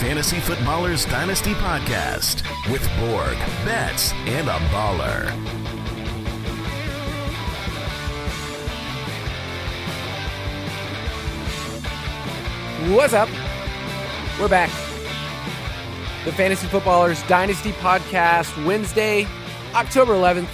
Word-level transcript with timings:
Fantasy 0.00 0.38
Footballers 0.38 1.06
Dynasty 1.06 1.54
Podcast 1.54 2.44
with 2.70 2.88
Borg, 3.00 3.36
Betz, 3.64 4.12
and 4.26 4.48
a 4.48 4.52
baller. 4.70 5.28
What's 12.94 13.12
up? 13.12 13.28
We're 14.38 14.46
back. 14.46 14.70
The 16.24 16.32
Fantasy 16.32 16.68
Footballers 16.68 17.20
Dynasty 17.24 17.72
Podcast, 17.72 18.64
Wednesday, 18.64 19.26
October 19.74 20.12
11th. 20.12 20.48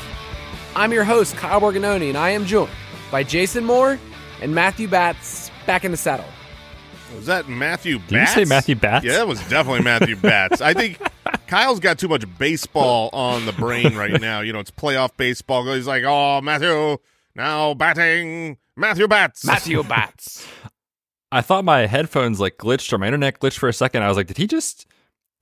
I'm 0.74 0.90
your 0.90 1.04
host, 1.04 1.36
Kyle 1.36 1.60
Borgognoni, 1.60 2.08
and 2.08 2.16
I 2.16 2.30
am 2.30 2.46
joined 2.46 2.70
by 3.10 3.22
Jason 3.22 3.66
Moore 3.66 3.98
and 4.40 4.54
Matthew 4.54 4.88
Batts 4.88 5.50
back 5.66 5.84
in 5.84 5.90
the 5.90 5.98
saddle. 5.98 6.24
Was 7.14 7.26
that 7.26 7.48
Matthew 7.48 7.98
Did 8.00 8.20
you 8.20 8.26
say 8.26 8.44
Matthew 8.44 8.74
Batts? 8.74 9.04
Yeah, 9.04 9.14
that 9.14 9.28
was 9.28 9.38
definitely 9.48 9.82
Matthew 9.82 10.16
Batts. 10.16 10.60
I 10.60 10.74
think 10.74 10.98
Kyle's 11.46 11.80
got 11.80 11.98
too 11.98 12.08
much 12.08 12.24
baseball 12.38 13.10
on 13.12 13.46
the 13.46 13.52
brain 13.52 13.94
right 13.96 14.20
now. 14.20 14.40
You 14.40 14.52
know, 14.52 14.58
it's 14.58 14.70
playoff 14.70 15.16
baseball. 15.16 15.64
He's 15.72 15.86
like, 15.86 16.04
oh, 16.04 16.40
Matthew, 16.40 16.98
now 17.34 17.74
batting, 17.74 18.58
Matthew 18.76 19.06
Batts. 19.08 19.44
Matthew 19.44 19.82
Batts. 19.84 20.46
I 21.30 21.40
thought 21.40 21.64
my 21.64 21.86
headphones 21.86 22.40
like 22.40 22.58
glitched 22.58 22.92
or 22.92 22.98
my 22.98 23.06
internet 23.06 23.40
glitched 23.40 23.58
for 23.58 23.68
a 23.68 23.72
second. 23.72 24.02
I 24.02 24.08
was 24.08 24.16
like, 24.16 24.26
did 24.26 24.36
he 24.36 24.46
just? 24.46 24.86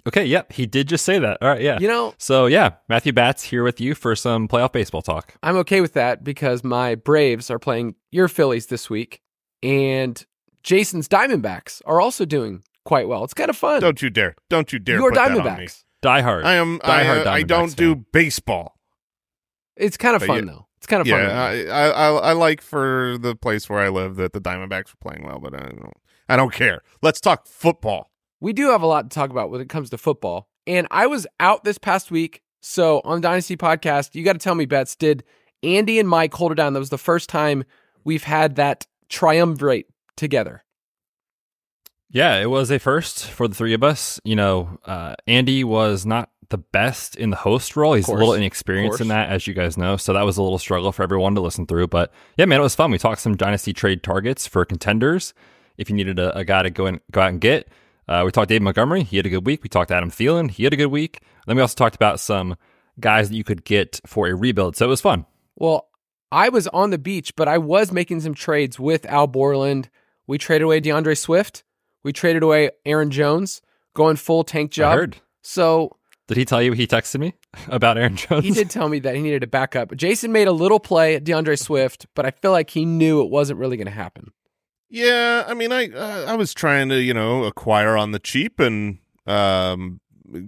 Okay, 0.06 0.24
yep, 0.24 0.52
he 0.52 0.66
did 0.66 0.88
just 0.88 1.04
say 1.04 1.18
that. 1.20 1.38
All 1.40 1.48
right, 1.48 1.60
yeah. 1.60 1.78
You 1.78 1.86
know, 1.86 2.14
so 2.18 2.46
yeah, 2.46 2.70
Matthew 2.88 3.12
Batts 3.12 3.44
here 3.44 3.62
with 3.62 3.80
you 3.80 3.94
for 3.94 4.16
some 4.16 4.48
playoff 4.48 4.72
baseball 4.72 5.02
talk. 5.02 5.34
I'm 5.42 5.56
okay 5.58 5.80
with 5.80 5.92
that 5.92 6.24
because 6.24 6.64
my 6.64 6.96
Braves 6.96 7.50
are 7.50 7.60
playing 7.60 7.94
your 8.10 8.26
Phillies 8.26 8.66
this 8.66 8.90
week, 8.90 9.20
and 9.62 10.24
Jason's 10.62 11.08
Diamondbacks 11.08 11.82
are 11.86 12.00
also 12.00 12.24
doing 12.24 12.62
quite 12.84 13.08
well. 13.08 13.24
It's 13.24 13.34
kind 13.34 13.50
of 13.50 13.56
fun. 13.56 13.80
Don't 13.80 14.00
you 14.02 14.10
dare. 14.10 14.34
Don't 14.48 14.72
you 14.72 14.78
dare 14.78 14.96
Your 14.98 15.10
put 15.10 15.16
that 15.16 15.30
on 15.32 15.36
me. 15.38 15.42
Diamondbacks. 15.42 15.84
Die 16.02 16.20
hard. 16.20 16.44
I 16.44 16.54
am, 16.54 16.80
I, 16.82 16.86
Die-hard 17.02 17.26
uh, 17.26 17.30
I 17.30 17.42
don't 17.44 17.76
do 17.76 17.94
baseball. 18.12 18.76
It's 19.76 19.96
kind 19.96 20.14
of 20.16 20.20
But 20.20 20.26
fun 20.26 20.46
yeah- 20.46 20.52
though. 20.52 20.66
It's 20.78 20.86
kind 20.88 21.00
of 21.00 21.06
fun. 21.06 21.20
Yeah, 21.20 21.40
I, 21.40 21.64
I, 21.66 21.88
I, 21.90 22.08
I 22.30 22.32
like 22.32 22.60
for 22.60 23.16
the 23.20 23.36
place 23.36 23.70
where 23.70 23.78
I 23.78 23.88
live 23.88 24.16
that 24.16 24.32
the 24.32 24.40
Diamondbacks 24.40 24.88
were 24.88 24.98
playing 25.10 25.24
well, 25.24 25.38
but 25.38 25.54
I 25.54 25.58
don't, 25.60 25.92
I 26.28 26.34
don't 26.36 26.52
care. 26.52 26.82
Let's 27.02 27.20
talk 27.20 27.46
football. 27.46 28.10
we 28.40 28.52
do 28.52 28.70
have 28.70 28.82
a 28.82 28.86
lot 28.86 29.08
to 29.08 29.14
talk 29.14 29.30
about 29.30 29.48
when 29.52 29.60
it 29.60 29.68
comes 29.68 29.90
to 29.90 29.98
football. 29.98 30.48
And 30.66 30.88
I 30.90 31.06
was 31.06 31.24
out 31.38 31.62
this 31.62 31.78
past 31.78 32.10
week. 32.10 32.42
So 32.62 33.00
on 33.04 33.20
Dynasty 33.20 33.56
Podcast, 33.56 34.16
you 34.16 34.24
got 34.24 34.32
to 34.32 34.38
tell 34.40 34.56
me, 34.56 34.66
Betz, 34.66 34.96
did 34.96 35.22
Andy 35.62 36.00
and 36.00 36.08
Mike 36.08 36.34
hold 36.34 36.50
it 36.50 36.56
down? 36.56 36.72
That 36.72 36.80
was 36.80 36.90
the 36.90 36.98
first 36.98 37.28
time 37.28 37.62
we've 38.02 38.24
had 38.24 38.56
that 38.56 38.84
triumvirate 39.08 39.86
together. 40.16 40.64
Yeah, 42.10 42.36
it 42.40 42.50
was 42.50 42.70
a 42.70 42.78
first 42.78 43.26
for 43.26 43.48
the 43.48 43.54
three 43.54 43.72
of 43.72 43.82
us. 43.82 44.20
You 44.24 44.36
know, 44.36 44.78
uh, 44.84 45.14
Andy 45.26 45.64
was 45.64 46.04
not 46.04 46.30
the 46.50 46.58
best 46.58 47.16
in 47.16 47.30
the 47.30 47.36
host 47.36 47.74
role. 47.74 47.94
He's 47.94 48.06
a 48.06 48.12
little 48.12 48.34
inexperienced 48.34 49.00
in 49.00 49.08
that, 49.08 49.30
as 49.30 49.46
you 49.46 49.54
guys 49.54 49.78
know. 49.78 49.96
So 49.96 50.12
that 50.12 50.22
was 50.22 50.36
a 50.36 50.42
little 50.42 50.58
struggle 50.58 50.92
for 50.92 51.02
everyone 51.02 51.34
to 51.36 51.40
listen 51.40 51.66
through. 51.66 51.86
But 51.88 52.12
yeah, 52.36 52.44
man, 52.44 52.60
it 52.60 52.62
was 52.62 52.74
fun. 52.74 52.90
We 52.90 52.98
talked 52.98 53.22
some 53.22 53.36
dynasty 53.36 53.72
trade 53.72 54.02
targets 54.02 54.46
for 54.46 54.64
contenders. 54.66 55.32
If 55.78 55.88
you 55.88 55.96
needed 55.96 56.18
a, 56.18 56.36
a 56.36 56.44
guy 56.44 56.62
to 56.62 56.70
go 56.70 56.84
and 56.84 57.00
go 57.10 57.22
out 57.22 57.30
and 57.30 57.40
get, 57.40 57.68
uh, 58.06 58.22
we 58.26 58.30
talked 58.30 58.50
Dave 58.50 58.60
Montgomery. 58.60 59.04
He 59.04 59.16
had 59.16 59.24
a 59.24 59.30
good 59.30 59.46
week. 59.46 59.62
We 59.62 59.70
talked 59.70 59.90
Adam 59.90 60.10
Thielen. 60.10 60.50
He 60.50 60.64
had 60.64 60.74
a 60.74 60.76
good 60.76 60.88
week. 60.88 61.20
Then 61.46 61.56
we 61.56 61.62
also 61.62 61.74
talked 61.74 61.94
about 61.94 62.20
some 62.20 62.56
guys 63.00 63.30
that 63.30 63.36
you 63.36 63.44
could 63.44 63.64
get 63.64 64.00
for 64.04 64.28
a 64.28 64.34
rebuild. 64.34 64.76
So 64.76 64.84
it 64.84 64.90
was 64.90 65.00
fun. 65.00 65.24
Well, 65.56 65.88
I 66.30 66.50
was 66.50 66.68
on 66.68 66.90
the 66.90 66.98
beach, 66.98 67.34
but 67.36 67.48
I 67.48 67.56
was 67.56 67.92
making 67.92 68.20
some 68.20 68.34
trades 68.34 68.78
with 68.78 69.06
Al 69.06 69.26
Borland. 69.26 69.88
We 70.26 70.38
traded 70.38 70.62
away 70.64 70.80
DeAndre 70.80 71.16
Swift. 71.18 71.64
We 72.02 72.12
traded 72.12 72.42
away 72.42 72.70
Aaron 72.84 73.10
Jones, 73.10 73.60
going 73.94 74.16
full 74.16 74.44
tank 74.44 74.70
I 74.72 74.74
job. 74.74 74.94
heard. 74.94 75.16
So 75.42 75.96
Did 76.28 76.36
he 76.36 76.44
tell 76.44 76.62
you 76.62 76.72
he 76.72 76.86
texted 76.86 77.20
me 77.20 77.34
about 77.68 77.98
Aaron 77.98 78.16
Jones? 78.16 78.44
he 78.44 78.50
did 78.50 78.70
tell 78.70 78.88
me 78.88 78.98
that 79.00 79.14
he 79.14 79.22
needed 79.22 79.42
a 79.42 79.46
backup. 79.46 79.94
Jason 79.96 80.32
made 80.32 80.48
a 80.48 80.52
little 80.52 80.80
play 80.80 81.14
at 81.14 81.24
DeAndre 81.24 81.58
Swift, 81.58 82.06
but 82.14 82.24
I 82.26 82.30
feel 82.30 82.50
like 82.52 82.70
he 82.70 82.84
knew 82.84 83.20
it 83.22 83.30
wasn't 83.30 83.58
really 83.58 83.76
going 83.76 83.86
to 83.86 83.92
happen. 83.92 84.32
Yeah, 84.88 85.44
I 85.46 85.54
mean, 85.54 85.72
I 85.72 85.88
uh, 85.88 86.26
I 86.28 86.34
was 86.34 86.52
trying 86.52 86.90
to 86.90 87.00
you 87.00 87.14
know 87.14 87.44
acquire 87.44 87.96
on 87.96 88.10
the 88.12 88.18
cheap 88.18 88.60
and 88.60 88.98
um, 89.26 90.00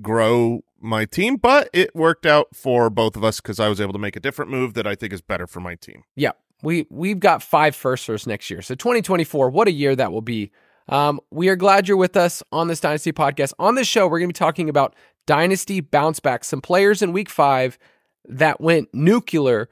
grow 0.03 0.61
my 0.81 1.07
team, 1.07 1.37
but 1.37 1.71
it 1.73 1.95
worked 1.97 2.27
out 2.27 2.49
for 2.55 2.91
both 2.91 3.17
of 3.17 3.25
us 3.25 3.41
because 3.41 3.59
I 3.59 3.69
was 3.69 3.81
able 3.81 3.95
to 3.95 3.99
make 3.99 4.17
a 4.17 4.21
different 4.21 4.51
move 4.51 4.75
that 4.75 4.87
I 4.87 4.95
think 4.97 5.15
is 5.15 5.23
better 5.23 5.47
for 5.47 5.61
my 5.61 5.77
team. 5.77 6.03
Yeah, 6.15 6.33
we 6.65 6.87
we've 6.91 7.21
got 7.21 7.43
five 7.43 7.77
firsters 7.77 8.27
next 8.27 8.51
year. 8.51 8.63
So 8.63 8.75
2024, 8.75 9.51
what 9.51 9.69
a 9.69 9.73
year 9.73 9.95
that 9.95 10.13
will 10.13 10.23
be. 10.23 10.51
Um, 10.89 11.21
we 11.31 11.49
are 11.49 11.57
glad 11.57 11.89
you're 11.89 11.97
with 11.97 12.17
us 12.17 12.43
on 12.53 12.69
this 12.69 12.81
Dynasty 12.81 13.13
podcast. 13.13 13.53
On 13.59 13.75
this 13.75 13.87
show, 13.87 14.07
we're 14.07 14.19
going 14.19 14.29
to 14.29 14.35
be 14.35 14.39
talking 14.39 14.69
about 14.69 14.95
Dynasty 15.27 15.81
bounce 15.81 16.21
back. 16.21 16.45
Some 16.45 16.61
players 16.61 17.03
in 17.03 17.13
Week 17.13 17.29
Five 17.29 17.79
that 18.27 18.61
went 18.61 18.89
nuclear, 18.93 19.69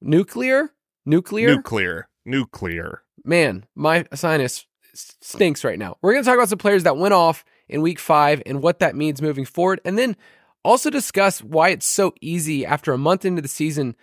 nuclear, 0.00 0.72
nuclear. 1.04 1.56
Nuclear, 1.56 2.08
nuclear. 2.24 3.02
Man, 3.24 3.64
my 3.74 4.06
sinus 4.14 4.66
stinks 4.94 5.64
right 5.64 5.78
now. 5.78 5.96
We're 6.02 6.12
going 6.12 6.24
to 6.24 6.28
talk 6.28 6.36
about 6.36 6.48
some 6.48 6.58
players 6.58 6.82
that 6.84 6.96
went 6.96 7.14
off 7.14 7.44
in 7.68 7.82
Week 7.82 7.98
Five 7.98 8.42
and 8.46 8.62
what 8.62 8.80
that 8.80 8.94
means 8.94 9.22
moving 9.22 9.44
forward, 9.44 9.80
and 9.84 9.98
then 9.98 10.16
also 10.64 10.90
discuss 10.90 11.42
why 11.42 11.70
it's 11.70 11.86
so 11.86 12.14
easy 12.20 12.64
after 12.64 12.92
a 12.92 12.98
month 12.98 13.24
into 13.24 13.42
the 13.42 13.48
season 13.48 13.96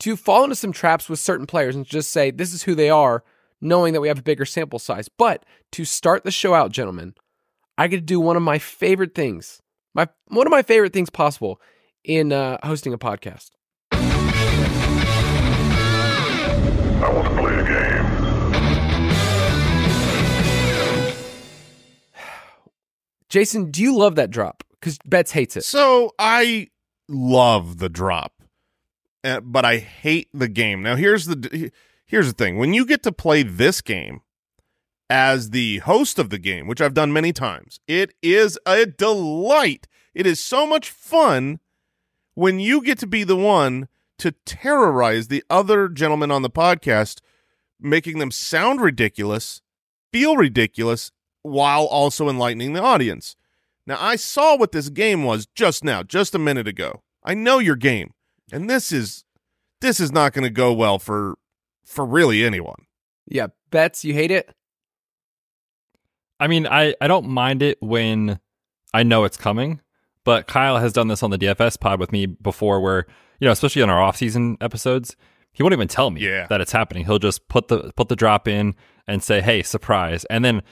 to 0.00 0.16
fall 0.16 0.44
into 0.44 0.56
some 0.56 0.72
traps 0.72 1.08
with 1.08 1.18
certain 1.18 1.46
players 1.46 1.76
and 1.76 1.86
just 1.86 2.10
say 2.10 2.30
this 2.30 2.52
is 2.52 2.62
who 2.64 2.74
they 2.74 2.90
are, 2.90 3.24
knowing 3.60 3.92
that 3.92 4.00
we 4.00 4.08
have 4.08 4.18
a 4.18 4.22
bigger 4.22 4.44
sample 4.44 4.78
size. 4.78 5.08
But 5.08 5.44
to 5.72 5.84
start 5.84 6.24
the 6.24 6.30
show 6.30 6.54
out, 6.54 6.72
gentlemen, 6.72 7.14
I 7.78 7.88
get 7.88 7.96
to 7.96 8.02
do 8.02 8.20
one 8.20 8.36
of 8.36 8.42
my 8.42 8.58
favorite 8.58 9.14
things, 9.14 9.60
my 9.94 10.08
one 10.28 10.46
of 10.46 10.50
my 10.50 10.62
favorite 10.62 10.92
things 10.92 11.10
possible 11.10 11.60
in 12.04 12.32
uh, 12.32 12.58
hosting 12.62 12.92
a 12.92 12.98
podcast. 12.98 13.50
I 17.04 17.10
want 17.12 17.28
to 17.28 17.34
play 17.34 17.54
a 17.54 17.64
game. 17.64 18.04
Jason, 23.28 23.70
do 23.70 23.82
you 23.82 23.96
love 23.96 24.14
that 24.16 24.30
drop? 24.30 24.62
Because 24.72 24.98
Betz 25.04 25.32
hates 25.32 25.56
it. 25.56 25.64
So 25.64 26.12
I 26.18 26.68
love 27.08 27.78
the 27.78 27.88
drop, 27.88 28.33
uh, 29.24 29.40
but 29.40 29.64
I 29.64 29.78
hate 29.78 30.28
the 30.32 30.48
game. 30.48 30.82
Now 30.82 30.96
here's 30.96 31.26
the 31.26 31.72
here's 32.06 32.26
the 32.26 32.32
thing: 32.32 32.58
when 32.58 32.74
you 32.74 32.86
get 32.86 33.02
to 33.04 33.12
play 33.12 33.42
this 33.42 33.80
game 33.80 34.20
as 35.10 35.50
the 35.50 35.78
host 35.78 36.18
of 36.18 36.30
the 36.30 36.38
game, 36.38 36.66
which 36.66 36.80
I've 36.80 36.94
done 36.94 37.12
many 37.12 37.32
times, 37.32 37.80
it 37.88 38.14
is 38.22 38.58
a 38.66 38.86
delight. 38.86 39.88
It 40.14 40.26
is 40.26 40.38
so 40.38 40.66
much 40.66 40.90
fun 40.90 41.58
when 42.34 42.60
you 42.60 42.82
get 42.82 42.98
to 42.98 43.06
be 43.06 43.24
the 43.24 43.36
one 43.36 43.88
to 44.18 44.32
terrorize 44.44 45.28
the 45.28 45.42
other 45.50 45.88
gentlemen 45.88 46.30
on 46.30 46.42
the 46.42 46.50
podcast, 46.50 47.20
making 47.80 48.18
them 48.18 48.30
sound 48.30 48.80
ridiculous, 48.80 49.60
feel 50.12 50.36
ridiculous, 50.36 51.10
while 51.42 51.84
also 51.84 52.28
enlightening 52.28 52.72
the 52.72 52.82
audience. 52.82 53.36
Now, 53.86 53.98
I 54.00 54.16
saw 54.16 54.56
what 54.56 54.72
this 54.72 54.88
game 54.88 55.24
was 55.24 55.46
just 55.54 55.84
now, 55.84 56.02
just 56.02 56.34
a 56.34 56.38
minute 56.38 56.66
ago. 56.66 57.02
I 57.22 57.34
know 57.34 57.58
your 57.58 57.76
game, 57.76 58.14
and 58.52 58.68
this 58.68 58.92
is 58.92 59.24
this 59.80 60.00
is 60.00 60.12
not 60.12 60.32
going 60.32 60.44
to 60.44 60.50
go 60.50 60.72
well 60.72 60.98
for 60.98 61.36
for 61.84 62.04
really 62.04 62.44
anyone. 62.44 62.86
Yeah, 63.26 63.48
Betz 63.70 64.04
you 64.04 64.14
hate 64.14 64.30
it? 64.30 64.54
I 66.40 66.46
mean, 66.46 66.66
I, 66.66 66.94
I 67.00 67.06
don't 67.06 67.28
mind 67.28 67.62
it 67.62 67.78
when 67.80 68.40
I 68.92 69.02
know 69.02 69.24
it's 69.24 69.36
coming, 69.36 69.80
but 70.24 70.46
Kyle 70.46 70.78
has 70.78 70.92
done 70.92 71.08
this 71.08 71.22
on 71.22 71.30
the 71.30 71.38
DFS 71.38 71.78
pod 71.78 72.00
with 72.00 72.12
me 72.12 72.26
before 72.26 72.80
where, 72.80 73.06
you 73.40 73.46
know, 73.46 73.52
especially 73.52 73.82
on 73.82 73.90
our 73.90 74.02
off-season 74.02 74.56
episodes, 74.60 75.16
he 75.52 75.62
won't 75.62 75.72
even 75.72 75.88
tell 75.88 76.10
me 76.10 76.22
Yeah. 76.22 76.46
that 76.48 76.60
it's 76.60 76.72
happening. 76.72 77.04
He'll 77.04 77.18
just 77.20 77.48
put 77.48 77.68
the 77.68 77.92
put 77.96 78.08
the 78.08 78.16
drop 78.16 78.48
in 78.48 78.74
and 79.06 79.22
say, 79.22 79.40
"Hey, 79.40 79.62
surprise." 79.62 80.24
And 80.26 80.44
then 80.44 80.62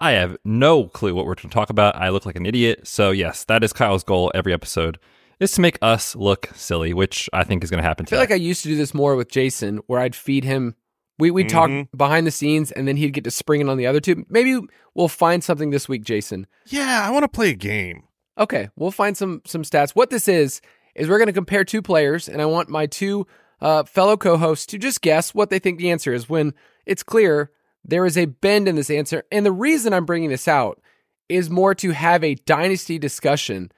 I 0.00 0.12
have 0.12 0.38
no 0.44 0.84
clue 0.88 1.14
what 1.14 1.26
we're 1.26 1.34
going 1.34 1.50
to 1.50 1.54
talk 1.54 1.68
about. 1.68 1.94
I 1.96 2.08
look 2.08 2.24
like 2.24 2.36
an 2.36 2.46
idiot. 2.46 2.86
So, 2.88 3.10
yes, 3.10 3.44
that 3.44 3.62
is 3.62 3.74
Kyle's 3.74 4.02
goal 4.04 4.32
every 4.34 4.52
episode 4.54 4.98
is 5.40 5.52
to 5.52 5.60
make 5.60 5.78
us 5.82 6.14
look 6.14 6.50
silly, 6.54 6.92
which 6.94 7.28
I 7.32 7.42
think 7.44 7.64
is 7.64 7.70
going 7.70 7.82
to 7.82 7.88
happen 7.88 8.06
I 8.06 8.10
feel 8.10 8.18
like 8.18 8.30
I 8.30 8.34
used 8.36 8.62
to 8.62 8.68
do 8.68 8.76
this 8.76 8.94
more 8.94 9.16
with 9.16 9.28
Jason, 9.30 9.78
where 9.86 9.98
I'd 10.00 10.14
feed 10.14 10.44
him. 10.44 10.76
We 11.18 11.30
we'd 11.30 11.48
Mhm. 11.48 11.50
talk 11.50 11.88
behind 11.96 12.26
the 12.26 12.30
scenes, 12.30 12.70
and 12.72 12.86
then 12.86 12.96
he'd 12.96 13.12
get 13.12 13.24
to 13.24 13.30
spring 13.30 13.60
it 13.60 13.68
on 13.68 13.76
the 13.76 13.86
other 13.86 14.00
two. 14.00 14.24
Maybe 14.28 14.58
we'll 14.94 15.08
find 15.08 15.42
something 15.44 15.70
this 15.70 15.88
week, 15.88 16.02
Jason. 16.04 16.46
Yeah, 16.66 17.02
I 17.06 17.10
want 17.10 17.24
to 17.24 17.28
play 17.28 17.50
a 17.50 17.54
game. 17.54 18.04
Okay, 18.38 18.68
we'll 18.76 18.90
find 18.90 19.16
some 19.16 19.42
some 19.44 19.62
stats. 19.62 19.90
What 19.90 20.10
this 20.10 20.28
is 20.28 20.60
is 20.94 21.08
we're 21.08 21.18
going 21.18 21.26
to 21.26 21.32
compare 21.32 21.64
two 21.64 21.82
players, 21.82 22.28
and 22.28 22.40
I 22.40 22.46
want 22.46 22.68
my 22.68 22.86
two 22.86 23.26
uh, 23.60 23.82
fellow 23.84 24.16
co-hosts 24.16 24.64
to 24.66 24.78
just 24.78 25.02
guess 25.02 25.34
what 25.34 25.50
they 25.50 25.58
think 25.58 25.78
the 25.78 25.90
answer 25.90 26.14
is. 26.14 26.28
When 26.30 26.54
it's 26.86 27.02
clear 27.02 27.50
there 27.84 28.06
is 28.06 28.16
a 28.16 28.24
bend 28.24 28.66
in 28.68 28.76
this 28.76 28.88
answer, 28.90 29.24
and 29.30 29.44
the 29.44 29.52
reason 29.52 29.92
I'm 29.92 30.06
bringing 30.06 30.30
this 30.30 30.48
out 30.48 30.80
is 31.28 31.50
more 31.50 31.74
to 31.74 31.90
have 31.90 32.24
a 32.24 32.34
dynasty 32.36 32.98
discussion 32.98 33.70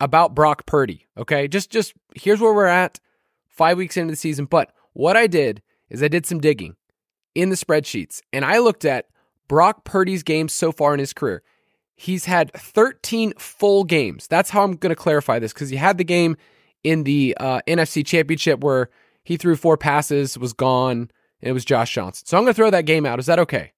about 0.00 0.34
Brock 0.34 0.66
Purdy. 0.66 1.06
Okay, 1.16 1.48
just 1.48 1.70
just 1.70 1.94
here's 2.14 2.40
where 2.40 2.54
we're 2.54 2.66
at, 2.66 3.00
five 3.48 3.76
weeks 3.76 3.96
into 3.96 4.12
the 4.12 4.16
season. 4.16 4.44
But 4.44 4.72
what 4.92 5.16
I 5.16 5.26
did 5.26 5.62
is 5.90 6.02
I 6.02 6.08
did 6.08 6.26
some 6.26 6.40
digging 6.40 6.76
in 7.34 7.50
the 7.50 7.56
spreadsheets, 7.56 8.20
and 8.32 8.44
I 8.44 8.58
looked 8.58 8.84
at 8.84 9.06
Brock 9.48 9.84
Purdy's 9.84 10.22
games 10.22 10.52
so 10.52 10.72
far 10.72 10.92
in 10.94 11.00
his 11.00 11.12
career. 11.12 11.42
he's 11.96 12.26
had 12.26 12.52
13 12.52 13.32
full 13.38 13.82
games. 13.84 14.28
That's 14.28 14.50
how 14.50 14.62
I'm 14.62 14.76
going 14.76 14.90
to 14.90 14.96
clarify 14.96 15.38
this 15.40 15.52
because 15.52 15.68
he 15.70 15.76
had 15.76 15.98
the 15.98 16.04
game 16.04 16.36
in 16.84 17.02
the 17.02 17.36
uh, 17.40 17.60
NFC 17.66 18.06
Championship 18.06 18.60
where 18.60 18.88
he 19.24 19.36
threw 19.36 19.56
four 19.56 19.76
passes, 19.76 20.38
was 20.38 20.52
gone, 20.52 21.10
and 21.42 21.50
it 21.50 21.52
was 21.52 21.64
Josh 21.64 21.92
Johnson. 21.92 22.24
So 22.26 22.36
I'm 22.38 22.44
going 22.44 22.52
to 22.52 22.56
throw 22.56 22.70
that 22.70 22.84
game 22.86 23.04
out. 23.04 23.18
Is 23.18 23.26
that 23.26 23.40
okay? 23.40 23.72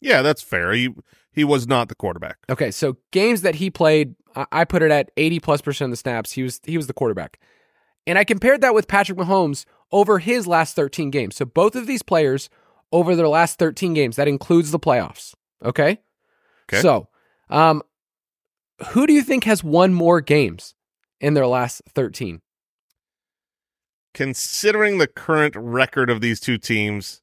Yeah, 0.00 0.20
that's 0.22 0.42
fair. 0.42 0.72
He 0.72 0.90
he 1.32 1.44
was 1.44 1.66
not 1.66 1.88
the 1.88 1.94
quarterback. 1.94 2.36
Okay, 2.50 2.70
so 2.70 2.98
games 3.10 3.40
that 3.40 3.54
he 3.54 3.70
played, 3.70 4.14
I 4.34 4.64
put 4.64 4.82
it 4.82 4.90
at 4.90 5.10
80 5.16 5.40
plus 5.40 5.60
percent 5.60 5.86
of 5.86 5.92
the 5.92 5.96
snaps. 5.96 6.32
He 6.32 6.42
was 6.42 6.60
he 6.64 6.76
was 6.76 6.86
the 6.86 6.92
quarterback. 6.92 7.38
And 8.06 8.18
I 8.18 8.24
compared 8.24 8.60
that 8.62 8.74
with 8.74 8.88
Patrick 8.88 9.18
Mahomes 9.18 9.64
over 9.92 10.18
his 10.18 10.46
last 10.46 10.74
13 10.74 11.10
games. 11.10 11.36
So 11.36 11.44
both 11.44 11.76
of 11.76 11.86
these 11.86 12.02
players 12.02 12.50
over 12.90 13.14
their 13.14 13.28
last 13.28 13.58
13 13.58 13.94
games, 13.94 14.16
that 14.16 14.28
includes 14.28 14.70
the 14.70 14.78
playoffs. 14.78 15.34
Okay? 15.64 16.00
Okay. 16.68 16.80
So, 16.80 17.08
um 17.48 17.82
who 18.88 19.06
do 19.06 19.12
you 19.12 19.22
think 19.22 19.44
has 19.44 19.62
won 19.62 19.94
more 19.94 20.20
games 20.20 20.74
in 21.20 21.34
their 21.34 21.46
last 21.46 21.82
13? 21.94 22.40
Considering 24.14 24.98
the 24.98 25.06
current 25.06 25.54
record 25.56 26.10
of 26.10 26.20
these 26.20 26.40
two 26.40 26.58
teams, 26.58 27.22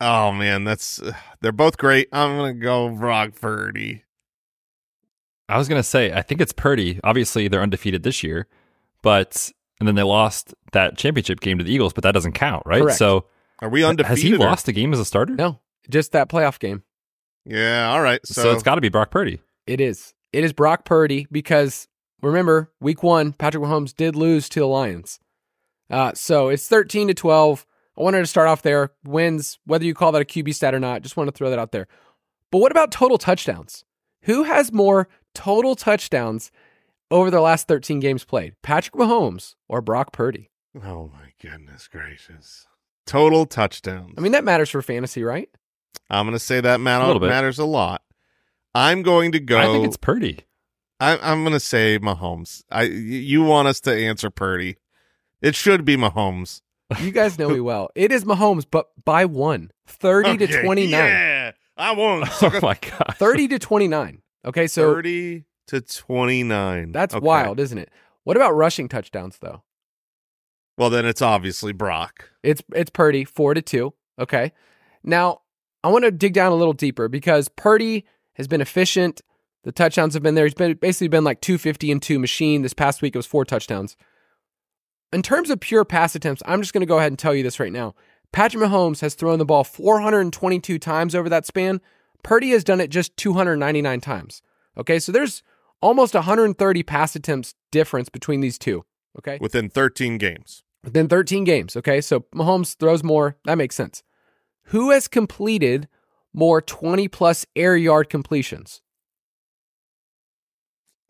oh 0.00 0.32
man, 0.32 0.64
that's 0.64 1.00
they're 1.40 1.52
both 1.52 1.76
great. 1.76 2.08
I'm 2.12 2.36
gonna 2.36 2.54
go 2.54 2.88
Brock 2.90 3.32
Purdy. 3.40 4.04
I 5.52 5.58
was 5.58 5.68
gonna 5.68 5.82
say, 5.82 6.12
I 6.12 6.22
think 6.22 6.40
it's 6.40 6.52
Purdy. 6.52 6.98
Obviously, 7.04 7.48
they're 7.48 7.62
undefeated 7.62 8.02
this 8.02 8.22
year, 8.22 8.46
but 9.02 9.50
and 9.78 9.86
then 9.88 9.94
they 9.94 10.02
lost 10.02 10.54
that 10.72 10.96
championship 10.96 11.40
game 11.40 11.58
to 11.58 11.64
the 11.64 11.72
Eagles, 11.72 11.92
but 11.92 12.02
that 12.04 12.12
doesn't 12.12 12.32
count, 12.32 12.62
right? 12.66 12.82
Correct. 12.82 12.98
So 12.98 13.26
Are 13.60 13.68
we 13.68 13.84
undefeated? 13.84 14.08
has 14.08 14.22
he 14.22 14.34
or- 14.34 14.38
lost 14.38 14.68
a 14.68 14.72
game 14.72 14.92
as 14.92 15.00
a 15.00 15.04
starter? 15.04 15.34
No, 15.34 15.60
just 15.90 16.12
that 16.12 16.28
playoff 16.28 16.58
game. 16.58 16.82
Yeah. 17.44 17.90
All 17.90 18.00
right. 18.02 18.20
So, 18.24 18.42
So, 18.42 18.52
it's 18.52 18.62
got 18.62 18.76
to 18.76 18.80
be 18.80 18.88
Brock 18.88 19.10
Purdy. 19.10 19.40
It 19.66 19.80
is. 19.80 20.14
It 20.32 20.44
is 20.44 20.52
Brock 20.52 20.84
Purdy 20.84 21.26
because 21.32 21.88
remember, 22.22 22.70
week 22.80 23.02
one, 23.02 23.32
Patrick 23.32 23.62
Mahomes 23.64 23.94
did 23.94 24.14
lose 24.16 24.48
to 24.50 24.60
the 24.60 24.66
Lions. 24.66 25.18
Uh, 25.90 26.12
so 26.14 26.48
it's 26.48 26.68
13 26.68 27.08
to 27.08 27.14
12. 27.14 27.66
I 27.98 28.02
wanted 28.02 28.20
to 28.20 28.26
start 28.26 28.48
off 28.48 28.62
there. 28.62 28.92
Wins, 29.04 29.58
whether 29.66 29.84
you 29.84 29.92
call 29.94 30.12
that 30.12 30.22
a 30.22 30.24
QB 30.24 30.54
stat 30.54 30.74
or 30.74 30.80
not, 30.80 31.02
just 31.02 31.16
want 31.16 31.28
to 31.28 31.32
throw 31.32 31.50
that 31.50 31.58
out 31.58 31.72
there. 31.72 31.88
But 32.50 32.58
what 32.58 32.70
about 32.72 32.92
total 32.92 33.18
touchdowns? 33.18 33.84
Who 34.22 34.44
has 34.44 34.72
more 34.72 35.08
total 35.34 35.74
touchdowns 35.74 36.50
over 37.10 37.30
the 37.30 37.40
last 37.40 37.68
13 37.68 38.00
games 38.00 38.24
played? 38.24 38.54
Patrick 38.62 38.94
Mahomes 38.94 39.54
or 39.68 39.80
Brock 39.80 40.12
Purdy? 40.12 40.50
oh 40.76 41.10
my 41.12 41.32
goodness 41.40 41.88
gracious! 41.88 42.66
Total 43.06 43.44
touchdowns. 43.46 44.14
I 44.16 44.20
mean, 44.20 44.32
that 44.32 44.44
matters 44.44 44.70
for 44.70 44.80
fantasy, 44.80 45.22
right? 45.22 45.48
I'm 46.08 46.26
gonna 46.26 46.38
say 46.38 46.60
that 46.60 46.80
matter, 46.80 47.04
little 47.06 47.20
bit. 47.20 47.28
matters 47.28 47.58
a 47.58 47.64
lot. 47.64 48.02
I'm 48.74 49.02
going 49.02 49.32
to 49.32 49.40
go. 49.40 49.58
I 49.58 49.66
think 49.66 49.86
it's 49.86 49.96
Purdy. 49.96 50.40
I, 51.00 51.18
I'm 51.18 51.42
going 51.42 51.52
to 51.52 51.60
say 51.60 51.98
Mahomes. 51.98 52.62
I 52.70 52.84
you 52.84 53.42
want 53.42 53.68
us 53.68 53.80
to 53.80 53.92
answer 53.92 54.30
Purdy? 54.30 54.76
It 55.40 55.56
should 55.56 55.84
be 55.84 55.96
Mahomes. 55.96 56.62
You 57.00 57.10
guys 57.10 57.38
know 57.38 57.48
me 57.48 57.58
well. 57.70 57.90
It 57.96 58.12
is 58.12 58.24
Mahomes, 58.24 58.64
but 58.70 58.86
by 59.04 59.24
one, 59.24 59.72
30 59.88 60.38
to 60.38 60.62
29. 60.62 60.90
Yeah, 60.90 61.52
I 61.76 61.92
won. 61.92 62.22
Oh 62.42 62.60
my 62.62 62.78
god. 62.80 63.16
30 63.16 63.48
to 63.48 63.58
29. 63.58 64.22
Okay, 64.44 64.66
so 64.66 64.92
Thirty 64.94 65.44
to 65.68 65.80
twenty 65.80 66.42
nine. 66.42 66.92
That's 66.92 67.14
wild, 67.14 67.60
isn't 67.60 67.78
it? 67.78 67.90
What 68.24 68.36
about 68.36 68.52
rushing 68.52 68.88
touchdowns 68.88 69.38
though? 69.38 69.62
Well, 70.78 70.90
then 70.90 71.04
it's 71.06 71.22
obviously 71.22 71.72
Brock. 71.72 72.30
It's 72.42 72.62
it's 72.74 72.90
Purdy, 72.90 73.24
four 73.24 73.54
to 73.54 73.62
two. 73.62 73.94
Okay. 74.18 74.52
Now 75.04 75.42
I 75.84 75.88
want 75.88 76.04
to 76.04 76.10
dig 76.10 76.32
down 76.32 76.52
a 76.52 76.56
little 76.56 76.72
deeper 76.72 77.08
because 77.08 77.48
Purdy 77.48 78.06
has 78.34 78.48
been 78.48 78.60
efficient. 78.60 79.20
The 79.64 79.72
touchdowns 79.72 80.14
have 80.14 80.22
been 80.22 80.34
there. 80.34 80.44
He's 80.44 80.54
been 80.54 80.74
basically 80.74 81.08
been 81.08 81.24
like 81.24 81.40
250 81.40 81.92
and 81.92 82.02
two 82.02 82.18
machine. 82.18 82.62
This 82.62 82.74
past 82.74 83.02
week 83.02 83.14
it 83.14 83.18
was 83.18 83.26
four 83.26 83.44
touchdowns. 83.44 83.96
In 85.12 85.22
terms 85.22 85.50
of 85.50 85.60
pure 85.60 85.84
pass 85.84 86.14
attempts, 86.14 86.42
I'm 86.46 86.62
just 86.62 86.72
going 86.72 86.80
to 86.80 86.86
go 86.86 86.98
ahead 86.98 87.12
and 87.12 87.18
tell 87.18 87.34
you 87.34 87.42
this 87.42 87.60
right 87.60 87.72
now. 87.72 87.94
Patrick 88.32 88.64
Mahomes 88.64 89.00
has 89.02 89.14
thrown 89.14 89.38
the 89.38 89.44
ball 89.44 89.62
422 89.62 90.78
times 90.78 91.14
over 91.14 91.28
that 91.28 91.44
span. 91.44 91.82
Purdy 92.22 92.50
has 92.50 92.64
done 92.64 92.80
it 92.80 92.90
just 92.90 93.16
299 93.16 94.00
times. 94.00 94.42
Okay, 94.76 94.98
so 94.98 95.12
there's 95.12 95.42
almost 95.80 96.14
130 96.14 96.82
pass 96.82 97.16
attempts 97.16 97.54
difference 97.70 98.08
between 98.08 98.40
these 98.40 98.58
two. 98.58 98.84
Okay, 99.18 99.38
within 99.40 99.68
13 99.68 100.16
games. 100.18 100.64
within 100.84 101.08
13 101.08 101.44
games. 101.44 101.76
Okay, 101.76 102.00
so 102.00 102.20
Mahomes 102.34 102.76
throws 102.76 103.02
more. 103.04 103.36
That 103.44 103.58
makes 103.58 103.74
sense. 103.76 104.02
Who 104.66 104.90
has 104.90 105.08
completed 105.08 105.88
more 106.32 106.62
20 106.62 107.08
plus 107.08 107.44
air 107.54 107.76
yard 107.76 108.08
completions? 108.08 108.80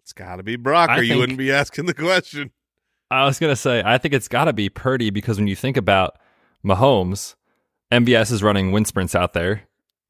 It's 0.02 0.12
got 0.12 0.36
to 0.36 0.42
be 0.42 0.56
Brock, 0.56 0.90
I 0.90 0.98
or 0.98 1.02
you 1.02 1.18
wouldn't 1.18 1.38
be 1.38 1.52
asking 1.52 1.86
the 1.86 1.94
question. 1.94 2.50
I 3.10 3.24
was 3.24 3.38
gonna 3.38 3.56
say, 3.56 3.82
I 3.84 3.98
think 3.98 4.14
it's 4.14 4.26
got 4.28 4.46
to 4.46 4.52
be 4.52 4.68
Purdy 4.68 5.10
because 5.10 5.38
when 5.38 5.46
you 5.46 5.54
think 5.54 5.76
about 5.76 6.18
Mahomes, 6.64 7.34
MVS 7.92 8.32
is 8.32 8.42
running 8.42 8.72
wind 8.72 8.86
sprints 8.88 9.14
out 9.14 9.32
there, 9.34 9.62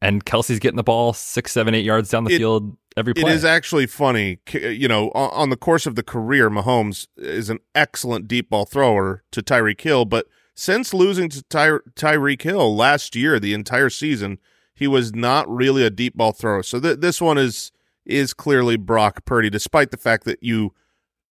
and 0.02 0.24
Kelce's 0.24 0.58
getting 0.58 0.76
the 0.76 0.82
ball 0.82 1.12
six, 1.14 1.52
seven, 1.52 1.74
eight 1.74 1.84
yards 1.84 2.10
down 2.10 2.24
the 2.24 2.34
It- 2.34 2.38
field 2.38 2.76
every 2.96 3.14
play. 3.14 3.32
is 3.32 3.44
actually 3.44 3.86
funny. 3.86 4.38
You 4.52 4.88
know, 4.88 5.10
on, 5.14 5.30
on 5.32 5.50
the 5.50 5.56
course 5.56 5.86
of 5.86 5.94
the 5.94 6.02
career, 6.02 6.50
Mahomes 6.50 7.06
is 7.16 7.48
an 7.48 7.60
excellent 7.74 8.28
deep 8.28 8.50
ball 8.50 8.64
thrower 8.66 9.22
to 9.32 9.40
Tyreek 9.42 9.80
Hill, 9.80 10.04
but 10.04 10.26
since 10.54 10.92
losing 10.92 11.28
to 11.30 11.42
Ty- 11.44 11.78
Tyreek 11.96 12.42
Hill 12.42 12.76
last 12.76 13.16
year, 13.16 13.40
the 13.40 13.54
entire 13.54 13.88
season, 13.88 14.38
he 14.74 14.86
was 14.86 15.14
not 15.14 15.48
really 15.48 15.84
a 15.84 15.90
deep 15.90 16.14
ball 16.16 16.32
thrower. 16.32 16.62
So 16.62 16.78
th- 16.80 16.98
this 16.98 17.20
one 17.20 17.38
is 17.38 17.72
is 18.04 18.34
clearly 18.34 18.76
Brock 18.76 19.24
Purdy, 19.24 19.48
despite 19.48 19.92
the 19.92 19.96
fact 19.96 20.24
that 20.24 20.42
you 20.42 20.74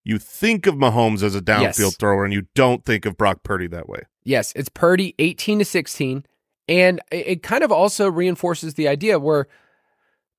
you 0.03 0.17
think 0.17 0.65
of 0.65 0.75
Mahomes 0.75 1.21
as 1.21 1.35
a 1.35 1.41
downfield 1.41 1.77
Yes. 1.77 1.95
thrower 1.97 2.23
and 2.25 2.33
you 2.33 2.47
don't 2.55 2.83
think 2.85 3.05
of 3.05 3.17
Brock 3.17 3.43
Purdy 3.43 3.67
that 3.67 3.87
way. 3.87 3.99
Yes, 4.23 4.51
it's 4.55 4.69
Purdy 4.69 5.13
18 5.19 5.59
to 5.59 5.65
16. 5.65 6.25
And 6.71 7.01
it 7.11 7.43
kind 7.43 7.65
of 7.65 7.71
also 7.73 8.09
reinforces 8.09 8.75
the 8.75 8.87
idea 8.87 9.19
where 9.19 9.49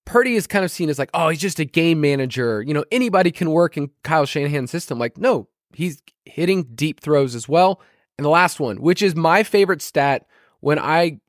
Purdy 0.06 0.34
is 0.34 0.46
kind 0.46 0.64
of 0.64 0.70
seen 0.70 0.88
as 0.88 0.98
like, 0.98 1.10
oh, 1.12 1.28
he's 1.28 1.42
just 1.42 1.60
a 1.60 1.66
game 1.66 2.00
manager. 2.00 2.62
You 2.62 2.72
know, 2.72 2.86
anybody 2.90 3.30
can 3.30 3.50
work 3.50 3.76
in 3.76 3.90
Kyle 4.02 4.24
Shanahan's 4.24 4.70
system. 4.70 4.98
Like, 4.98 5.18
no, 5.18 5.48
he's 5.74 6.02
hitting 6.24 6.62
deep 6.74 7.00
throws 7.00 7.34
as 7.34 7.50
well. 7.50 7.82
And 8.16 8.24
the 8.24 8.30
last 8.30 8.60
one, 8.60 8.80
which 8.80 9.02
is 9.02 9.14
my 9.14 9.42
favorite 9.42 9.82
stat 9.82 10.26
when 10.60 10.78
I 10.78 11.20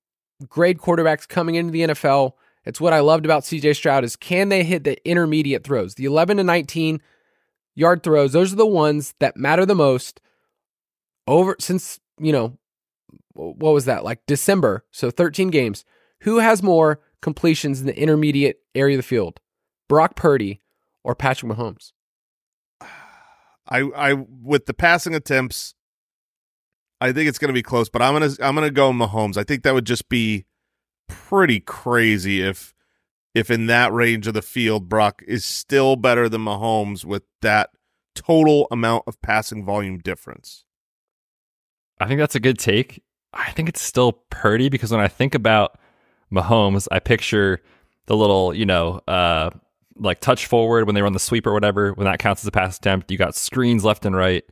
grade 0.48 0.78
quarterbacks 0.78 1.28
coming 1.28 1.56
into 1.56 1.74
the 1.74 1.82
NFL, 1.82 2.32
it's 2.64 2.80
what 2.80 2.94
I 2.94 3.02
loved 3.02 3.26
about 3.26 3.44
CJ 3.44 3.76
Stroud 3.76 4.06
is 4.06 4.16
can 4.16 4.48
they 4.48 4.64
hit 4.64 4.86
the 4.86 5.06
intermediate 5.06 5.66
throws? 5.66 5.96
The 5.96 6.06
11 6.06 6.38
to 6.38 6.46
19 6.46 7.02
yard 7.76 8.04
throws, 8.04 8.32
those 8.32 8.54
are 8.54 8.58
the 8.58 8.66
ones 8.66 9.16
that 9.20 9.36
matter 9.36 9.66
the 9.66 9.76
most 9.76 10.22
over 11.28 11.58
since, 11.60 12.00
you 12.20 12.32
know, 12.32 12.58
what 13.34 13.74
was 13.74 13.86
that? 13.86 14.04
Like 14.04 14.26
December, 14.28 14.86
so 14.92 15.10
13 15.12 15.50
games. 15.50 15.86
Who 16.22 16.40
has 16.40 16.64
more 16.64 17.02
completions 17.22 17.80
in 17.80 17.86
the 17.86 17.98
intermediate 17.98 18.58
area 18.76 18.96
of 18.96 19.00
the 19.00 19.08
field? 19.08 19.40
Brock 19.90 20.16
Purdy 20.16 20.62
or 21.04 21.16
Patrick 21.16 21.52
Mahomes? 21.52 21.92
I 23.68 23.80
I 23.96 24.14
with 24.14 24.66
the 24.66 24.74
passing 24.74 25.16
attempts, 25.16 25.76
I 27.00 27.12
think 27.12 27.30
it's 27.30 27.40
going 27.40 27.50
to 27.50 27.54
be 27.54 27.64
close, 27.64 27.90
but 27.90 28.02
I'm 28.02 28.14
gonna 28.14 28.34
I'm 28.42 28.56
gonna 28.56 28.72
go 28.72 28.92
Mahomes. 28.92 29.38
I 29.38 29.44
think 29.44 29.64
that 29.64 29.74
would 29.74 29.86
just 29.86 30.10
be 30.10 30.46
pretty 31.08 31.60
crazy 31.60 32.42
if 32.42 32.74
if 33.34 33.50
in 33.50 33.66
that 33.68 33.92
range 33.92 34.28
of 34.28 34.34
the 34.34 34.42
field, 34.42 34.90
Brock 34.90 35.24
is 35.28 35.44
still 35.44 35.96
better 35.96 36.30
than 36.30 36.42
Mahomes 36.42 37.04
with 37.04 37.24
that 37.42 37.72
total 38.16 38.68
amount 38.72 39.04
of 39.08 39.22
passing 39.22 39.66
volume 39.66 39.98
difference. 39.98 40.66
I 42.00 42.08
think 42.08 42.20
that's 42.20 42.36
a 42.36 42.40
good 42.40 42.60
take. 42.60 43.04
I 43.34 43.52
think 43.52 43.70
it's 43.70 43.82
still 43.82 44.14
Purdy 44.30 44.70
because 44.70 44.92
when 44.92 45.00
I 45.00 45.08
think 45.08 45.36
about 45.36 45.78
Mahomes, 46.32 46.88
I 46.92 47.00
picture 47.00 47.62
the 48.06 48.16
little, 48.16 48.54
you 48.54 48.66
know, 48.66 49.02
uh, 49.08 49.50
like 49.96 50.20
touch 50.20 50.46
forward 50.48 50.86
when 50.86 50.96
they 50.96 51.02
run 51.02 51.14
the 51.14 51.20
sweep 51.20 51.48
or 51.48 51.54
whatever. 51.54 51.94
When 51.94 52.06
that 52.06 52.20
counts 52.20 52.44
as 52.44 52.48
a 52.48 52.52
pass 52.52 52.78
attempt, 52.78 53.12
you 53.12 53.18
got 53.18 53.36
screens 53.36 53.84
left 53.84 54.06
and 54.06 54.16
right. 54.16 54.44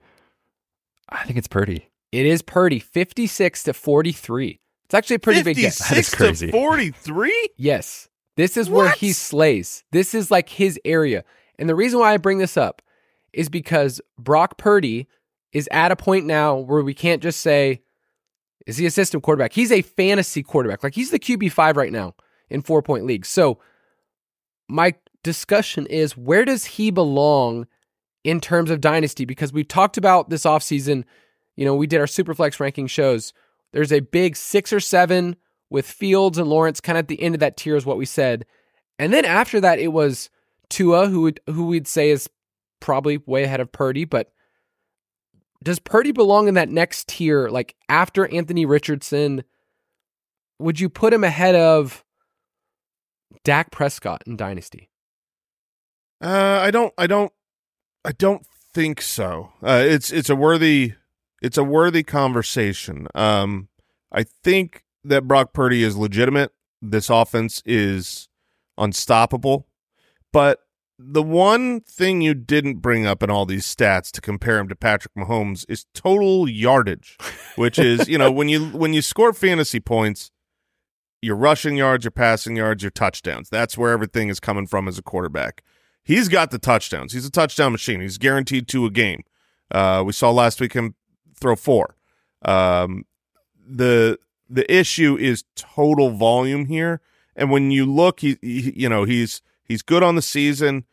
I 1.09 1.23
think 1.23 1.37
it's 1.37 1.47
Purdy. 1.47 1.89
It 2.11 2.25
is 2.25 2.41
Purdy, 2.41 2.79
56 2.79 3.63
to 3.63 3.73
43. 3.73 4.59
It's 4.85 4.93
actually 4.93 5.15
a 5.17 5.19
pretty 5.19 5.43
big 5.43 5.57
guess. 5.57 5.77
That 5.89 5.97
is 5.97 6.09
56 6.09 6.17
crazy. 6.17 6.45
to 6.47 6.51
43? 6.51 7.49
Yes. 7.57 8.09
This 8.37 8.57
is 8.57 8.69
where 8.69 8.91
he 8.91 9.13
slays. 9.13 9.83
This 9.91 10.13
is 10.13 10.31
like 10.31 10.49
his 10.49 10.79
area. 10.83 11.23
And 11.57 11.69
the 11.69 11.75
reason 11.75 11.99
why 11.99 12.13
I 12.13 12.17
bring 12.17 12.39
this 12.39 12.57
up 12.57 12.81
is 13.33 13.49
because 13.49 14.01
Brock 14.17 14.57
Purdy 14.57 15.07
is 15.53 15.69
at 15.71 15.91
a 15.91 15.95
point 15.95 16.25
now 16.25 16.57
where 16.57 16.83
we 16.83 16.93
can't 16.93 17.21
just 17.21 17.41
say, 17.41 17.81
is 18.67 18.77
he 18.77 18.85
a 18.85 18.91
system 18.91 19.21
quarterback? 19.21 19.53
He's 19.53 19.71
a 19.71 19.81
fantasy 19.81 20.43
quarterback. 20.43 20.83
Like 20.83 20.95
he's 20.95 21.11
the 21.11 21.19
QB5 21.19 21.75
right 21.75 21.91
now 21.91 22.15
in 22.49 22.61
four 22.61 22.81
point 22.81 23.05
leagues. 23.05 23.29
So 23.29 23.59
my 24.67 24.95
discussion 25.23 25.85
is 25.87 26.17
where 26.17 26.45
does 26.45 26.65
he 26.65 26.91
belong 26.91 27.67
in 28.23 28.39
terms 28.39 28.69
of 28.69 28.81
dynasty? 28.81 29.25
Because 29.25 29.53
we 29.53 29.63
talked 29.63 29.97
about 29.97 30.29
this 30.29 30.43
offseason, 30.43 31.03
you 31.55 31.65
know, 31.65 31.75
we 31.75 31.87
did 31.87 31.99
our 31.99 32.05
Superflex 32.05 32.59
ranking 32.59 32.87
shows. 32.87 33.33
There's 33.73 33.91
a 33.91 33.99
big 33.99 34.35
six 34.35 34.71
or 34.73 34.79
seven 34.79 35.35
with 35.69 35.87
Fields 35.87 36.37
and 36.37 36.49
Lawrence 36.49 36.81
kind 36.81 36.97
of 36.97 37.03
at 37.03 37.07
the 37.07 37.21
end 37.21 37.35
of 37.35 37.39
that 37.39 37.57
tier 37.57 37.75
is 37.75 37.85
what 37.85 37.97
we 37.97 38.05
said. 38.05 38.45
And 38.99 39.13
then 39.13 39.25
after 39.25 39.59
that, 39.61 39.79
it 39.79 39.89
was 39.89 40.29
Tua, 40.69 41.07
who 41.07 41.21
would, 41.21 41.39
who 41.47 41.65
we'd 41.65 41.87
say 41.87 42.09
is 42.11 42.29
probably 42.79 43.17
way 43.25 43.43
ahead 43.43 43.61
of 43.61 43.71
Purdy. 43.71 44.05
But 44.05 44.31
does 45.63 45.79
Purdy 45.79 46.11
belong 46.11 46.47
in 46.47 46.55
that 46.55 46.69
next 46.69 47.07
tier? 47.07 47.49
Like 47.49 47.75
after 47.89 48.27
Anthony 48.33 48.65
Richardson, 48.65 49.43
would 50.59 50.79
you 50.79 50.89
put 50.89 51.13
him 51.13 51.23
ahead 51.23 51.55
of 51.55 52.03
Dak 53.43 53.71
Prescott 53.71 54.23
in 54.25 54.37
Dynasty? 54.37 54.89
Uh, 56.21 56.59
I 56.61 56.71
don't. 56.71 56.93
I 56.97 57.07
don't. 57.07 57.31
I 58.05 58.11
don't 58.11 58.45
think 58.73 59.01
so. 59.01 59.51
Uh, 59.61 59.83
it's 59.83 60.11
it's 60.11 60.29
a 60.29 60.35
worthy 60.35 60.93
it's 61.41 61.57
a 61.57 61.63
worthy 61.63 62.03
conversation. 62.03 63.07
Um, 63.15 63.69
I 64.11 64.23
think 64.23 64.83
that 65.03 65.27
Brock 65.27 65.53
Purdy 65.53 65.83
is 65.83 65.97
legitimate. 65.97 66.51
This 66.81 67.09
offense 67.09 67.61
is 67.65 68.29
unstoppable, 68.77 69.67
but 70.31 70.59
the 71.03 71.23
one 71.23 71.81
thing 71.81 72.21
you 72.21 72.33
didn't 72.33 72.75
bring 72.75 73.05
up 73.05 73.23
in 73.23 73.29
all 73.29 73.45
these 73.45 73.65
stats 73.65 74.11
to 74.11 74.21
compare 74.21 74.59
him 74.59 74.69
to 74.69 74.75
Patrick 74.75 75.13
Mahomes 75.15 75.65
is 75.67 75.85
total 75.93 76.47
yardage, 76.47 77.17
which 77.55 77.79
is 77.79 78.07
you 78.07 78.17
know 78.17 78.31
when 78.31 78.49
you 78.49 78.65
when 78.67 78.93
you 78.93 79.01
score 79.01 79.33
fantasy 79.33 79.79
points, 79.79 80.31
your 81.21 81.35
rushing 81.35 81.75
yards, 81.75 82.05
your 82.05 82.11
passing 82.11 82.55
yards, 82.55 82.83
your 82.83 82.91
touchdowns. 82.91 83.49
That's 83.49 83.77
where 83.77 83.91
everything 83.91 84.29
is 84.29 84.39
coming 84.39 84.67
from 84.67 84.87
as 84.87 84.97
a 84.97 85.03
quarterback. 85.03 85.63
He's 86.03 86.29
got 86.29 86.51
the 86.51 86.59
touchdowns. 86.59 87.13
He's 87.13 87.25
a 87.25 87.31
touchdown 87.31 87.71
machine. 87.71 88.01
He's 88.01 88.17
guaranteed 88.17 88.67
to 88.69 88.85
a 88.85 88.89
game. 88.89 89.23
Uh, 89.69 90.03
we 90.05 90.13
saw 90.13 90.31
last 90.31 90.59
week 90.59 90.73
him 90.73 90.95
throw 91.39 91.55
four. 91.55 91.95
Um, 92.43 93.05
the 93.67 94.17
the 94.49 94.71
issue 94.73 95.17
is 95.17 95.45
total 95.55 96.11
volume 96.11 96.65
here, 96.65 97.01
and 97.35 97.49
when 97.49 97.71
you 97.71 97.85
look, 97.85 98.19
he, 98.19 98.37
he 98.41 98.73
you 98.75 98.89
know 98.89 99.03
he's 99.03 99.41
he's 99.63 99.81
good 99.81 100.03
on 100.03 100.15
the 100.15 100.21
season, 100.21 100.85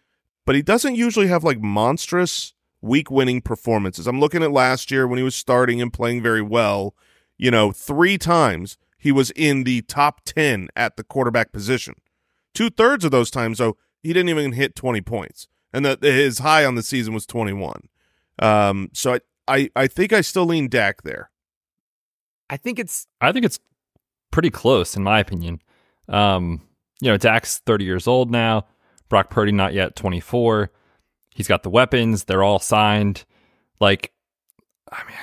but 0.49 0.57
he 0.57 0.63
doesn't 0.63 0.95
usually 0.95 1.27
have 1.27 1.45
like 1.45 1.61
monstrous 1.61 2.55
week 2.81 3.11
winning 3.11 3.43
performances. 3.43 4.07
I'm 4.07 4.19
looking 4.19 4.43
at 4.43 4.51
last 4.51 4.91
year 4.91 5.07
when 5.07 5.19
he 5.19 5.23
was 5.23 5.35
starting 5.35 5.83
and 5.83 5.93
playing 5.93 6.23
very 6.23 6.41
well. 6.41 6.95
You 7.37 7.51
know, 7.51 7.71
three 7.71 8.17
times 8.17 8.79
he 8.97 9.13
was 9.13 9.31
in 9.33 9.65
the 9.65 9.83
top 9.83 10.23
10 10.25 10.71
at 10.75 10.97
the 10.97 11.05
quarterback 11.05 11.53
position. 11.53 11.97
Two 12.55 12.71
thirds 12.71 13.05
of 13.05 13.11
those 13.11 13.31
times, 13.31 13.59
though, 13.59 13.77
he 14.03 14.15
didn't 14.15 14.31
even 14.31 14.53
hit 14.53 14.75
20 14.75 15.03
points. 15.03 15.49
And 15.71 15.85
the, 15.85 15.99
his 16.01 16.39
high 16.39 16.65
on 16.65 16.77
the 16.77 16.83
season 16.83 17.13
was 17.13 17.27
21. 17.27 17.87
Um, 18.39 18.89
so 18.95 19.13
I, 19.13 19.21
I, 19.47 19.71
I 19.77 19.87
think 19.87 20.15
I 20.15 20.23
still 20.23 20.47
lean 20.47 20.69
Dak 20.71 21.03
there. 21.03 21.31
I 22.49 22.57
think 22.57 22.79
it's 22.79 23.07
I 23.21 23.33
think 23.33 23.45
it's 23.45 23.61
pretty 24.31 24.49
close 24.49 24.97
in 24.97 25.03
my 25.03 25.21
opinion. 25.21 25.61
Um, 26.09 26.63
you 27.03 27.11
know, 27.11 27.19
Dak's 27.19 27.59
30 27.59 27.85
years 27.85 28.07
old 28.07 28.31
now. 28.31 28.65
Brock 29.09 29.31
Purdy 29.31 29.53
not 29.53 29.75
yet 29.75 29.97
24. 29.97 30.71
He's 31.35 31.49
got 31.49 31.63
the 31.63 31.71
weapons. 31.71 32.25
They're 32.25 32.43
all 32.43 32.59
signed. 32.59 33.25
Like, 33.81 34.13
I 34.91 35.03
mean, 35.07 35.17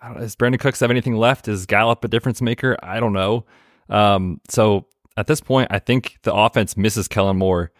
I 0.00 0.14
does 0.14 0.36
Brandin 0.36 0.58
Cooks 0.58 0.80
have 0.80 0.90
anything 0.90 1.16
left? 1.16 1.48
Is 1.48 1.66
Gallup 1.66 2.04
a 2.04 2.08
difference 2.08 2.40
maker? 2.42 2.76
I 2.82 3.00
don't 3.00 3.12
know. 3.12 3.44
Um, 3.88 4.40
so 4.48 4.86
at 5.16 5.26
this 5.26 5.40
point, 5.40 5.68
I 5.70 5.78
think 5.78 6.18
the 6.22 6.34
offense 6.34 6.76
misses 6.76 7.08
Kellen 7.08 7.36
Moore 7.36 7.70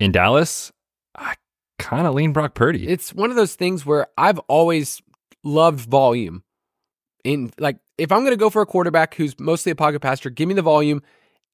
in 0.00 0.12
Dallas. 0.12 0.72
I 1.16 1.34
kind 1.78 2.06
of 2.06 2.14
lean 2.14 2.32
Brock 2.32 2.54
Purdy. 2.54 2.88
it's 2.88 3.12
one 3.12 3.30
of 3.30 3.36
those 3.36 3.54
things 3.54 3.84
where 3.84 4.06
I've 4.16 4.38
always 4.40 5.02
loved 5.44 5.80
volume. 5.80 6.42
In 7.24 7.52
like, 7.58 7.78
if 7.98 8.10
I'm 8.10 8.20
going 8.20 8.32
to 8.32 8.36
go 8.36 8.50
for 8.50 8.62
a 8.62 8.66
quarterback 8.66 9.14
who's 9.14 9.38
mostly 9.38 9.70
a 9.70 9.76
pocket 9.76 10.00
passer, 10.00 10.30
give 10.30 10.48
me 10.48 10.54
the 10.54 10.62
volume. 10.62 11.02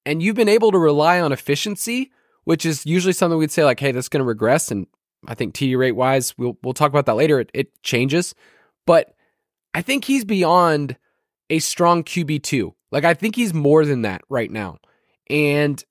And 0.07 0.23
you've 0.23 0.37
been 0.37 0.49
able 0.49 0.71
to 0.73 0.79
rely 0.79 1.21
on 1.21 1.33
efficiency, 1.33 2.11
which 2.49 2.65
is 2.65 2.87
usually 2.87 3.13
something 3.13 3.39
we'd 3.39 3.51
say 3.51 3.63
like, 3.63 3.79
hey, 3.79 3.93
that's 3.93 4.09
going 4.09 4.23
to 4.23 4.27
regress. 4.27 4.71
And 4.71 4.87
I 5.27 5.35
think 5.35 5.53
TD 5.53 5.77
rate 5.77 5.93
wise, 5.93 6.33
we'll 6.39 6.57
we'll 6.63 6.73
talk 6.73 6.89
about 6.89 7.05
that 7.05 7.15
later. 7.15 7.41
It, 7.41 7.51
it 7.53 7.83
changes, 7.83 8.35
but 8.87 9.15
I 9.75 9.83
think 9.83 10.07
he's 10.07 10.25
beyond 10.25 10.97
a 11.51 11.59
strong 11.59 12.03
QB 12.03 12.43
two. 12.43 12.75
Like 12.91 13.05
I 13.05 13.13
think 13.13 13.37
he's 13.37 13.53
more 13.53 13.85
than 13.85 14.01
that 14.01 14.23
right 14.31 14.51
now, 14.51 14.79
and 15.29 15.85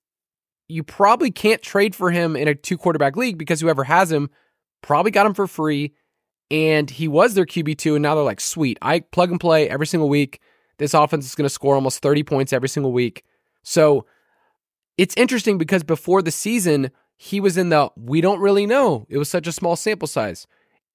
you 0.66 0.82
probably 0.82 1.30
can't 1.30 1.62
trade 1.62 1.94
for 1.94 2.10
him 2.10 2.34
in 2.34 2.48
a 2.48 2.56
two 2.56 2.76
quarterback 2.76 3.16
league 3.16 3.38
because 3.38 3.60
whoever 3.60 3.84
has 3.84 4.10
him 4.10 4.28
probably 4.82 5.12
got 5.12 5.26
him 5.26 5.34
for 5.34 5.46
free 5.46 5.94
and 6.50 6.90
he 6.90 7.06
was 7.06 7.34
their 7.34 7.46
QB2 7.46 7.94
and 7.94 8.02
now 8.02 8.16
they're 8.16 8.24
like 8.24 8.40
sweet 8.40 8.78
I 8.82 8.98
plug 8.98 9.30
and 9.30 9.38
play 9.38 9.70
every 9.70 9.86
single 9.86 10.08
week 10.08 10.40
this 10.78 10.92
offense 10.92 11.24
is 11.24 11.36
going 11.36 11.44
to 11.44 11.54
score 11.54 11.76
almost 11.76 12.02
30 12.02 12.24
points 12.24 12.52
every 12.52 12.68
single 12.68 12.92
week 12.92 13.22
so 13.62 14.06
it's 14.98 15.14
interesting 15.16 15.56
because 15.56 15.82
before 15.82 16.20
the 16.20 16.30
season 16.30 16.90
he 17.16 17.40
was 17.40 17.56
in 17.56 17.70
the 17.70 17.90
we 17.96 18.20
don't 18.20 18.40
really 18.40 18.66
know 18.66 19.06
it 19.08 19.16
was 19.16 19.30
such 19.30 19.46
a 19.46 19.52
small 19.52 19.76
sample 19.76 20.08
size 20.08 20.46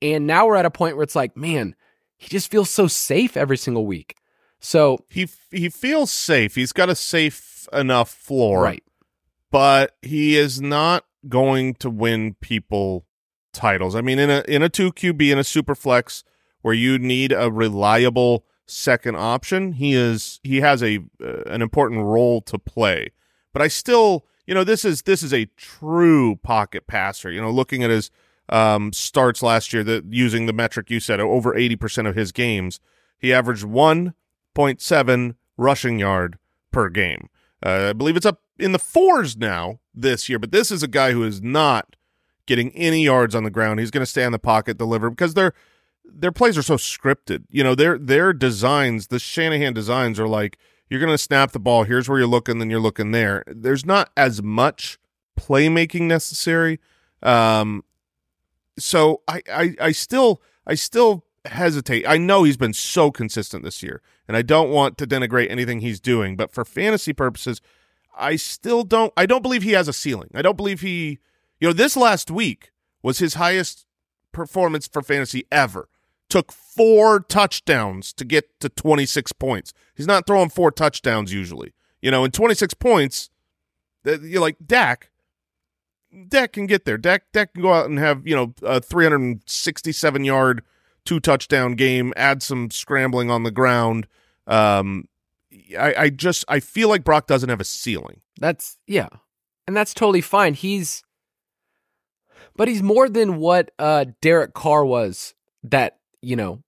and 0.01 0.27
now 0.27 0.45
we're 0.45 0.55
at 0.55 0.65
a 0.65 0.71
point 0.71 0.95
where 0.95 1.03
it's 1.03 1.15
like 1.15 1.35
man 1.35 1.75
he 2.17 2.29
just 2.29 2.51
feels 2.51 2.69
so 2.69 2.85
safe 2.87 3.35
every 3.35 3.57
single 3.57 3.85
week 3.85 4.15
so 4.59 4.99
He 5.09 5.27
he 5.51 5.67
feels 5.67 6.09
safe. 6.09 6.55
He's 6.55 6.71
got 6.71 6.87
a 6.89 6.95
safe 6.95 7.67
enough 7.73 8.09
floor. 8.09 8.61
right 8.61 8.83
but 9.53 9.95
he 10.01 10.35
is 10.35 10.59
not 10.59 11.05
going 11.29 11.75
to 11.75 11.89
win 11.89 12.33
people 12.41 13.05
titles. 13.53 13.95
I 13.95 14.01
mean, 14.01 14.17
in 14.17 14.29
a 14.31 14.43
in 14.47 14.63
a 14.63 14.67
two 14.69 14.91
QB 14.91 15.31
in 15.31 15.37
a 15.37 15.43
super 15.43 15.75
flex 15.75 16.23
where 16.63 16.73
you 16.73 16.97
need 16.97 17.31
a 17.31 17.51
reliable 17.51 18.45
second 18.65 19.15
option, 19.15 19.73
he 19.73 19.93
is 19.93 20.39
he 20.43 20.61
has 20.61 20.81
a 20.81 20.97
uh, 21.23 21.43
an 21.45 21.61
important 21.61 22.01
role 22.01 22.41
to 22.41 22.57
play. 22.57 23.11
But 23.53 23.61
I 23.61 23.67
still, 23.67 24.25
you 24.45 24.53
know, 24.53 24.63
this 24.63 24.83
is 24.83 25.03
this 25.03 25.23
is 25.23 25.33
a 25.33 25.45
true 25.57 26.35
pocket 26.37 26.87
passer. 26.87 27.31
You 27.31 27.41
know, 27.41 27.51
looking 27.51 27.83
at 27.83 27.89
his 27.89 28.11
um, 28.49 28.91
starts 28.91 29.41
last 29.41 29.71
year, 29.71 29.83
that 29.83 30.05
using 30.09 30.45
the 30.45 30.53
metric 30.53 30.89
you 30.89 30.99
said, 30.99 31.19
over 31.19 31.55
eighty 31.55 31.75
percent 31.75 32.07
of 32.07 32.15
his 32.15 32.31
games, 32.31 32.79
he 33.17 33.31
averaged 33.31 33.63
one 33.63 34.13
point 34.53 34.81
seven 34.81 35.35
rushing 35.55 35.99
yard 35.99 36.37
per 36.71 36.89
game. 36.89 37.29
Uh, 37.65 37.89
I 37.89 37.93
believe 37.93 38.17
it's 38.17 38.25
up 38.25 38.41
in 38.59 38.71
the 38.71 38.79
fours 38.79 39.37
now 39.37 39.79
this 39.93 40.27
year, 40.27 40.39
but 40.39 40.51
this 40.51 40.71
is 40.71 40.83
a 40.83 40.87
guy 40.87 41.11
who 41.11 41.23
is 41.23 41.41
not 41.41 41.95
getting 42.45 42.71
any 42.71 43.03
yards 43.03 43.35
on 43.35 43.43
the 43.43 43.49
ground. 43.49 43.79
He's 43.79 43.91
going 43.91 44.01
to 44.01 44.09
stay 44.09 44.23
in 44.23 44.31
the 44.31 44.39
pocket, 44.39 44.77
deliver 44.77 45.09
because 45.09 45.33
their 45.33 45.53
their 46.03 46.31
plays 46.31 46.57
are 46.57 46.63
so 46.63 46.75
scripted. 46.75 47.45
You 47.49 47.63
know, 47.63 47.75
their 47.75 47.97
their 47.97 48.33
designs, 48.33 49.07
the 49.07 49.19
Shanahan 49.19 49.73
designs 49.73 50.19
are 50.19 50.27
like 50.27 50.57
you're 50.93 51.01
going 51.01 51.13
to 51.13 51.17
snap 51.17 51.51
the 51.51 51.59
ball. 51.59 51.83
Here's 51.83 52.07
where 52.07 52.19
you're 52.19 52.27
looking, 52.27 52.59
then 52.59 52.69
you're 52.69 52.79
looking 52.79 53.11
there. 53.11 53.43
There's 53.47 53.85
not 53.85 54.11
as 54.15 54.41
much 54.41 54.99
playmaking 55.39 56.03
necessary. 56.03 56.79
Um, 57.21 57.83
so 58.77 59.21
I, 59.27 59.41
I 59.51 59.75
I 59.79 59.91
still 59.91 60.41
I 60.65 60.75
still 60.75 61.25
hesitate. 61.45 62.05
I 62.07 62.17
know 62.17 62.43
he's 62.43 62.57
been 62.57 62.73
so 62.73 63.11
consistent 63.11 63.63
this 63.63 63.81
year, 63.83 64.01
and 64.27 64.37
I 64.37 64.41
don't 64.41 64.69
want 64.69 64.97
to 64.99 65.07
denigrate 65.07 65.49
anything 65.49 65.79
he's 65.79 65.99
doing, 65.99 66.35
but 66.35 66.51
for 66.51 66.63
fantasy 66.63 67.13
purposes, 67.13 67.61
I 68.17 68.35
still 68.35 68.83
don't 68.83 69.11
I 69.17 69.25
don't 69.25 69.41
believe 69.41 69.63
he 69.63 69.71
has 69.71 69.87
a 69.87 69.93
ceiling. 69.93 70.29
I 70.33 70.41
don't 70.41 70.57
believe 70.57 70.81
he 70.81 71.19
you 71.63 71.69
know, 71.69 71.73
this 71.73 71.95
last 71.95 72.29
week 72.29 72.73
was 73.01 73.19
his 73.19 73.35
highest 73.35 73.85
performance 74.33 74.85
for 74.85 75.01
fantasy 75.01 75.45
ever. 75.49 75.87
Took 76.33 76.51
four 76.51 77.19
touchdowns 77.19 78.11
to 78.13 78.25
get 78.25 78.59
to 78.59 78.67
26 78.67 79.33
points. 79.33 79.71
He's 79.93 80.07
not 80.07 80.25
throwing 80.25 80.49
four 80.49 80.71
touchdowns 80.71 81.31
usually. 81.31 81.75
You 82.01 82.09
know, 82.09 82.23
in 82.23 82.31
26 82.31 82.73
points, 82.73 83.29
you're 84.03 84.41
like 84.41 84.55
Dak. 84.65 85.11
Dak 86.27 86.53
can 86.53 86.65
get 86.65 86.85
there. 86.85 86.97
Dak 86.97 87.31
Dak 87.33 87.53
can 87.53 87.61
go 87.61 87.71
out 87.71 87.87
and 87.87 87.99
have 87.99 88.25
you 88.25 88.35
know 88.35 88.55
a 88.63 88.81
367 88.81 90.23
yard 90.23 90.63
two 91.05 91.19
touchdown 91.19 91.75
game. 91.75 92.11
Add 92.17 92.41
some 92.41 92.71
scrambling 92.71 93.29
on 93.29 93.43
the 93.43 93.51
ground. 93.51 94.07
Um, 94.47 95.07
I, 95.77 95.93
I 95.95 96.09
just 96.09 96.45
I 96.47 96.61
feel 96.61 96.89
like 96.89 97.03
Brock 97.03 97.27
doesn't 97.27 97.49
have 97.49 97.61
a 97.61 97.63
ceiling. 97.63 98.21
That's 98.39 98.79
yeah. 98.87 99.09
And 99.67 99.77
that's 99.77 99.93
totally 99.93 100.21
fine. 100.21 100.55
He's 100.55 101.03
but 102.55 102.67
he's 102.67 102.81
more 102.81 103.07
than 103.07 103.37
what 103.37 103.69
uh 103.77 104.05
Derek 104.19 104.55
Carr 104.55 104.83
was 104.83 105.35
that, 105.63 105.99
you 106.23 106.35
know, 106.35 106.63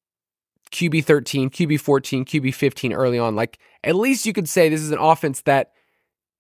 QB 0.72 1.06
13, 1.06 1.50
QB 1.50 1.80
14, 1.80 2.26
QB 2.26 2.54
15 2.54 2.94
early 2.94 3.20
on. 3.20 3.36
Like 3.36 3.60
at 3.84 3.96
least 3.96 4.26
you 4.26 4.34
could 4.34 4.50
say 4.50 4.70
this 4.70 4.82
is 4.82 4.92
an 4.92 5.00
offense 5.00 5.42
that 5.42 5.72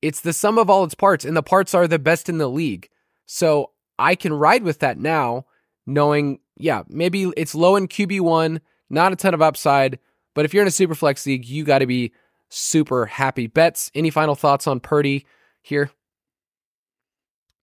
it's 0.01 0.21
the 0.21 0.33
sum 0.33 0.57
of 0.57 0.69
all 0.69 0.83
its 0.83 0.95
parts 0.95 1.25
and 1.25 1.35
the 1.35 1.43
parts 1.43 1.73
are 1.73 1.87
the 1.87 1.99
best 1.99 2.29
in 2.29 2.37
the 2.37 2.49
league. 2.49 2.89
So 3.25 3.71
I 3.97 4.15
can 4.15 4.33
ride 4.33 4.63
with 4.63 4.79
that 4.79 4.97
now 4.97 5.45
knowing 5.85 6.39
yeah, 6.57 6.83
maybe 6.87 7.31
it's 7.35 7.53
low 7.53 7.75
in 7.75 7.87
QB1, 7.87 8.59
not 8.89 9.11
a 9.11 9.15
ton 9.15 9.33
of 9.33 9.41
upside, 9.41 9.99
but 10.33 10.45
if 10.45 10.53
you're 10.53 10.63
in 10.63 10.67
a 10.67 10.71
super 10.71 10.95
flex 10.95 11.25
league, 11.25 11.45
you 11.45 11.63
got 11.63 11.79
to 11.79 11.85
be 11.85 12.13
super 12.49 13.05
happy. 13.05 13.47
Betz, 13.47 13.91
any 13.93 14.09
final 14.09 14.35
thoughts 14.35 14.67
on 14.67 14.79
Purdy 14.79 15.25
here? 15.61 15.91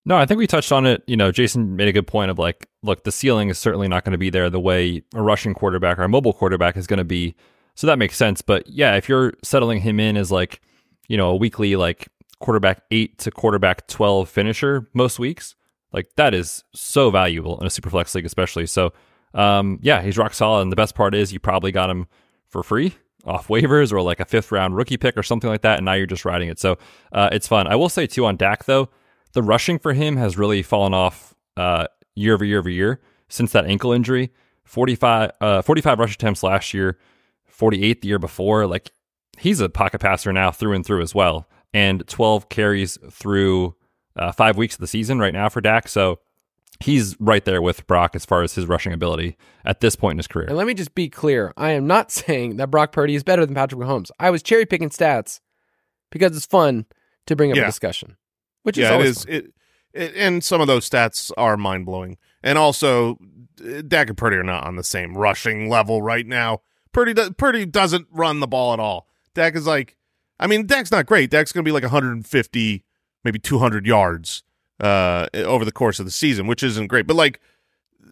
No, 0.04 0.16
I 0.16 0.26
think 0.26 0.38
we 0.38 0.46
touched 0.46 0.72
on 0.72 0.84
it. 0.84 1.02
You 1.06 1.16
know, 1.16 1.30
Jason 1.30 1.76
made 1.76 1.88
a 1.88 1.92
good 1.92 2.06
point 2.06 2.30
of 2.30 2.38
like, 2.38 2.68
look, 2.82 3.04
the 3.04 3.12
ceiling 3.12 3.50
is 3.50 3.58
certainly 3.58 3.86
not 3.86 4.04
going 4.04 4.12
to 4.12 4.18
be 4.18 4.30
there 4.30 4.50
the 4.50 4.58
way 4.58 5.02
a 5.14 5.22
rushing 5.22 5.54
quarterback 5.54 5.98
or 5.98 6.02
a 6.02 6.08
mobile 6.08 6.32
quarterback 6.32 6.76
is 6.76 6.86
going 6.86 6.98
to 6.98 7.04
be. 7.04 7.36
So 7.76 7.86
that 7.86 7.98
makes 7.98 8.16
sense. 8.16 8.42
But 8.42 8.68
yeah, 8.68 8.96
if 8.96 9.08
you're 9.08 9.34
settling 9.44 9.80
him 9.80 10.00
in 10.00 10.16
as 10.16 10.32
like, 10.32 10.60
you 11.08 11.16
know, 11.16 11.30
a 11.30 11.36
weekly 11.36 11.76
like 11.76 12.08
quarterback 12.42 12.82
eight 12.90 13.18
to 13.18 13.30
quarterback 13.30 13.86
12 13.86 14.28
finisher 14.28 14.88
most 14.92 15.18
weeks. 15.18 15.54
Like 15.92 16.08
that 16.16 16.34
is 16.34 16.64
so 16.74 17.10
valuable 17.10 17.58
in 17.60 17.66
a 17.66 17.70
super 17.70 17.88
flex 17.88 18.14
league, 18.14 18.26
especially. 18.26 18.66
So, 18.66 18.92
um, 19.34 19.78
yeah, 19.80 20.02
he's 20.02 20.18
rock 20.18 20.34
solid. 20.34 20.62
And 20.62 20.72
the 20.72 20.76
best 20.76 20.94
part 20.94 21.14
is 21.14 21.32
you 21.32 21.38
probably 21.38 21.72
got 21.72 21.88
him 21.88 22.06
for 22.48 22.62
free 22.62 22.94
off 23.24 23.48
waivers 23.48 23.92
or 23.92 24.02
like 24.02 24.20
a 24.20 24.24
fifth 24.24 24.52
round 24.52 24.76
rookie 24.76 24.96
pick 24.96 25.16
or 25.16 25.22
something 25.22 25.48
like 25.48 25.62
that. 25.62 25.78
And 25.78 25.84
now 25.86 25.92
you're 25.92 26.06
just 26.06 26.24
riding 26.24 26.48
it. 26.48 26.58
So, 26.58 26.76
uh, 27.12 27.30
it's 27.32 27.48
fun. 27.48 27.66
I 27.66 27.76
will 27.76 27.88
say 27.88 28.06
too 28.06 28.26
on 28.26 28.36
Dak 28.36 28.64
though, 28.64 28.90
the 29.32 29.42
rushing 29.42 29.78
for 29.78 29.92
him 29.92 30.16
has 30.16 30.36
really 30.38 30.62
fallen 30.62 30.94
off, 30.94 31.34
uh, 31.56 31.86
year 32.14 32.34
over 32.34 32.44
year 32.44 32.58
over 32.58 32.70
year 32.70 33.00
since 33.28 33.52
that 33.52 33.66
ankle 33.66 33.92
injury. 33.92 34.30
45, 34.64 35.32
uh, 35.40 35.62
45 35.62 35.98
rush 35.98 36.14
attempts 36.14 36.42
last 36.42 36.72
year, 36.72 36.98
48 37.46 38.00
the 38.02 38.08
year 38.08 38.18
before. 38.18 38.66
Like 38.66 38.90
he's 39.38 39.60
a 39.60 39.68
pocket 39.68 40.00
passer 40.00 40.32
now 40.32 40.50
through 40.50 40.74
and 40.74 40.84
through 40.86 41.02
as 41.02 41.14
well. 41.14 41.48
And 41.74 42.06
12 42.06 42.48
carries 42.48 42.98
through 43.10 43.74
uh, 44.16 44.32
five 44.32 44.56
weeks 44.56 44.74
of 44.74 44.80
the 44.80 44.86
season 44.86 45.18
right 45.18 45.32
now 45.32 45.48
for 45.48 45.60
Dak. 45.60 45.88
So 45.88 46.20
he's 46.80 47.16
right 47.20 47.44
there 47.44 47.62
with 47.62 47.86
Brock 47.86 48.14
as 48.14 48.24
far 48.26 48.42
as 48.42 48.54
his 48.54 48.66
rushing 48.66 48.92
ability 48.92 49.36
at 49.64 49.80
this 49.80 49.96
point 49.96 50.12
in 50.12 50.18
his 50.18 50.26
career. 50.26 50.48
And 50.48 50.56
let 50.56 50.66
me 50.66 50.74
just 50.74 50.94
be 50.94 51.08
clear 51.08 51.52
I 51.56 51.70
am 51.72 51.86
not 51.86 52.10
saying 52.12 52.56
that 52.56 52.70
Brock 52.70 52.92
Purdy 52.92 53.14
is 53.14 53.22
better 53.24 53.44
than 53.46 53.54
Patrick 53.54 53.80
Mahomes. 53.80 54.10
I 54.20 54.30
was 54.30 54.42
cherry 54.42 54.66
picking 54.66 54.90
stats 54.90 55.40
because 56.10 56.36
it's 56.36 56.46
fun 56.46 56.86
to 57.26 57.34
bring 57.36 57.50
up 57.50 57.56
Yeah. 57.56 57.62
a 57.64 57.66
discussion, 57.66 58.16
which 58.62 58.78
is 58.78 58.82
yeah, 58.82 58.90
it 58.90 58.92
always 58.94 59.10
is. 59.18 59.24
fun. 59.24 59.34
It, 59.34 59.52
it 59.94 60.12
and 60.16 60.42
some 60.44 60.60
of 60.60 60.66
those 60.66 60.88
stats 60.88 61.30
are 61.36 61.56
mind 61.56 61.86
blowing. 61.86 62.16
And 62.42 62.58
also, 62.58 63.18
uh, 63.64 63.82
Dak 63.86 64.08
and 64.08 64.16
Purdy 64.16 64.36
are 64.36 64.42
not 64.42 64.64
on 64.64 64.76
the 64.76 64.84
same 64.84 65.16
rushing 65.16 65.68
level 65.68 66.02
right 66.02 66.26
now. 66.26 66.60
Purdy 66.92 67.14
do, 67.14 67.30
Purdy 67.30 67.64
doesn't 67.66 68.06
run 68.10 68.40
the 68.40 68.46
ball 68.48 68.72
at 68.72 68.80
all. 68.80 69.06
Dak 69.34 69.54
is 69.54 69.66
like, 69.66 69.96
I 70.40 70.46
mean, 70.46 70.66
Dak's 70.66 70.90
not 70.90 71.06
great. 71.06 71.30
Dak's 71.30 71.52
going 71.52 71.64
to 71.64 71.68
be 71.68 71.72
like 71.72 71.84
150, 71.84 72.84
maybe 73.24 73.38
200 73.38 73.86
yards 73.86 74.42
uh, 74.80 75.28
over 75.34 75.64
the 75.64 75.72
course 75.72 76.00
of 76.00 76.04
the 76.04 76.10
season, 76.10 76.46
which 76.46 76.62
isn't 76.62 76.88
great. 76.88 77.06
But 77.06 77.16
like, 77.16 77.40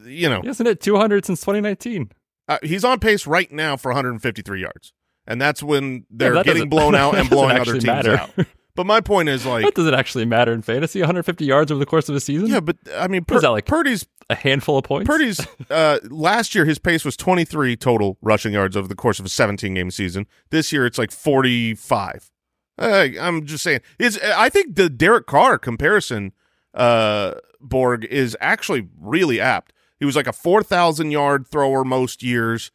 you 0.05 0.29
know, 0.29 0.41
He 0.43 0.47
hasn't 0.47 0.69
it 0.69 0.81
200 0.81 1.25
since 1.27 1.41
2019. 1.41 2.13
uh, 2.49 2.59
he's 2.63 2.85
on 2.85 3.01
pace 3.01 3.27
right 3.27 3.51
now 3.51 3.77
for 3.77 3.91
153 3.91 4.61
yards, 4.61 4.93
and 5.27 5.41
that's 5.41 5.63
when 5.63 6.07
they're 6.09 6.35
that 6.35 6.45
getting 6.47 6.69
blown 6.69 6.95
out 6.95 7.15
and 7.19 7.29
blowing 7.29 7.59
other 7.59 7.73
teams 7.73 7.85
matter. 7.87 8.17
out. 8.17 8.31
But 8.77 8.87
my 8.87 9.01
point 9.01 9.29
is 9.29 9.45
like, 9.45 9.65
What 9.65 9.75
does 9.75 9.87
it 9.87 9.95
actually 9.95 10.25
matter 10.25 10.53
in 10.53 10.63
fantasy? 10.63 11.01
150 11.01 11.45
yards 11.45 11.71
over 11.73 11.79
the 11.79 11.87
course 11.87 12.09
of 12.09 12.15
a 12.15 12.21
season? 12.21 12.49
yeah, 12.49 12.61
but 12.61 12.77
I 12.97 13.09
mean, 13.09 13.23
What 13.27 13.37
is 13.37 13.41
Pur- 13.43 13.47
that, 13.47 13.51
like- 13.51 13.67
Purdy's 13.67 14.07
A 14.31 14.35
handful 14.35 14.79
of 14.79 14.85
points? 14.85 15.09
Purdy's 15.09 15.41
uh, 15.71 15.99
last 16.09 16.55
year 16.55 16.65
his 16.65 16.79
pace 16.79 17.05
was 17.05 17.17
23 17.17 17.77
total 17.77 18.17
rushing 18.23 18.53
yards 18.53 18.77
over 18.77 18.87
the 18.89 18.95
course 18.95 19.19
of 19.19 19.27
a 19.27 19.29
17 19.29 19.75
game 19.75 19.91
season. 19.91 20.27
This 20.51 20.73
year 20.73 20.87
it's 20.87 20.99
like 20.99 21.11
45. 21.11 22.31
Uh, 22.79 23.09
I'm 23.21 23.45
just 23.45 23.63
saying. 23.63 23.81
It's 23.99 24.19
I 24.23 24.49
think 24.49 24.77
the 24.77 24.89
Derek 24.89 25.27
Carr 25.27 25.59
comparison 25.59 26.33
uh, 26.73 27.35
Borg 27.61 28.05
is 28.05 28.37
actually 28.41 28.89
really 28.99 29.41
apt. 29.41 29.73
He 29.99 30.07
was 30.07 30.17
like 30.17 30.27
a 30.27 30.33
4,000 30.33 31.11
yard 31.11 31.47
thrower 31.47 31.85
most 31.85 32.23
years, 32.23 32.71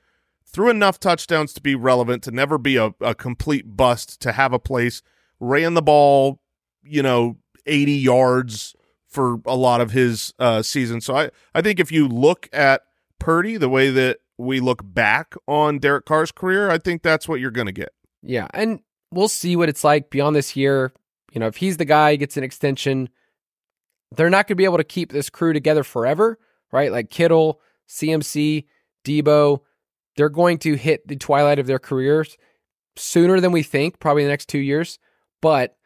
threw 0.46 0.70
enough 0.70 1.00
touchdowns 1.00 1.54
to 1.54 1.62
be 1.62 1.74
relevant, 1.74 2.22
to 2.24 2.32
never 2.32 2.58
be 2.60 2.76
a, 2.78 2.94
a 3.02 3.16
complete 3.16 3.76
bust, 3.76 4.22
to 4.22 4.34
have 4.34 4.54
a 4.54 4.60
place, 4.60 5.02
ran 5.40 5.74
the 5.74 5.82
ball, 5.82 6.40
you 6.84 7.04
know, 7.04 7.38
80 7.66 7.94
yards 7.94 8.76
for 9.08 9.40
a 9.46 9.56
lot 9.56 9.82
of 9.82 9.92
his 9.92 10.34
uh, 10.40 10.62
season. 10.62 11.02
So 11.02 11.16
I, 11.16 11.30
I 11.54 11.62
think 11.62 11.80
if 11.80 11.92
you 11.92 12.08
look 12.08 12.50
at 12.52 12.82
Purdy 13.20 13.58
the 13.58 13.70
way 13.70 13.90
that 13.90 14.20
we 14.38 14.60
look 14.60 14.82
back 14.84 15.36
on 15.48 15.80
Derek 15.80 16.06
Carr's 16.06 16.32
career, 16.32 16.70
I 16.70 16.78
think 16.78 17.02
that's 17.02 17.28
what 17.28 17.40
you're 17.40 17.52
going 17.52 17.68
to 17.68 17.74
get. 17.74 17.94
Yeah, 18.22 18.48
and 18.54 18.82
we'll 19.12 19.30
see 19.30 19.56
what 19.56 19.70
it's 19.70 19.84
like 19.84 20.10
beyond 20.10 20.36
this 20.36 20.56
year. 20.56 20.92
You 21.32 21.40
know, 21.40 21.48
if 21.48 21.58
he's 21.58 21.78
the 21.78 21.86
guy, 21.86 22.16
gets 22.16 22.38
an 22.38 22.44
extension, 22.44 23.10
they're 24.16 24.30
not 24.30 24.48
going 24.48 24.56
to 24.56 24.56
be 24.56 24.66
able 24.66 24.78
to 24.78 24.84
keep 24.84 25.12
this 25.12 25.30
crew 25.30 25.54
together 25.54 25.84
forever, 25.84 26.40
right? 26.72 26.92
Like 26.92 27.10
Kittle, 27.10 27.62
CMC, 27.88 28.66
Deebo, 29.06 29.62
they're 30.16 30.30
going 30.30 30.58
to 30.60 30.76
hit 30.76 31.08
the 31.08 31.16
twilight 31.16 31.60
of 31.60 31.68
their 31.68 31.80
careers 31.80 32.38
sooner 32.96 33.40
than 33.40 33.52
we 33.52 33.64
think, 33.64 34.00
probably 34.00 34.24
the 34.24 34.30
next 34.30 34.48
two 34.50 34.60
years. 34.60 34.98
But 35.46 35.78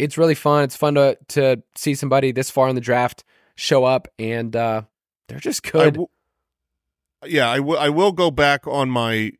it's 0.00 0.18
really 0.18 0.34
fun. 0.34 0.64
It's 0.64 0.74
fun 0.74 0.96
to 0.96 1.16
to 1.28 1.62
see 1.76 1.94
somebody 1.94 2.32
this 2.32 2.50
far 2.50 2.68
in 2.68 2.74
the 2.74 2.80
draft 2.80 3.22
show 3.54 3.84
up, 3.84 4.08
and 4.18 4.56
uh, 4.56 4.82
they're 5.28 5.38
just 5.38 5.62
good. 5.62 5.94
w- 5.94 6.08
yeah, 7.24 7.48
I 7.48 7.60
will. 7.60 7.78
I 7.78 7.88
will 7.88 8.10
go 8.10 8.32
back 8.32 8.66
on 8.66 8.90
my. 8.90 9.30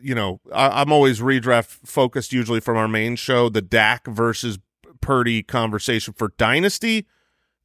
You 0.00 0.14
know, 0.14 0.40
I, 0.50 0.80
I'm 0.80 0.92
always 0.92 1.20
redraft 1.20 1.86
focused. 1.86 2.32
Usually 2.32 2.58
from 2.58 2.78
our 2.78 2.88
main 2.88 3.16
show, 3.16 3.50
the 3.50 3.60
Dak 3.60 4.06
versus 4.06 4.58
Purdy 5.02 5.42
conversation 5.42 6.14
for 6.14 6.32
Dynasty. 6.38 7.06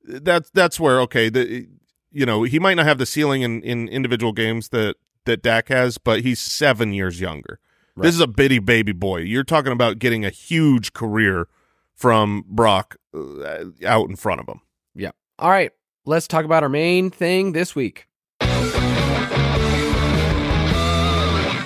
That's 0.03 0.49
that's 0.49 0.81
where 0.81 0.99
okay. 0.99 1.29
The 1.29 1.65
you 2.11 2.25
know 2.25 2.43
he 2.43 2.59
might 2.59 2.73
not 2.73 2.85
have 2.85 2.97
the 2.97 3.05
ceiling 3.05 3.41
in 3.41 3.63
in 3.63 3.87
individual 3.87 4.33
games 4.33 4.67
that 4.69 4.97
that 5.23 5.41
Dak 5.41 5.69
has, 5.69 5.97
but 5.97 6.23
he's 6.23 6.41
seven 6.41 6.91
years 6.91 7.21
younger. 7.21 7.61
Right. 7.95 8.06
This 8.06 8.15
is 8.15 8.21
a 8.21 8.27
bitty 8.27 8.60
baby 8.60 8.93
boy. 8.93 9.17
You're 9.19 9.43
talking 9.43 9.73
about 9.73 9.99
getting 9.99 10.23
a 10.23 10.30
huge 10.30 10.93
career 10.93 11.47
from 11.93 12.45
Brock 12.47 12.95
uh, 13.13 13.65
out 13.86 14.10
in 14.10 14.15
front 14.15 14.39
of 14.39 14.47
him. 14.47 14.62
Yeah. 14.95 15.12
All 15.38 15.49
right. 15.49 15.71
Let's 16.06 16.27
talk 16.27 16.45
about 16.45 16.63
our 16.63 16.69
main 16.69 17.10
thing 17.10 17.51
this 17.51 17.75
week. 17.75 18.08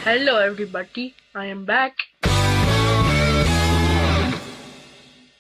Hello 0.04 0.38
everybody, 0.38 1.16
I 1.34 1.46
am 1.48 1.66
back. 1.66 1.96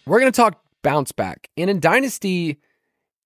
We're 0.08 0.20
going 0.20 0.32
to 0.32 0.36
talk 0.36 0.62
bounce 0.82 1.12
back. 1.12 1.50
And 1.58 1.70
in 1.70 1.80
Dynasty, 1.80 2.60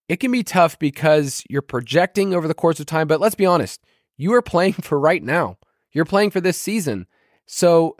it 0.08 0.17
can 0.17 0.32
be 0.32 0.43
tough 0.43 0.80
because 0.80 1.43
you're 1.50 1.62
projecting 1.62 2.34
over 2.34 2.48
the 2.48 2.54
course 2.54 2.80
of 2.80 2.86
time. 2.88 3.08
But 3.08 3.19
let's 3.19 3.36
be 3.36 3.45
honest, 3.45 3.82
you 4.17 4.34
are 4.34 4.41
playing 4.41 4.74
for 4.82 5.00
right 5.00 5.22
now. 5.22 5.58
You're 5.91 6.06
playing 6.06 6.32
for 6.32 6.41
this 6.41 6.58
season. 6.58 7.06
So 7.51 7.97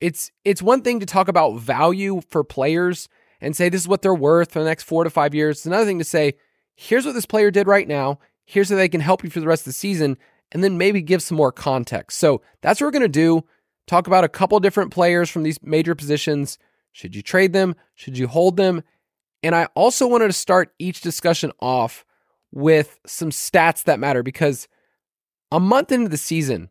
it's 0.00 0.32
it's 0.42 0.62
one 0.62 0.80
thing 0.80 0.98
to 1.00 1.06
talk 1.06 1.28
about 1.28 1.58
value 1.60 2.22
for 2.30 2.42
players 2.42 3.06
and 3.38 3.54
say 3.54 3.68
this 3.68 3.82
is 3.82 3.88
what 3.88 4.00
they're 4.00 4.14
worth 4.14 4.52
for 4.52 4.60
the 4.60 4.64
next 4.64 4.84
four 4.84 5.04
to 5.04 5.10
five 5.10 5.34
years. 5.34 5.58
It's 5.58 5.66
another 5.66 5.84
thing 5.84 5.98
to 5.98 6.04
say, 6.04 6.38
here's 6.74 7.04
what 7.04 7.12
this 7.12 7.26
player 7.26 7.50
did 7.50 7.66
right 7.66 7.86
now. 7.86 8.18
Here's 8.46 8.70
how 8.70 8.76
they 8.76 8.88
can 8.88 9.02
help 9.02 9.22
you 9.22 9.28
for 9.28 9.40
the 9.40 9.46
rest 9.46 9.62
of 9.62 9.66
the 9.66 9.72
season, 9.74 10.16
and 10.52 10.64
then 10.64 10.78
maybe 10.78 11.02
give 11.02 11.22
some 11.22 11.36
more 11.36 11.52
context. 11.52 12.18
So 12.18 12.40
that's 12.62 12.80
what 12.80 12.86
we're 12.86 12.92
gonna 12.92 13.08
do. 13.08 13.44
Talk 13.86 14.06
about 14.06 14.24
a 14.24 14.28
couple 14.28 14.58
different 14.58 14.90
players 14.90 15.28
from 15.28 15.42
these 15.42 15.62
major 15.62 15.94
positions. 15.94 16.58
Should 16.92 17.14
you 17.14 17.20
trade 17.20 17.52
them? 17.52 17.74
Should 17.94 18.16
you 18.16 18.26
hold 18.26 18.56
them? 18.56 18.82
And 19.42 19.54
I 19.54 19.66
also 19.74 20.06
wanted 20.06 20.28
to 20.28 20.32
start 20.32 20.72
each 20.78 21.02
discussion 21.02 21.52
off 21.60 22.06
with 22.52 22.98
some 23.04 23.28
stats 23.28 23.84
that 23.84 24.00
matter 24.00 24.22
because 24.22 24.66
a 25.52 25.60
month 25.60 25.92
into 25.92 26.08
the 26.08 26.16
season, 26.16 26.70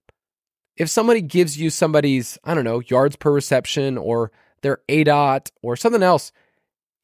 if 0.78 0.90
somebody 0.90 1.22
gives 1.22 1.58
you 1.58 1.70
somebody's, 1.70 2.38
I 2.44 2.54
don't 2.54 2.64
know, 2.64 2.80
yards 2.80 3.16
per 3.16 3.32
reception 3.32 3.98
or 3.98 4.32
their 4.62 4.80
ADOT 4.90 5.52
or 5.62 5.76
something 5.76 6.04
else, 6.04 6.32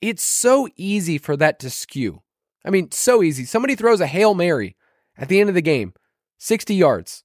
it's 0.01 0.23
so 0.23 0.67
easy 0.75 1.17
for 1.17 1.37
that 1.37 1.59
to 1.59 1.69
skew. 1.69 2.21
I 2.65 2.69
mean, 2.69 2.91
so 2.91 3.23
easy. 3.23 3.45
Somebody 3.45 3.75
throws 3.75 4.01
a 4.01 4.07
Hail 4.07 4.33
Mary 4.33 4.75
at 5.17 5.29
the 5.29 5.39
end 5.39 5.49
of 5.49 5.55
the 5.55 5.61
game, 5.61 5.93
60 6.39 6.75
yards. 6.75 7.23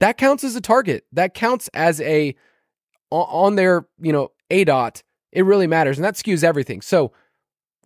That 0.00 0.18
counts 0.18 0.44
as 0.44 0.56
a 0.56 0.60
target. 0.60 1.04
That 1.12 1.34
counts 1.34 1.68
as 1.68 2.00
a 2.00 2.34
on- 3.10 3.54
their, 3.54 3.86
you 4.00 4.12
know, 4.12 4.32
ADOT. 4.50 5.02
It 5.32 5.44
really 5.44 5.66
matters 5.66 5.98
and 5.98 6.04
that 6.04 6.14
skews 6.14 6.44
everything. 6.44 6.80
So, 6.82 7.12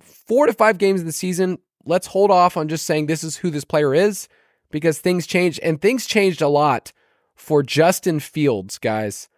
4 0.01 0.47
to 0.47 0.53
5 0.53 0.79
games 0.79 1.01
in 1.01 1.07
the 1.07 1.13
season, 1.13 1.59
let's 1.85 2.09
hold 2.09 2.31
off 2.31 2.57
on 2.57 2.69
just 2.69 2.87
saying 2.87 3.07
this 3.07 3.25
is 3.25 3.37
who 3.37 3.51
this 3.51 3.65
player 3.65 3.95
is 3.95 4.29
because 4.71 4.99
things 4.99 5.27
change 5.27 5.59
and 5.63 5.81
things 5.81 6.07
changed 6.07 6.43
a 6.43 6.49
lot 6.49 6.93
for 7.39 7.63
Justin 7.63 8.21
Fields, 8.21 8.79
guys, 8.79 9.29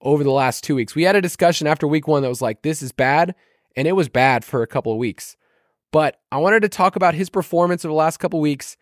over 0.00 0.22
the 0.22 0.30
last 0.30 0.62
2 0.64 0.74
weeks. 0.74 0.94
We 0.94 1.04
had 1.04 1.16
a 1.16 1.22
discussion 1.22 1.66
after 1.66 1.86
week 1.86 2.06
1 2.06 2.22
that 2.22 2.28
was 2.28 2.42
like 2.42 2.62
this 2.62 2.82
is 2.82 2.92
bad 2.92 3.34
and 3.74 3.88
it 3.88 3.92
was 3.92 4.08
bad 4.08 4.44
for 4.44 4.62
a 4.62 4.66
couple 4.66 4.92
of 4.92 4.98
weeks. 4.98 5.36
But 5.90 6.20
I 6.30 6.38
wanted 6.38 6.60
to 6.62 6.68
talk 6.68 6.96
about 6.96 7.14
his 7.14 7.30
performance 7.30 7.84
over 7.84 7.92
the 7.92 7.96
last 7.96 8.18
couple 8.18 8.38
of 8.40 8.42
weeks 8.42 8.76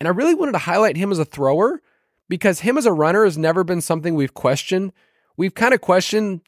and 0.00 0.08
I 0.08 0.12
really 0.12 0.34
wanted 0.34 0.52
to 0.52 0.58
highlight 0.58 0.96
him 0.96 1.12
as 1.12 1.18
a 1.18 1.24
thrower 1.24 1.82
because 2.28 2.60
him 2.60 2.78
as 2.78 2.86
a 2.86 2.92
runner 2.92 3.24
has 3.24 3.38
never 3.38 3.62
been 3.62 3.80
something 3.80 4.14
we've 4.14 4.34
questioned. 4.34 4.92
We've 5.36 5.54
kind 5.54 5.74
of 5.74 5.80
questioned 5.80 6.40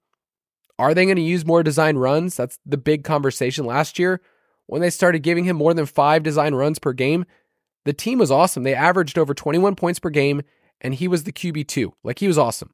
are 0.79 0.93
they 0.93 1.05
going 1.05 1.17
to 1.17 1.23
use 1.23 1.47
more 1.47 1.63
design 1.63 1.97
runs? 1.97 2.37
That's 2.37 2.59
the 2.67 2.77
big 2.77 3.05
conversation 3.05 3.65
last 3.65 3.99
year 3.99 4.21
when 4.67 4.83
they 4.83 4.91
started 4.91 5.21
giving 5.21 5.45
him 5.45 5.57
more 5.57 5.73
than 5.73 5.87
five 5.87 6.23
design 6.23 6.55
runs 6.55 6.79
per 6.79 6.93
game. 6.93 7.25
The 7.85 7.93
team 7.93 8.19
was 8.19 8.31
awesome. 8.31 8.63
They 8.63 8.75
averaged 8.75 9.17
over 9.17 9.33
21 9.33 9.77
points 9.77 9.99
per 9.99 10.11
game, 10.11 10.43
and 10.81 10.95
he 10.95 11.09
was 11.09 11.25
the 11.25 11.33
QB2. 11.33 11.93
Like, 12.05 12.19
he 12.19 12.29
was 12.29 12.39
awesome. 12.39 12.73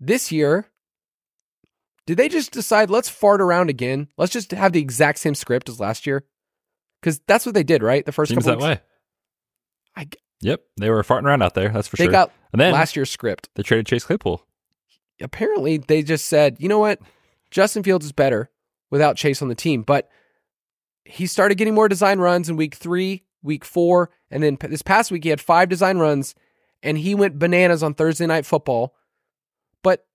This 0.00 0.30
year, 0.32 0.66
did 2.06 2.16
they 2.16 2.28
just 2.28 2.52
decide, 2.52 2.90
let's 2.90 3.08
fart 3.08 3.40
around 3.40 3.70
again? 3.70 4.08
Let's 4.16 4.32
just 4.32 4.52
have 4.52 4.72
the 4.72 4.80
exact 4.80 5.18
same 5.18 5.34
script 5.34 5.68
as 5.68 5.80
last 5.80 6.06
year? 6.06 6.24
Because 7.00 7.20
that's 7.26 7.44
what 7.46 7.54
they 7.54 7.62
did, 7.62 7.82
right? 7.82 8.04
The 8.04 8.12
first 8.12 8.30
Seems 8.30 8.44
couple 8.44 8.60
that 8.60 8.68
weeks. 8.70 8.80
way. 8.80 10.02
I, 10.02 10.06
Yep, 10.40 10.60
they 10.78 10.88
were 10.88 11.02
farting 11.02 11.24
around 11.24 11.42
out 11.42 11.54
there. 11.54 11.68
That's 11.68 11.88
for 11.88 11.96
they 11.96 12.04
sure. 12.04 12.12
got 12.12 12.32
and 12.52 12.60
then 12.60 12.72
last 12.72 12.94
year's 12.94 13.10
script. 13.10 13.48
they 13.56 13.64
traded 13.64 13.86
Chase 13.86 14.04
Claypool. 14.04 14.40
apparently 15.20 15.78
they 15.78 16.00
just 16.02 16.26
said, 16.26 16.56
you 16.60 16.68
know 16.68 16.78
what? 16.78 17.00
Justin 17.50 17.82
Fields 17.82 18.06
is 18.06 18.12
better. 18.12 18.50
without 18.90 19.16
Chase 19.16 19.42
on 19.42 19.48
the 19.48 19.54
team. 19.56 19.82
But 19.82 20.08
he 21.04 21.26
started 21.26 21.56
getting 21.58 21.74
more 21.74 21.88
design 21.88 22.20
runs 22.20 22.48
in 22.48 22.54
week 22.56 22.76
three, 22.76 23.24
week 23.42 23.64
four, 23.64 24.10
and 24.30 24.42
then 24.42 24.56
this 24.60 24.80
past 24.82 25.10
week 25.10 25.24
he 25.24 25.30
had 25.30 25.40
five 25.40 25.68
design 25.68 25.98
runs 25.98 26.34
and 26.82 26.98
he 26.98 27.14
went 27.14 27.38
bananas 27.38 27.82
on 27.82 27.94
Thursday 27.94 28.26
night 28.26 28.46
football, 28.46 28.94
but 29.82 30.06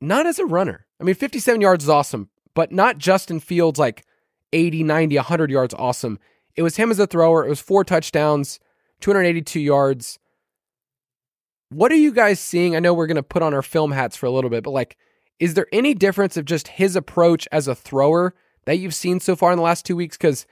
not 0.00 0.26
as 0.26 0.38
a 0.38 0.46
runner. 0.46 0.86
I 1.00 1.04
mean, 1.04 1.14
57 1.14 1.60
yards 1.60 1.84
is 1.84 1.90
awesome, 1.90 2.30
but 2.54 2.72
not 2.72 2.98
Justin 2.98 3.40
Fields 3.40 3.78
like 3.78 4.04
80, 4.52 4.84
90, 4.84 5.16
100 5.16 5.50
yards 5.50 5.74
awesome. 5.74 6.18
It 6.56 6.62
was 6.62 6.76
him 6.76 6.90
as 6.90 6.98
a 6.98 7.06
thrower. 7.06 7.44
It 7.44 7.48
was 7.48 7.60
four 7.60 7.84
touchdowns, 7.84 8.60
282 9.00 9.60
yards. 9.60 10.18
What 11.70 11.90
are 11.90 11.96
you 11.96 12.12
guys 12.12 12.38
seeing? 12.38 12.76
I 12.76 12.80
know 12.80 12.94
we're 12.94 13.08
going 13.08 13.16
to 13.16 13.22
put 13.22 13.42
on 13.42 13.54
our 13.54 13.62
film 13.62 13.92
hats 13.92 14.16
for 14.16 14.26
a 14.26 14.30
little 14.30 14.50
bit, 14.50 14.62
but 14.62 14.70
like, 14.70 14.96
is 15.40 15.54
there 15.54 15.66
any 15.72 15.94
difference 15.94 16.36
of 16.36 16.44
just 16.44 16.68
his 16.68 16.94
approach 16.94 17.48
as 17.50 17.66
a 17.66 17.74
thrower 17.74 18.34
that 18.66 18.76
you've 18.76 18.94
seen 18.94 19.18
so 19.18 19.34
far 19.34 19.50
in 19.50 19.56
the 19.56 19.64
last 19.64 19.84
two 19.84 19.96
weeks? 19.96 20.16
Because 20.16 20.46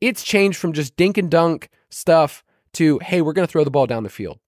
it's 0.00 0.22
changed 0.22 0.58
from 0.58 0.74
just 0.74 0.96
dink 0.96 1.16
and 1.16 1.30
dunk 1.30 1.70
stuff 1.88 2.44
to, 2.74 2.98
hey, 3.02 3.22
we're 3.22 3.32
going 3.32 3.46
to 3.46 3.50
throw 3.50 3.64
the 3.64 3.70
ball 3.70 3.86
down 3.86 4.02
the 4.02 4.10
field. 4.10 4.38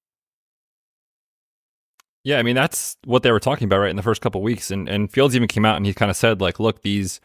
Yeah, 2.23 2.39
I 2.39 2.43
mean 2.43 2.55
that's 2.55 2.97
what 3.05 3.23
they 3.23 3.33
were 3.33 3.41
talking 3.41 3.65
about 3.65 3.79
right 3.79 3.91
in 3.91 3.97
the 3.97 4.03
first 4.03 4.21
couple 4.21 4.43
weeks, 4.43 4.71
and 4.71 4.89
and 4.89 5.11
Fields 5.11 5.35
even 5.35 5.49
came 5.49 5.65
out 5.65 5.77
and 5.77 5.87
he 5.87 5.95
kind 5.95 6.11
of 6.11 6.17
said 6.17 6.41
like, 6.41 6.61
look, 6.61 6.83
these 6.83 7.21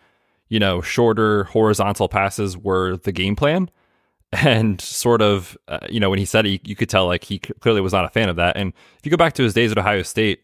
you 0.48 0.60
know 0.60 0.82
shorter 0.82 1.46
horizontal 1.46 2.08
passes 2.08 2.58
were 2.58 2.98
the 2.98 3.12
game 3.12 3.36
plan, 3.36 3.70
and 4.32 4.80
sort 4.80 5.22
of 5.22 5.58
uh, 5.68 5.80
you 5.90 6.00
know 6.00 6.10
when 6.10 6.20
he 6.20 6.26
said 6.26 6.46
it, 6.46 6.68
you 6.68 6.76
could 6.76 6.90
tell 6.90 7.08
like 7.08 7.26
he 7.26 7.40
clearly 7.40 7.82
was 7.82 7.94
not 7.94 8.06
a 8.06 8.10
fan 8.10 8.30
of 8.30 8.38
that. 8.38 8.56
And 8.56 8.74
if 8.98 9.06
you 9.06 9.12
go 9.12 9.18
back 9.18 9.34
to 9.34 9.44
his 9.44 9.54
days 9.54 9.72
at 9.72 9.78
Ohio 9.78 10.02
State, 10.02 10.44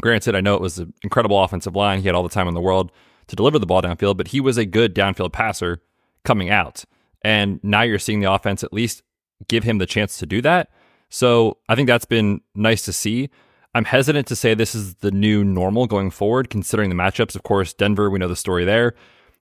granted, 0.00 0.36
I 0.36 0.40
know 0.40 0.54
it 0.54 0.60
was 0.60 0.78
an 0.78 0.92
incredible 1.02 1.42
offensive 1.42 1.74
line, 1.74 2.00
he 2.00 2.06
had 2.06 2.14
all 2.14 2.22
the 2.22 2.28
time 2.28 2.48
in 2.48 2.54
the 2.54 2.60
world 2.60 2.92
to 3.28 3.36
deliver 3.36 3.58
the 3.58 3.66
ball 3.66 3.82
downfield, 3.82 4.16
but 4.16 4.28
he 4.28 4.40
was 4.40 4.58
a 4.58 4.64
good 4.64 4.94
downfield 4.94 5.32
passer 5.32 5.82
coming 6.24 6.50
out, 6.50 6.84
and 7.22 7.58
now 7.64 7.82
you're 7.82 7.98
seeing 7.98 8.20
the 8.20 8.32
offense 8.32 8.62
at 8.62 8.72
least 8.72 9.02
give 9.48 9.64
him 9.64 9.78
the 9.78 9.86
chance 9.86 10.18
to 10.18 10.26
do 10.26 10.40
that. 10.40 10.70
So 11.08 11.58
I 11.68 11.74
think 11.74 11.88
that's 11.88 12.04
been 12.04 12.40
nice 12.54 12.84
to 12.84 12.92
see. 12.92 13.28
I'm 13.74 13.84
hesitant 13.84 14.26
to 14.28 14.36
say 14.36 14.54
this 14.54 14.74
is 14.74 14.96
the 14.96 15.10
new 15.10 15.44
normal 15.44 15.86
going 15.86 16.10
forward, 16.10 16.50
considering 16.50 16.90
the 16.90 16.94
matchups. 16.96 17.34
Of 17.34 17.42
course, 17.42 17.72
Denver, 17.72 18.10
we 18.10 18.18
know 18.18 18.28
the 18.28 18.36
story 18.36 18.64
there. 18.64 18.94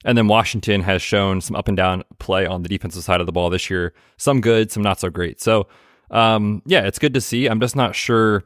And 0.04 0.18
then 0.18 0.28
Washington 0.28 0.82
has 0.82 1.02
shown 1.02 1.42
some 1.42 1.56
up 1.56 1.68
and 1.68 1.78
down 1.78 2.04
play 2.20 2.46
on 2.46 2.64
the 2.64 2.70
defensive 2.70 3.04
side 3.04 3.20
of 3.20 3.26
the 3.26 3.32
ball 3.32 3.50
this 3.50 3.70
year. 3.70 3.94
Some 4.18 4.42
good, 4.42 4.72
some 4.72 4.82
not 4.82 5.00
so 5.00 5.10
great. 5.10 5.42
So, 5.42 5.68
um, 6.10 6.62
yeah, 6.66 6.88
it's 6.88 6.98
good 6.98 7.14
to 7.14 7.22
see. 7.22 7.48
I'm 7.48 7.60
just 7.60 7.76
not 7.76 7.96
sure, 7.96 8.44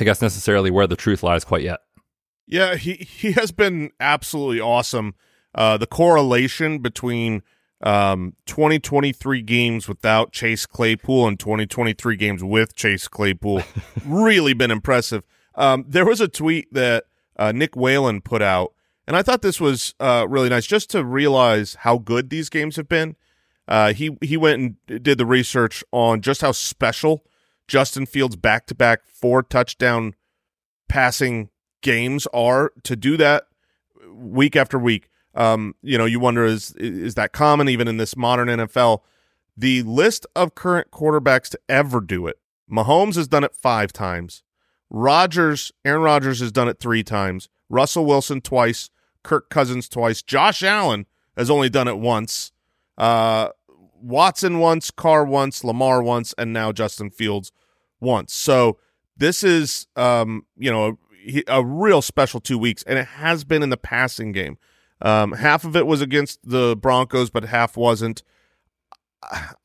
I 0.00 0.04
guess, 0.04 0.22
necessarily 0.22 0.70
where 0.70 0.86
the 0.86 0.96
truth 0.96 1.22
lies 1.22 1.44
quite 1.44 1.62
yet. 1.62 1.80
Yeah, 2.46 2.74
he, 2.74 2.94
he 2.94 3.32
has 3.32 3.52
been 3.52 3.92
absolutely 4.00 4.60
awesome. 4.60 5.14
Uh, 5.54 5.76
the 5.76 5.86
correlation 5.86 6.78
between 6.78 7.42
um, 7.82 8.34
2023 8.46 9.42
games 9.42 9.88
without 9.88 10.32
Chase 10.32 10.66
Claypool 10.66 11.26
and 11.26 11.38
2023 11.38 12.16
games 12.16 12.44
with 12.44 12.74
Chase 12.74 13.08
Claypool 13.08 13.62
really 14.06 14.52
been 14.52 14.70
impressive. 14.70 15.24
Um, 15.54 15.84
there 15.88 16.06
was 16.06 16.20
a 16.20 16.28
tweet 16.28 16.72
that 16.72 17.04
uh, 17.36 17.52
Nick 17.52 17.74
Whalen 17.74 18.20
put 18.20 18.42
out, 18.42 18.72
and 19.06 19.16
I 19.16 19.22
thought 19.22 19.42
this 19.42 19.60
was 19.60 19.94
uh, 20.00 20.26
really 20.28 20.48
nice 20.48 20.66
just 20.66 20.90
to 20.90 21.04
realize 21.04 21.76
how 21.80 21.98
good 21.98 22.30
these 22.30 22.48
games 22.48 22.76
have 22.76 22.88
been. 22.88 23.16
Uh, 23.68 23.92
he 23.92 24.16
he 24.20 24.36
went 24.36 24.60
and 24.88 25.02
did 25.02 25.18
the 25.18 25.26
research 25.26 25.84
on 25.92 26.20
just 26.20 26.40
how 26.40 26.52
special 26.52 27.24
Justin 27.68 28.06
Fields 28.06 28.36
back 28.36 28.66
to 28.66 28.74
back 28.74 29.06
four 29.06 29.42
touchdown 29.42 30.14
passing 30.88 31.48
games 31.80 32.26
are 32.32 32.72
to 32.82 32.96
do 32.96 33.16
that 33.16 33.44
week 34.12 34.56
after 34.56 34.78
week. 34.78 35.08
Um, 35.34 35.74
you 35.82 35.96
know, 35.96 36.04
you 36.04 36.20
wonder 36.20 36.44
is 36.44 36.74
is 36.76 37.14
that 37.14 37.32
common 37.32 37.68
even 37.68 37.88
in 37.88 37.96
this 37.96 38.16
modern 38.16 38.48
NFL? 38.48 39.00
The 39.56 39.82
list 39.82 40.26
of 40.34 40.54
current 40.54 40.90
quarterbacks 40.90 41.48
to 41.50 41.60
ever 41.68 42.00
do 42.00 42.26
it. 42.26 42.38
Mahomes 42.70 43.16
has 43.16 43.28
done 43.28 43.44
it 43.44 43.54
five 43.54 43.92
times. 43.92 44.42
Rodgers, 44.90 45.72
Aaron 45.84 46.02
Rodgers 46.02 46.40
has 46.40 46.52
done 46.52 46.68
it 46.68 46.78
three 46.78 47.02
times. 47.02 47.48
Russell 47.68 48.04
Wilson 48.04 48.40
twice. 48.40 48.90
Kirk 49.22 49.48
Cousins 49.48 49.88
twice. 49.88 50.22
Josh 50.22 50.62
Allen 50.62 51.06
has 51.36 51.50
only 51.50 51.70
done 51.70 51.88
it 51.88 51.98
once. 51.98 52.52
Uh, 52.98 53.48
Watson 54.02 54.58
once, 54.58 54.90
Carr 54.90 55.24
once, 55.24 55.64
Lamar 55.64 56.02
once, 56.02 56.34
and 56.36 56.52
now 56.52 56.72
Justin 56.72 57.10
Fields 57.10 57.52
once. 58.00 58.34
So 58.34 58.78
this 59.16 59.44
is, 59.44 59.86
um, 59.96 60.44
you 60.56 60.70
know, 60.70 60.98
a, 61.26 61.42
a 61.48 61.64
real 61.64 62.02
special 62.02 62.40
two 62.40 62.58
weeks, 62.58 62.82
and 62.82 62.98
it 62.98 63.06
has 63.06 63.44
been 63.44 63.62
in 63.62 63.70
the 63.70 63.76
passing 63.76 64.32
game. 64.32 64.58
Um, 65.02 65.32
half 65.32 65.64
of 65.64 65.76
it 65.76 65.86
was 65.86 66.00
against 66.00 66.38
the 66.48 66.76
Broncos, 66.76 67.28
but 67.28 67.44
half 67.44 67.76
wasn't. 67.76 68.22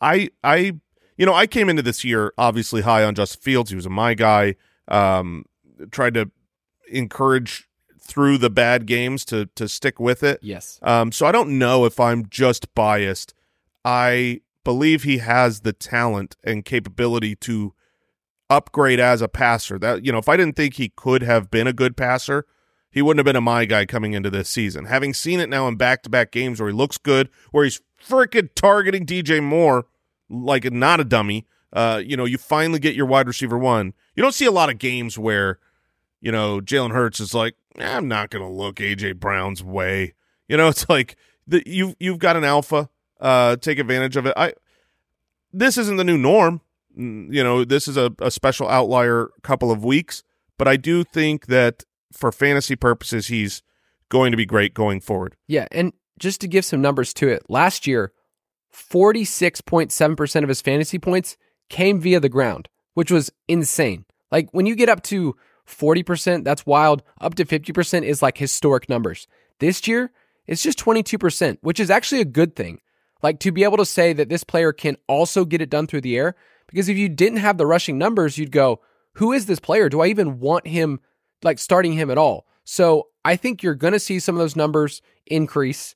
I 0.01 0.29
I 0.43 0.73
you 1.17 1.25
know 1.25 1.33
I 1.33 1.47
came 1.47 1.69
into 1.69 1.81
this 1.81 2.03
year 2.03 2.33
obviously 2.37 2.81
high 2.81 3.03
on 3.03 3.15
Justin 3.15 3.41
Fields. 3.41 3.69
He 3.69 3.75
was 3.75 3.85
a 3.85 3.89
my 3.89 4.13
guy. 4.13 4.55
Um, 4.87 5.45
tried 5.91 6.15
to 6.15 6.31
encourage 6.89 7.67
through 7.99 8.37
the 8.37 8.49
bad 8.49 8.85
games 8.85 9.25
to 9.25 9.47
to 9.55 9.67
stick 9.67 9.99
with 9.99 10.23
it. 10.23 10.39
Yes. 10.41 10.79
Um, 10.81 11.11
so 11.11 11.25
I 11.25 11.31
don't 11.31 11.57
know 11.57 11.85
if 11.85 11.99
I'm 11.99 12.27
just 12.29 12.73
biased. 12.73 13.33
I 13.85 14.41
believe 14.63 15.03
he 15.03 15.19
has 15.19 15.61
the 15.61 15.73
talent 15.73 16.35
and 16.43 16.65
capability 16.65 17.35
to 17.35 17.73
upgrade 18.49 18.99
as 18.99 19.21
a 19.21 19.27
passer. 19.27 19.77
That 19.77 20.05
you 20.05 20.11
know, 20.11 20.17
if 20.17 20.29
I 20.29 20.37
didn't 20.37 20.55
think 20.55 20.75
he 20.75 20.89
could 20.89 21.21
have 21.21 21.51
been 21.51 21.67
a 21.67 21.73
good 21.73 21.95
passer, 21.95 22.45
he 22.89 23.01
wouldn't 23.01 23.19
have 23.19 23.25
been 23.25 23.35
a 23.35 23.41
my 23.41 23.65
guy 23.65 23.85
coming 23.85 24.13
into 24.13 24.29
this 24.29 24.49
season. 24.49 24.85
Having 24.85 25.13
seen 25.13 25.39
it 25.39 25.49
now 25.49 25.67
in 25.67 25.75
back 25.75 26.03
to 26.03 26.09
back 26.09 26.31
games 26.31 26.59
where 26.59 26.69
he 26.69 26.75
looks 26.75 26.97
good, 26.97 27.29
where 27.51 27.63
he's 27.63 27.81
freaking 28.01 28.49
targeting 28.55 29.05
DJ 29.05 29.41
Moore 29.43 29.85
like 30.29 30.71
not 30.71 30.99
a 30.99 31.03
dummy. 31.03 31.45
Uh, 31.73 32.01
you 32.03 32.15
know, 32.15 32.25
you 32.25 32.37
finally 32.37 32.79
get 32.79 32.95
your 32.95 33.05
wide 33.05 33.27
receiver 33.27 33.57
one. 33.57 33.93
You 34.15 34.23
don't 34.23 34.33
see 34.33 34.45
a 34.45 34.51
lot 34.51 34.69
of 34.69 34.79
games 34.79 35.17
where, 35.17 35.59
you 36.21 36.31
know, 36.31 36.59
Jalen 36.59 36.91
Hurts 36.91 37.19
is 37.19 37.33
like, 37.33 37.55
I'm 37.77 38.07
not 38.07 38.29
going 38.29 38.43
to 38.43 38.49
look 38.49 38.77
AJ 38.77 39.19
Brown's 39.19 39.63
way. 39.63 40.13
You 40.47 40.57
know, 40.57 40.67
it's 40.69 40.87
like 40.89 41.15
the, 41.45 41.63
you've 41.65 41.95
you've 41.99 42.19
got 42.19 42.35
an 42.35 42.43
alpha. 42.43 42.89
Uh, 43.19 43.55
take 43.55 43.79
advantage 43.79 44.15
of 44.15 44.27
it. 44.27 44.33
I 44.37 44.53
this 45.51 45.77
isn't 45.77 45.97
the 45.97 46.03
new 46.03 46.17
norm. 46.17 46.61
You 46.95 47.43
know, 47.43 47.63
this 47.63 47.87
is 47.87 47.97
a, 47.97 48.11
a 48.19 48.31
special 48.31 48.67
outlier 48.67 49.29
couple 49.43 49.71
of 49.71 49.83
weeks, 49.83 50.23
but 50.57 50.67
I 50.67 50.77
do 50.77 51.03
think 51.03 51.45
that 51.45 51.83
for 52.11 52.31
fantasy 52.31 52.75
purposes, 52.75 53.27
he's 53.27 53.61
going 54.09 54.31
to 54.31 54.37
be 54.37 54.45
great 54.45 54.73
going 54.73 55.01
forward. 55.01 55.35
Yeah, 55.47 55.67
and 55.71 55.93
just 56.19 56.41
to 56.41 56.47
give 56.47 56.65
some 56.65 56.81
numbers 56.81 57.13
to 57.15 57.27
it, 57.27 57.43
last 57.49 57.87
year, 57.87 58.13
46.7% 58.73 60.43
of 60.43 60.49
his 60.49 60.61
fantasy 60.61 60.99
points 60.99 61.37
came 61.69 61.99
via 61.99 62.19
the 62.19 62.29
ground, 62.29 62.69
which 62.93 63.11
was 63.11 63.31
insane. 63.47 64.05
Like 64.31 64.49
when 64.51 64.65
you 64.65 64.75
get 64.75 64.89
up 64.89 65.03
to 65.03 65.35
40%, 65.67 66.43
that's 66.43 66.65
wild. 66.65 67.03
Up 67.19 67.35
to 67.35 67.45
50% 67.45 68.03
is 68.03 68.21
like 68.21 68.37
historic 68.37 68.89
numbers. 68.89 69.27
This 69.59 69.87
year, 69.87 70.11
it's 70.45 70.63
just 70.63 70.79
22%, 70.79 71.57
which 71.61 71.79
is 71.79 71.89
actually 71.89 72.21
a 72.21 72.25
good 72.25 72.55
thing. 72.55 72.79
Like 73.21 73.39
to 73.39 73.51
be 73.51 73.63
able 73.63 73.77
to 73.77 73.85
say 73.85 74.13
that 74.13 74.29
this 74.29 74.43
player 74.43 74.71
can 74.71 74.97
also 75.07 75.43
get 75.43 75.61
it 75.61 75.69
done 75.69 75.87
through 75.87 76.01
the 76.01 76.17
air. 76.17 76.35
Because 76.67 76.89
if 76.89 76.97
you 76.97 77.09
didn't 77.09 77.39
have 77.39 77.57
the 77.57 77.65
rushing 77.65 77.97
numbers, 77.97 78.37
you'd 78.37 78.51
go, 78.51 78.81
who 79.13 79.33
is 79.33 79.45
this 79.45 79.59
player? 79.59 79.89
Do 79.89 80.01
I 80.01 80.07
even 80.07 80.39
want 80.39 80.67
him, 80.67 80.99
like 81.43 81.59
starting 81.59 81.93
him 81.93 82.09
at 82.09 82.17
all? 82.17 82.47
So 82.63 83.07
I 83.23 83.35
think 83.35 83.63
you're 83.63 83.75
going 83.75 83.93
to 83.93 83.99
see 83.99 84.19
some 84.19 84.35
of 84.35 84.39
those 84.39 84.55
numbers 84.55 85.01
increase. 85.25 85.95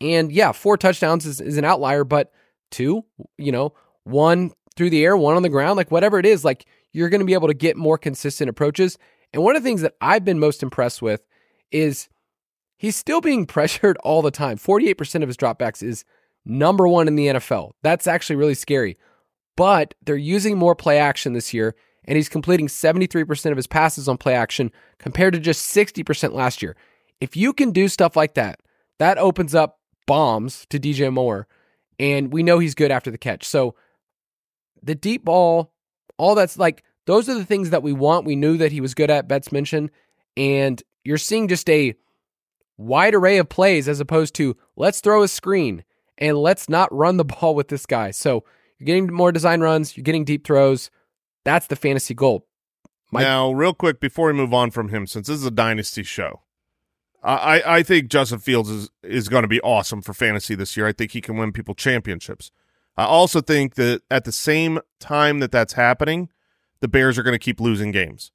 And 0.00 0.30
yeah, 0.30 0.52
four 0.52 0.76
touchdowns 0.76 1.26
is, 1.26 1.40
is 1.40 1.56
an 1.56 1.64
outlier, 1.64 2.04
but 2.04 2.32
two, 2.70 3.04
you 3.36 3.52
know, 3.52 3.74
one 4.04 4.52
through 4.76 4.90
the 4.90 5.04
air, 5.04 5.16
one 5.16 5.36
on 5.36 5.42
the 5.42 5.48
ground, 5.48 5.76
like 5.76 5.90
whatever 5.90 6.18
it 6.18 6.26
is, 6.26 6.44
like 6.44 6.66
you're 6.92 7.08
going 7.08 7.20
to 7.20 7.26
be 7.26 7.34
able 7.34 7.48
to 7.48 7.54
get 7.54 7.76
more 7.76 7.98
consistent 7.98 8.48
approaches. 8.48 8.96
And 9.32 9.42
one 9.42 9.56
of 9.56 9.62
the 9.62 9.68
things 9.68 9.82
that 9.82 9.94
I've 10.00 10.24
been 10.24 10.38
most 10.38 10.62
impressed 10.62 11.02
with 11.02 11.26
is 11.70 12.08
he's 12.76 12.96
still 12.96 13.20
being 13.20 13.46
pressured 13.46 13.96
all 13.98 14.22
the 14.22 14.30
time. 14.30 14.56
48% 14.56 15.22
of 15.22 15.28
his 15.28 15.36
dropbacks 15.36 15.82
is 15.82 16.04
number 16.44 16.88
one 16.88 17.08
in 17.08 17.16
the 17.16 17.26
NFL. 17.26 17.72
That's 17.82 18.06
actually 18.06 18.36
really 18.36 18.54
scary. 18.54 18.96
But 19.56 19.94
they're 20.02 20.16
using 20.16 20.56
more 20.56 20.76
play 20.76 20.98
action 20.98 21.32
this 21.32 21.52
year, 21.52 21.74
and 22.08 22.16
he's 22.16 22.30
completing 22.30 22.68
73% 22.68 23.50
of 23.50 23.56
his 23.58 23.66
passes 23.66 24.08
on 24.08 24.16
play 24.16 24.34
action 24.34 24.72
compared 24.98 25.34
to 25.34 25.38
just 25.38 25.76
60% 25.76 26.32
last 26.32 26.62
year. 26.62 26.74
If 27.20 27.36
you 27.36 27.52
can 27.52 27.70
do 27.70 27.86
stuff 27.86 28.16
like 28.16 28.32
that, 28.34 28.60
that 28.98 29.18
opens 29.18 29.54
up 29.54 29.78
bombs 30.06 30.66
to 30.70 30.80
DJ 30.80 31.12
Moore, 31.12 31.46
and 31.98 32.32
we 32.32 32.42
know 32.42 32.58
he's 32.58 32.74
good 32.74 32.90
after 32.90 33.10
the 33.10 33.18
catch. 33.18 33.44
So 33.44 33.74
the 34.82 34.94
deep 34.94 35.26
ball, 35.26 35.74
all 36.16 36.34
that's 36.34 36.58
like, 36.58 36.82
those 37.04 37.28
are 37.28 37.34
the 37.34 37.44
things 37.44 37.70
that 37.70 37.82
we 37.82 37.92
want. 37.92 38.24
We 38.24 38.36
knew 38.36 38.56
that 38.56 38.72
he 38.72 38.80
was 38.80 38.94
good 38.94 39.10
at, 39.10 39.28
Betz 39.28 39.52
mentioned, 39.52 39.90
and 40.34 40.82
you're 41.04 41.18
seeing 41.18 41.46
just 41.46 41.68
a 41.68 41.94
wide 42.78 43.14
array 43.14 43.36
of 43.36 43.50
plays 43.50 43.86
as 43.86 44.00
opposed 44.00 44.34
to 44.36 44.56
let's 44.76 45.00
throw 45.02 45.22
a 45.22 45.28
screen 45.28 45.84
and 46.16 46.38
let's 46.38 46.70
not 46.70 46.90
run 46.90 47.18
the 47.18 47.24
ball 47.26 47.54
with 47.54 47.68
this 47.68 47.84
guy. 47.84 48.12
So 48.12 48.44
you're 48.78 48.86
getting 48.86 49.12
more 49.12 49.30
design 49.30 49.60
runs, 49.60 49.94
you're 49.94 50.04
getting 50.04 50.24
deep 50.24 50.46
throws. 50.46 50.90
That's 51.44 51.66
the 51.66 51.76
fantasy 51.76 52.14
goal. 52.14 52.46
My- 53.10 53.22
now, 53.22 53.52
real 53.52 53.74
quick 53.74 54.00
before 54.00 54.28
we 54.28 54.34
move 54.34 54.52
on 54.52 54.70
from 54.70 54.88
him, 54.90 55.06
since 55.06 55.28
this 55.28 55.38
is 55.38 55.46
a 55.46 55.50
dynasty 55.50 56.02
show, 56.02 56.42
I, 57.22 57.62
I 57.66 57.82
think 57.82 58.08
Justin 58.08 58.38
Fields 58.38 58.70
is, 58.70 58.90
is 59.02 59.28
going 59.28 59.42
to 59.42 59.48
be 59.48 59.60
awesome 59.62 60.02
for 60.02 60.14
fantasy 60.14 60.54
this 60.54 60.76
year. 60.76 60.86
I 60.86 60.92
think 60.92 61.12
he 61.12 61.20
can 61.20 61.36
win 61.36 61.52
people 61.52 61.74
championships. 61.74 62.52
I 62.96 63.04
also 63.04 63.40
think 63.40 63.74
that 63.74 64.02
at 64.10 64.24
the 64.24 64.32
same 64.32 64.80
time 65.00 65.40
that 65.40 65.50
that's 65.50 65.72
happening, 65.72 66.28
the 66.80 66.88
Bears 66.88 67.18
are 67.18 67.22
going 67.22 67.34
to 67.34 67.38
keep 67.38 67.60
losing 67.60 67.90
games. 67.90 68.30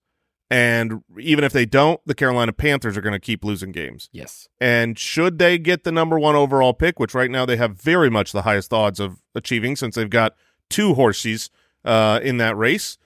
And 0.49 1.01
even 1.19 1.43
if 1.43 1.51
they 1.51 1.65
don't, 1.65 1.99
the 2.05 2.13
Carolina 2.13 2.53
Panthers 2.53 2.95
are 2.95 3.01
going 3.01 3.13
to 3.13 3.19
keep 3.19 3.43
losing 3.43 3.71
games. 3.71 4.09
Yes. 4.11 4.47
And 4.61 4.99
should 4.99 5.39
they 5.39 5.57
get 5.57 5.83
the 5.83 5.91
number 5.91 6.19
one 6.19 6.35
overall 6.35 6.73
pick, 6.73 6.99
which 6.99 7.15
right 7.15 7.31
now 7.31 7.45
they 7.45 7.57
have 7.57 7.81
very 7.81 8.09
much 8.09 8.31
the 8.31 8.43
highest 8.43 8.71
odds 8.71 8.99
of 8.99 9.21
achieving 9.33 9.75
since 9.75 9.95
they've 9.95 10.09
got 10.09 10.35
two 10.69 10.93
horses 10.93 11.49
uh, 11.85 12.19
in 12.23 12.37
that 12.37 12.57
race, 12.57 12.97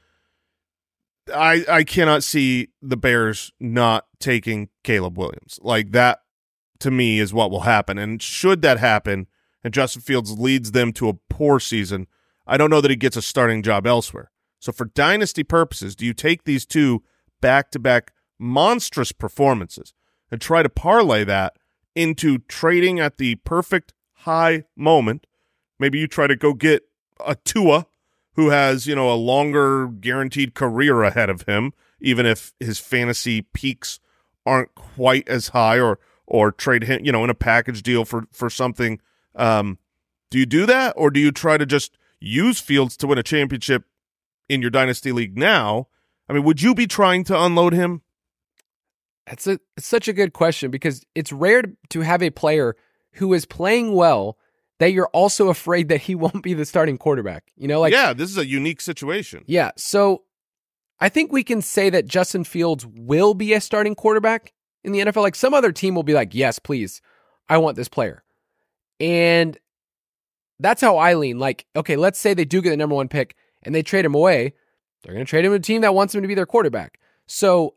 I 1.34 1.66
I 1.70 1.84
cannot 1.84 2.24
see 2.24 2.70
the 2.82 2.98
Bears 2.98 3.52
not 3.60 4.06
taking 4.20 4.70
Caleb 4.84 5.18
Williams. 5.18 5.60
Like 5.62 5.92
that 5.92 6.20
to 6.80 6.92
me 6.92 7.20
is 7.20 7.34
what 7.34 7.52
will 7.52 7.62
happen. 7.62 7.98
And 7.98 8.22
should 8.22 8.62
that 8.62 8.80
happen 8.80 9.28
and 9.64 9.74
Justin 9.74 10.02
Fields 10.02 10.38
leads 10.38 10.72
them 10.72 10.94
to 10.94 11.10
a 11.10 11.14
poor 11.30 11.60
season, 11.60 12.08
I 12.46 12.58
don't 12.58 12.70
know 12.70 12.82
that 12.82 12.92
he 12.92 12.98
gets 12.98 13.18
a 13.18 13.22
starting 13.22 13.64
job 13.64 13.86
elsewhere. 13.86 14.32
So 14.60 14.72
for 14.72 14.86
dynasty 14.86 15.44
purposes, 15.44 15.96
do 15.96 16.06
you 16.06 16.14
take 16.14 16.44
these 16.44 16.66
two 16.66 17.04
back-to-back 17.42 18.14
monstrous 18.40 19.12
performances 19.12 19.94
and 20.32 20.40
try 20.40 20.64
to 20.64 20.70
parlay 20.70 21.24
that 21.26 21.58
into 21.96 22.40
trading 22.40 23.00
at 23.00 23.18
the 23.18 23.36
perfect 23.36 23.94
high 24.14 24.64
moment? 24.76 25.28
Maybe 25.80 26.00
you 26.00 26.08
try 26.08 26.28
to 26.28 26.36
go 26.36 26.54
get 26.54 26.84
a 27.26 27.36
Tua 27.36 27.88
who 28.38 28.52
has, 28.52 28.88
you 28.88 28.96
know, 28.96 29.12
a 29.12 29.16
longer 29.16 29.88
guaranteed 29.88 30.54
career 30.54 31.04
ahead 31.04 31.30
of 31.30 31.42
him, 31.42 31.74
even 32.00 32.26
if 32.26 32.54
his 32.60 32.80
fantasy 32.80 33.42
peaks 33.42 34.00
aren't 34.46 34.74
quite 34.76 35.28
as 35.28 35.50
high 35.50 35.80
or 35.80 36.00
or 36.28 36.52
trade 36.52 36.84
him, 36.84 37.04
you 37.04 37.12
know, 37.12 37.24
in 37.24 37.30
a 37.30 37.36
package 37.36 37.82
deal 37.82 38.06
for 38.06 38.28
for 38.32 38.50
something. 38.50 39.02
Um, 39.36 39.80
do 40.30 40.40
you 40.40 40.46
do 40.46 40.66
that 40.68 40.94
or 40.96 41.10
do 41.10 41.20
you 41.20 41.32
try 41.32 41.58
to 41.58 41.66
just 41.66 41.98
use 42.20 42.60
Fields 42.60 42.96
to 42.98 43.08
win 43.08 43.18
a 43.18 43.24
championship 43.24 43.84
in 44.48 44.62
your 44.62 44.72
dynasty 44.72 45.12
league 45.12 45.38
now? 45.38 45.88
I 46.30 46.34
mean, 46.34 46.44
would 46.44 46.62
you 46.62 46.76
be 46.76 46.88
trying 46.88 47.24
to 47.26 47.42
unload 47.42 47.74
him? 47.74 48.02
That's 49.26 49.48
a 49.48 49.60
such 49.80 50.08
a 50.08 50.14
good 50.14 50.34
question 50.34 50.70
because 50.70 51.04
it's 51.16 51.32
rare 51.32 51.64
to 51.90 52.02
have 52.02 52.22
a 52.22 52.30
player 52.30 52.76
who 53.14 53.34
is 53.34 53.46
playing 53.46 53.94
well 53.94 54.38
that 54.80 54.94
you're 54.94 55.10
also 55.10 55.50
afraid 55.50 55.90
that 55.90 56.02
he 56.02 56.16
won't 56.24 56.44
be 56.44 56.54
the 56.54 56.66
starting 56.66 56.98
quarterback. 56.98 57.52
You 57.56 57.68
know, 57.68 57.80
like 57.80 57.94
yeah, 57.94 58.14
this 58.14 58.30
is 58.30 58.38
a 58.38 58.46
unique 58.46 58.82
situation. 58.82 59.44
Yeah, 59.48 59.72
so 59.78 60.24
I 61.00 61.10
think 61.10 61.32
we 61.32 61.44
can 61.44 61.62
say 61.62 61.90
that 61.90 62.08
Justin 62.08 62.44
Fields 62.44 62.86
will 62.86 63.34
be 63.34 63.54
a 63.54 63.62
starting 63.62 63.96
quarterback 63.96 64.54
in 64.84 64.92
the 64.92 65.00
NFL. 65.00 65.22
Like 65.22 65.36
some 65.36 65.54
other 65.54 65.72
team 65.72 65.96
will 65.96 66.04
be 66.04 66.14
like, 66.14 66.34
"Yes, 66.34 66.60
please. 66.60 67.02
I 67.50 67.58
want 67.58 67.78
this 67.78 67.88
player." 67.88 68.24
And 69.00 69.58
that's 70.60 70.82
how 70.82 70.98
I 70.98 71.14
lean. 71.14 71.40
Like, 71.40 71.66
okay, 71.76 71.96
let's 71.96 72.20
say 72.20 72.34
they 72.34 72.46
do 72.46 72.62
get 72.62 72.72
the 72.72 72.78
number 72.78 72.96
1 72.96 73.08
pick 73.10 73.36
and 73.64 73.76
they 73.76 73.84
trade 73.84 74.06
him 74.06 74.16
away. 74.16 74.54
They're 75.04 75.14
going 75.14 75.26
to 75.26 75.30
trade 75.30 75.46
him 75.46 75.52
to 75.52 75.58
a 75.58 75.60
team 75.60 75.82
that 75.82 75.94
wants 75.94 76.16
him 76.16 76.22
to 76.22 76.28
be 76.28 76.36
their 76.36 76.46
quarterback. 76.46 77.00
So 77.28 77.76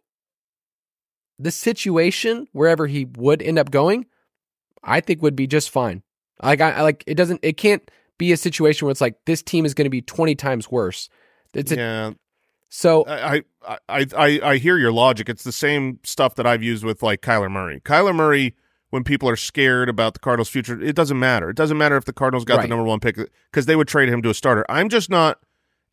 the 1.38 1.50
situation 1.50 2.48
wherever 2.52 2.86
he 2.86 3.04
would 3.04 3.42
end 3.42 3.58
up 3.58 3.70
going, 3.70 4.06
I 4.82 5.00
think 5.00 5.22
would 5.22 5.36
be 5.36 5.46
just 5.46 5.70
fine. 5.70 6.02
Like 6.42 6.60
I, 6.60 6.70
I 6.72 6.80
like 6.82 7.04
it 7.06 7.14
doesn't 7.14 7.40
it 7.42 7.56
can't 7.56 7.88
be 8.18 8.32
a 8.32 8.36
situation 8.36 8.86
where 8.86 8.92
it's 8.92 9.00
like 9.00 9.16
this 9.26 9.42
team 9.42 9.64
is 9.64 9.74
going 9.74 9.86
to 9.86 9.90
be 9.90 10.02
20 10.02 10.34
times 10.34 10.70
worse. 10.70 11.08
It's 11.54 11.72
a, 11.72 11.76
yeah. 11.76 12.10
So 12.68 13.04
I, 13.06 13.42
I 13.88 14.06
I 14.16 14.40
I 14.42 14.56
hear 14.58 14.78
your 14.78 14.92
logic. 14.92 15.28
It's 15.28 15.42
the 15.42 15.52
same 15.52 15.98
stuff 16.04 16.36
that 16.36 16.46
I've 16.46 16.62
used 16.62 16.84
with 16.84 17.02
like 17.02 17.20
Kyler 17.20 17.50
Murray. 17.50 17.80
Kyler 17.80 18.14
Murray 18.14 18.54
when 18.90 19.04
people 19.04 19.28
are 19.28 19.36
scared 19.36 19.88
about 19.88 20.14
the 20.14 20.20
Cardinals' 20.20 20.48
future, 20.48 20.80
it 20.80 20.96
doesn't 20.96 21.18
matter. 21.18 21.50
It 21.50 21.56
doesn't 21.56 21.78
matter 21.78 21.96
if 21.96 22.04
the 22.04 22.12
Cardinals 22.12 22.44
got 22.44 22.56
Right. 22.56 22.62
the 22.62 22.68
number 22.68 22.84
1 22.84 23.00
pick 23.00 23.16
cuz 23.52 23.66
they 23.66 23.76
would 23.76 23.88
trade 23.88 24.08
him 24.08 24.20
to 24.22 24.30
a 24.30 24.34
starter. 24.34 24.64
I'm 24.68 24.88
just 24.88 25.08
not 25.10 25.38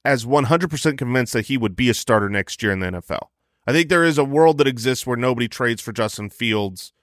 as 0.05 0.25
100% 0.25 0.97
convinced 0.97 1.33
that 1.33 1.45
he 1.47 1.57
would 1.57 1.75
be 1.75 1.89
a 1.89 1.93
starter 1.93 2.29
next 2.29 2.63
year 2.63 2.71
in 2.71 2.79
the 2.79 2.87
NFL. 2.87 3.29
I 3.67 3.71
think 3.73 3.89
there 3.89 4.03
is 4.03 4.17
a 4.17 4.23
world 4.23 4.57
that 4.59 4.67
exists 4.67 5.05
where 5.05 5.17
nobody 5.17 5.47
trades 5.47 5.81
for 5.81 5.91
Justin 5.91 6.29
Fields 6.29 6.93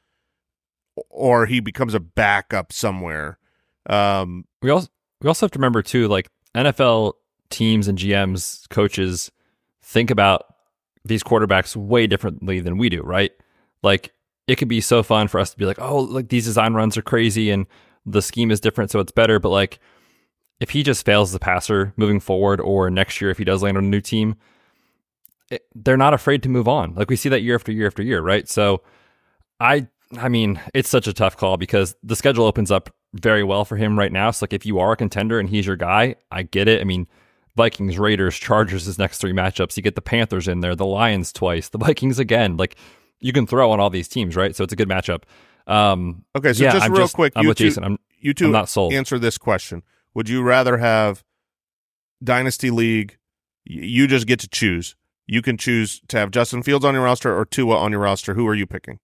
or 1.11 1.46
he 1.46 1.61
becomes 1.61 1.94
a 1.94 2.00
backup 2.00 2.72
somewhere. 2.72 3.38
Um, 3.87 4.44
We 4.62 4.70
also 4.70 4.88
we 5.20 5.28
also 5.28 5.46
have 5.46 5.52
to 5.52 5.59
remember 5.59 5.83
too, 5.83 6.09
like 6.09 6.28
NFL 6.54 7.14
teams 7.50 7.88
and 7.88 7.98
GMs, 7.98 8.68
coaches 8.68 9.30
think 9.83 10.11
about 10.11 10.44
these 11.04 11.22
quarterbacks 11.22 11.76
way 11.76 12.07
differently 12.07 12.61
than 12.61 12.78
we 12.78 12.88
do, 12.88 13.02
right? 13.02 13.33
Like 13.83 14.12
it 14.46 14.57
could 14.57 14.68
be 14.68 14.80
so 14.80 15.02
fun 15.02 15.28
for 15.28 15.38
us 15.40 15.50
to 15.50 15.57
be 15.57 15.64
like, 15.64 15.80
oh, 15.80 15.98
like 16.00 16.28
these 16.28 16.44
design 16.44 16.74
runs 16.74 16.96
are 16.96 17.02
crazy 17.02 17.50
and 17.50 17.66
the 18.07 18.22
scheme 18.22 18.50
is 18.50 18.61
different, 18.61 18.90
so 18.90 19.00
it's 19.00 19.12
better. 19.12 19.38
But 19.38 19.50
like 19.50 19.78
if 20.61 20.70
he 20.70 20.83
just 20.83 21.04
fails 21.04 21.35
a 21.35 21.38
passer 21.38 21.92
moving 21.96 22.20
forward, 22.20 22.61
or 22.61 22.90
next 22.90 23.20
year 23.20 23.30
if 23.30 23.38
he 23.38 23.44
does 23.44 23.62
land 23.62 23.76
on 23.76 23.85
a 23.85 23.88
new 23.88 24.00
team, 24.00 24.37
it, 25.50 25.62
they're 25.74 25.96
not 25.96 26.14
afraid 26.14 26.42
to 26.42 26.48
move 26.48 26.68
on. 26.68 26.94
Like 26.94 27.11
we 27.11 27.16
see 27.16 27.28
that 27.28 27.42
year 27.42 27.54
after 27.54 27.72
year 27.72 27.87
after 27.87 28.02
year, 28.02 28.20
right? 28.20 28.48
So 28.48 28.83
I 29.61 29.88
I 30.18 30.29
mean, 30.29 30.61
it's 30.72 30.88
such 30.88 31.07
a 31.07 31.12
tough 31.12 31.37
call 31.37 31.57
because 31.57 31.96
the 32.03 32.16
schedule 32.16 32.44
opens 32.44 32.70
up 32.70 32.90
very 33.12 33.44
well 33.44 33.64
for 33.64 33.77
him 33.77 33.98
right 33.98 34.12
now. 34.12 34.31
So 34.31 34.44
like 34.44 34.53
if 34.53 34.66
you 34.66 34.79
are 34.79 34.92
a 34.92 34.96
contender 34.96 35.38
and 35.38 35.48
he's 35.48 35.66
your 35.66 35.77
guy, 35.77 36.16
I 36.31 36.42
get 36.42 36.68
it. 36.68 36.81
I 36.81 36.85
mean, 36.85 37.07
Vikings, 37.57 37.98
Raiders, 37.98 38.37
Chargers 38.37 38.85
his 38.87 38.98
next 38.98 39.18
three 39.18 39.33
matchups. 39.33 39.77
You 39.77 39.83
get 39.83 39.94
the 39.94 40.03
Panthers 40.03 40.48
in 40.48 40.61
there, 40.61 40.74
the 40.74 40.87
Lions 40.87 41.33
twice, 41.33 41.68
the 41.68 41.79
Vikings 41.79 42.18
again. 42.18 42.57
Like 42.57 42.77
you 43.20 43.33
can 43.33 43.46
throw 43.46 43.70
on 43.70 43.81
all 43.81 43.90
these 43.90 44.09
teams, 44.09 44.37
right? 44.37 44.55
So 44.57 44.64
it's 44.64 44.72
a 44.72 44.77
good 44.77 44.88
matchup. 44.88 45.22
Um 45.66 46.24
okay, 46.37 46.53
so 46.53 46.64
yeah, 46.64 46.72
just 46.72 46.85
I'm 46.85 46.92
real 46.92 47.03
just- 47.03 47.14
quick, 47.14 47.33
I'm 47.37 47.44
you 47.44 47.55
two, 47.55 47.64
Jason. 47.64 47.85
I'm 47.85 47.98
you 48.18 48.35
two 48.35 48.46
I'm 48.46 48.53
not 48.53 48.68
sold. 48.68 48.92
answer 48.92 49.18
this 49.18 49.38
question. 49.38 49.83
Would 50.14 50.29
you 50.29 50.42
rather 50.42 50.79
have 50.79 51.24
Dynasty 52.22 52.70
League? 52.70 53.18
You 53.64 54.07
just 54.07 54.27
get 54.27 54.40
to 54.40 54.48
choose. 54.48 54.94
You 55.27 55.40
can 55.40 55.57
choose 55.57 56.00
to 56.09 56.18
have 56.18 56.31
Justin 56.31 56.62
Fields 56.62 56.85
on 56.85 56.94
your 56.94 57.05
roster 57.05 57.35
or 57.37 57.46
Tua 57.46 57.77
on 57.79 57.92
your 57.92 58.00
roster. 58.00 58.35
Who 58.35 58.46
are 58.46 58.55
you 58.55 58.66
picking? 58.66 58.98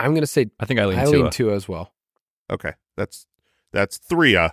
I'm 0.00 0.10
going 0.12 0.22
to 0.22 0.26
say 0.26 0.50
I 0.60 0.64
think 0.66 0.80
I 0.80 0.84
lean 0.86 0.98
I 0.98 1.04
Tua. 1.04 1.12
lean 1.22 1.30
Tua 1.30 1.54
as 1.54 1.68
well. 1.68 1.92
Okay, 2.50 2.72
that's 2.96 3.26
that's 3.72 3.98
three. 3.98 4.36
Uh, 4.36 4.50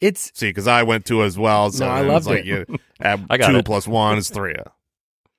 It's 0.00 0.30
see, 0.34 0.48
because 0.50 0.66
I 0.66 0.82
went 0.82 1.04
Tua 1.04 1.24
as 1.26 1.38
well. 1.38 1.70
So 1.70 1.84
No, 1.86 1.90
I 1.92 2.00
it 2.00 2.04
was 2.04 2.12
loved 2.12 2.26
like 2.26 2.38
it. 2.40 2.46
You, 2.46 2.78
add 3.00 3.26
I 3.30 3.36
got 3.38 3.50
two 3.50 3.58
it. 3.58 3.64
plus 3.66 3.86
one 3.88 4.18
is 4.18 4.30
three. 4.30 4.54
Uh. 4.54 4.70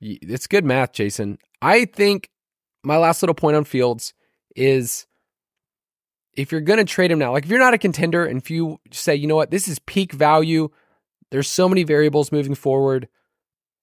it's 0.02 0.48
good 0.48 0.66
math, 0.66 0.92
Jason. 0.94 1.38
I 1.62 1.86
think 1.86 2.30
my 2.84 2.98
last 2.98 3.22
little 3.24 3.34
point 3.36 3.56
on 3.56 3.64
Fields 3.64 4.14
is 4.56 5.08
if 6.34 6.52
you're 6.52 6.62
going 6.62 6.78
to 6.78 6.84
trade 6.86 7.12
him 7.12 7.20
now, 7.20 7.32
like 7.32 7.46
if 7.46 7.50
you're 7.50 7.60
not 7.60 7.74
a 7.74 7.78
contender 7.78 8.26
and 8.26 8.38
if 8.42 8.50
you 8.52 8.80
say, 8.92 9.16
you 9.16 9.26
know 9.28 9.36
what, 9.36 9.52
this 9.52 9.68
is 9.68 9.80
peak 9.80 10.12
value, 10.12 10.70
there's 11.32 11.50
so 11.50 11.68
many 11.70 11.84
variables 11.84 12.32
moving 12.32 12.56
forward. 12.56 13.08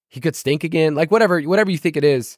He 0.09 0.20
could 0.20 0.37
stink 0.37 0.62
again, 0.62 0.94
like 0.94 1.11
whatever, 1.11 1.40
whatever 1.42 1.70
you 1.70 1.78
think 1.78 1.96
it 1.96 2.05
is, 2.05 2.37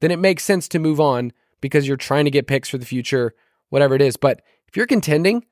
then 0.00 0.10
it 0.10 0.18
makes 0.18 0.44
sense 0.44 0.68
to 0.68 0.78
move 0.78 1.00
on 1.00 1.32
because 1.60 1.86
you're 1.86 1.96
trying 1.96 2.24
to 2.24 2.30
get 2.30 2.46
picks 2.46 2.68
for 2.68 2.78
the 2.78 2.86
future, 2.86 3.34
whatever 3.68 3.94
it 3.94 4.02
is. 4.02 4.16
But 4.16 4.42
if 4.68 4.76
you're 4.76 4.86
contending, 4.86 5.44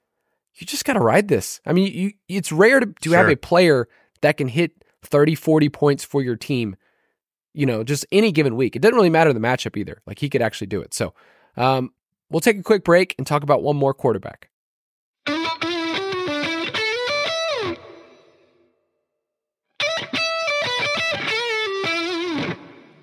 you 0.54 0.66
just 0.66 0.84
got 0.84 0.94
to 0.94 1.00
ride 1.00 1.28
this. 1.28 1.60
I 1.66 1.72
mean, 1.72 1.92
you, 1.92 2.12
it's 2.28 2.52
rare 2.52 2.80
to, 2.80 2.86
to 3.02 3.10
have 3.12 3.28
a 3.28 3.36
player 3.36 3.88
that 4.20 4.36
can 4.36 4.48
hit 4.48 4.72
30, 5.02 5.34
40 5.34 5.68
points 5.68 6.04
for 6.04 6.22
your 6.22 6.36
team, 6.36 6.76
you 7.52 7.66
know, 7.66 7.84
just 7.84 8.06
any 8.12 8.32
given 8.32 8.56
week. 8.56 8.76
It 8.76 8.82
doesn't 8.82 8.94
really 8.94 9.10
matter 9.10 9.32
the 9.32 9.40
matchup 9.40 9.76
either. 9.76 10.00
Like 10.06 10.18
he 10.18 10.28
could 10.28 10.42
actually 10.42 10.68
do 10.68 10.80
it. 10.80 10.94
So 10.94 11.14
um, 11.56 11.92
we'll 12.30 12.40
take 12.40 12.58
a 12.58 12.62
quick 12.62 12.84
break 12.84 13.14
and 13.18 13.26
talk 13.26 13.42
about 13.42 13.62
one 13.62 13.76
more 13.76 13.94
quarterback. 13.94 14.50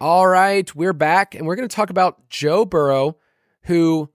All 0.02 0.26
right, 0.26 0.74
we're 0.74 0.94
back 0.94 1.36
and 1.36 1.46
we're 1.46 1.56
going 1.56 1.70
to 1.70 1.76
talk 1.76 1.92
about 1.92 2.28
Joe 2.28 2.66
Burrow, 2.66 3.18
who 3.66 4.10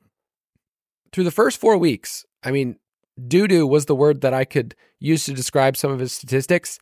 through 1.13 1.23
the 1.23 1.31
first 1.31 1.61
four 1.61 1.79
weeks, 1.79 2.27
I 2.43 2.51
mean, 2.51 2.81
doo 3.29 3.47
doo 3.47 3.69
was 3.69 3.87
the 3.87 3.95
word 3.95 4.21
that 4.23 4.35
I 4.35 4.45
could 4.45 4.75
use 4.99 5.27
to 5.27 5.33
describe 5.33 5.77
some 5.77 5.93
of 5.93 6.01
his 6.01 6.13
statistics. 6.13 6.81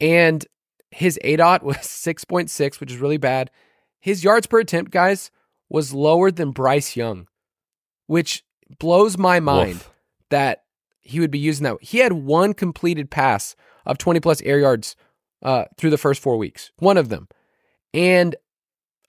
And 0.00 0.44
his 0.90 1.16
ADOT 1.24 1.62
was 1.62 1.76
6.6, 1.76 2.80
which 2.80 2.90
is 2.90 2.98
really 2.98 3.18
bad. 3.18 3.52
His 4.00 4.24
yards 4.24 4.48
per 4.48 4.58
attempt, 4.58 4.90
guys, 4.90 5.30
was 5.68 5.94
lower 5.94 6.32
than 6.32 6.50
Bryce 6.50 6.96
Young, 6.96 7.28
which 8.08 8.42
blows 8.80 9.16
my 9.16 9.38
mind 9.38 9.84
that 10.30 10.64
he 11.02 11.20
would 11.20 11.30
be 11.30 11.38
using 11.38 11.62
that. 11.62 11.76
He 11.82 11.98
had 11.98 12.14
one 12.14 12.54
completed 12.54 13.12
pass 13.12 13.54
of 13.86 13.96
20 13.96 14.18
plus 14.18 14.42
air 14.42 14.58
yards 14.58 14.96
uh, 15.40 15.66
through 15.76 15.90
the 15.90 15.96
first 15.96 16.20
four 16.20 16.36
weeks, 16.36 16.72
one 16.80 16.96
of 16.96 17.10
them. 17.10 17.28
And 17.92 18.36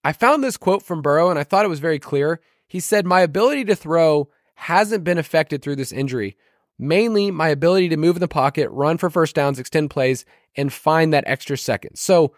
I 0.04 0.14
found 0.14 0.44
this 0.44 0.58
quote 0.58 0.84
from 0.84 1.02
Burrow 1.02 1.30
and 1.30 1.38
I 1.38 1.44
thought 1.44 1.66
it 1.66 1.70
was 1.70 1.80
very 1.80 2.00
clear. 2.00 2.42
He 2.68 2.80
said, 2.80 3.06
My 3.06 3.22
ability 3.22 3.66
to 3.66 3.76
throw 3.76 4.30
hasn't 4.56 5.04
been 5.04 5.18
affected 5.18 5.62
through 5.62 5.76
this 5.76 5.92
injury. 5.92 6.38
Mainly 6.80 7.30
my 7.30 7.50
ability 7.50 7.90
to 7.90 7.98
move 7.98 8.16
in 8.16 8.22
the 8.22 8.28
pocket, 8.28 8.70
run 8.72 8.98
for 8.98 9.10
first 9.10 9.36
downs, 9.36 9.60
extend 9.60 9.92
plays, 9.92 10.26
and 10.56 10.74
find 10.74 11.14
that 11.14 11.24
extra 11.28 11.58
second. 11.58 11.96
So, 11.98 12.34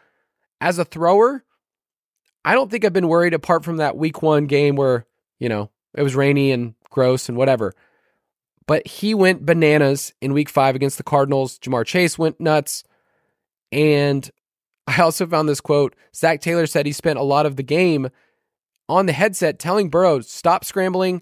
as 0.60 0.80
a 0.80 0.86
thrower, 0.86 1.44
I 2.46 2.54
don't 2.54 2.70
think 2.70 2.84
I've 2.84 2.94
been 2.94 3.08
worried 3.08 3.34
apart 3.34 3.64
from 3.64 3.78
that 3.78 3.98
week 3.98 4.22
one 4.22 4.46
game 4.46 4.76
where, 4.76 5.06
you 5.40 5.50
know, 5.50 5.70
it 5.94 6.04
was 6.04 6.16
rainy 6.16 6.52
and 6.52 6.76
gross 6.90 7.30
and 7.30 7.38
whatever. 7.38 7.74
But 8.66 8.88
he 8.88 9.14
went 9.14 9.46
bananas 9.46 10.14
in 10.22 10.34
week 10.34 10.50
five 10.50 10.76
against 10.76 10.98
the 10.98 11.04
Cardinals. 11.04 11.60
Jamar 11.60 11.86
Chase 11.86 12.18
went 12.18 12.40
nuts. 12.40 12.84
And 13.72 14.30
I 14.88 15.02
also 15.02 15.26
found 15.26 15.48
this 15.48 15.62
quote. 15.62 15.96
Zac 16.16 16.42
Taylor 16.42 16.68
said 16.68 16.86
he 16.86 16.92
spent 16.92 17.20
a 17.20 17.24
lot 17.24 17.46
of 17.46 17.56
the 17.56 17.64
game 17.64 18.10
on 18.90 19.06
the 19.06 19.14
headset 19.14 19.60
telling 19.60 19.90
Burrow, 19.90 20.20
stop 20.20 20.66
scrambling, 20.66 21.22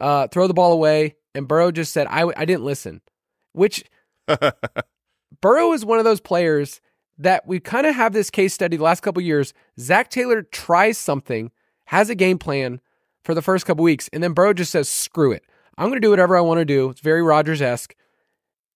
uh, 0.00 0.28
throw 0.28 0.46
the 0.46 0.54
ball 0.54 0.72
away. 0.72 1.16
And 1.34 1.46
Burrow 1.46 1.70
just 1.70 1.92
said, 1.92 2.06
I, 2.08 2.30
I 2.36 2.44
didn't 2.44 2.64
listen, 2.64 3.00
which 3.52 3.84
Burrow 5.40 5.72
is 5.72 5.84
one 5.84 5.98
of 5.98 6.04
those 6.04 6.20
players 6.20 6.80
that 7.18 7.46
we 7.46 7.60
kind 7.60 7.86
of 7.86 7.94
have 7.94 8.12
this 8.12 8.30
case 8.30 8.54
study 8.54 8.76
the 8.76 8.82
last 8.82 9.00
couple 9.00 9.22
years. 9.22 9.52
Zac 9.78 10.10
Taylor 10.10 10.42
tries 10.42 10.98
something, 10.98 11.50
has 11.86 12.10
a 12.10 12.14
game 12.14 12.38
plan 12.38 12.80
for 13.24 13.34
the 13.34 13.42
first 13.42 13.66
couple 13.66 13.84
weeks, 13.84 14.08
and 14.12 14.22
then 14.22 14.32
Burrow 14.32 14.52
just 14.52 14.72
says, 14.72 14.88
screw 14.88 15.32
it. 15.32 15.44
I'm 15.76 15.86
going 15.88 15.96
to 15.96 16.00
do 16.00 16.10
whatever 16.10 16.36
I 16.36 16.40
want 16.40 16.58
to 16.58 16.64
do. 16.64 16.90
It's 16.90 17.00
very 17.00 17.22
Rodgers 17.22 17.62
esque. 17.62 17.94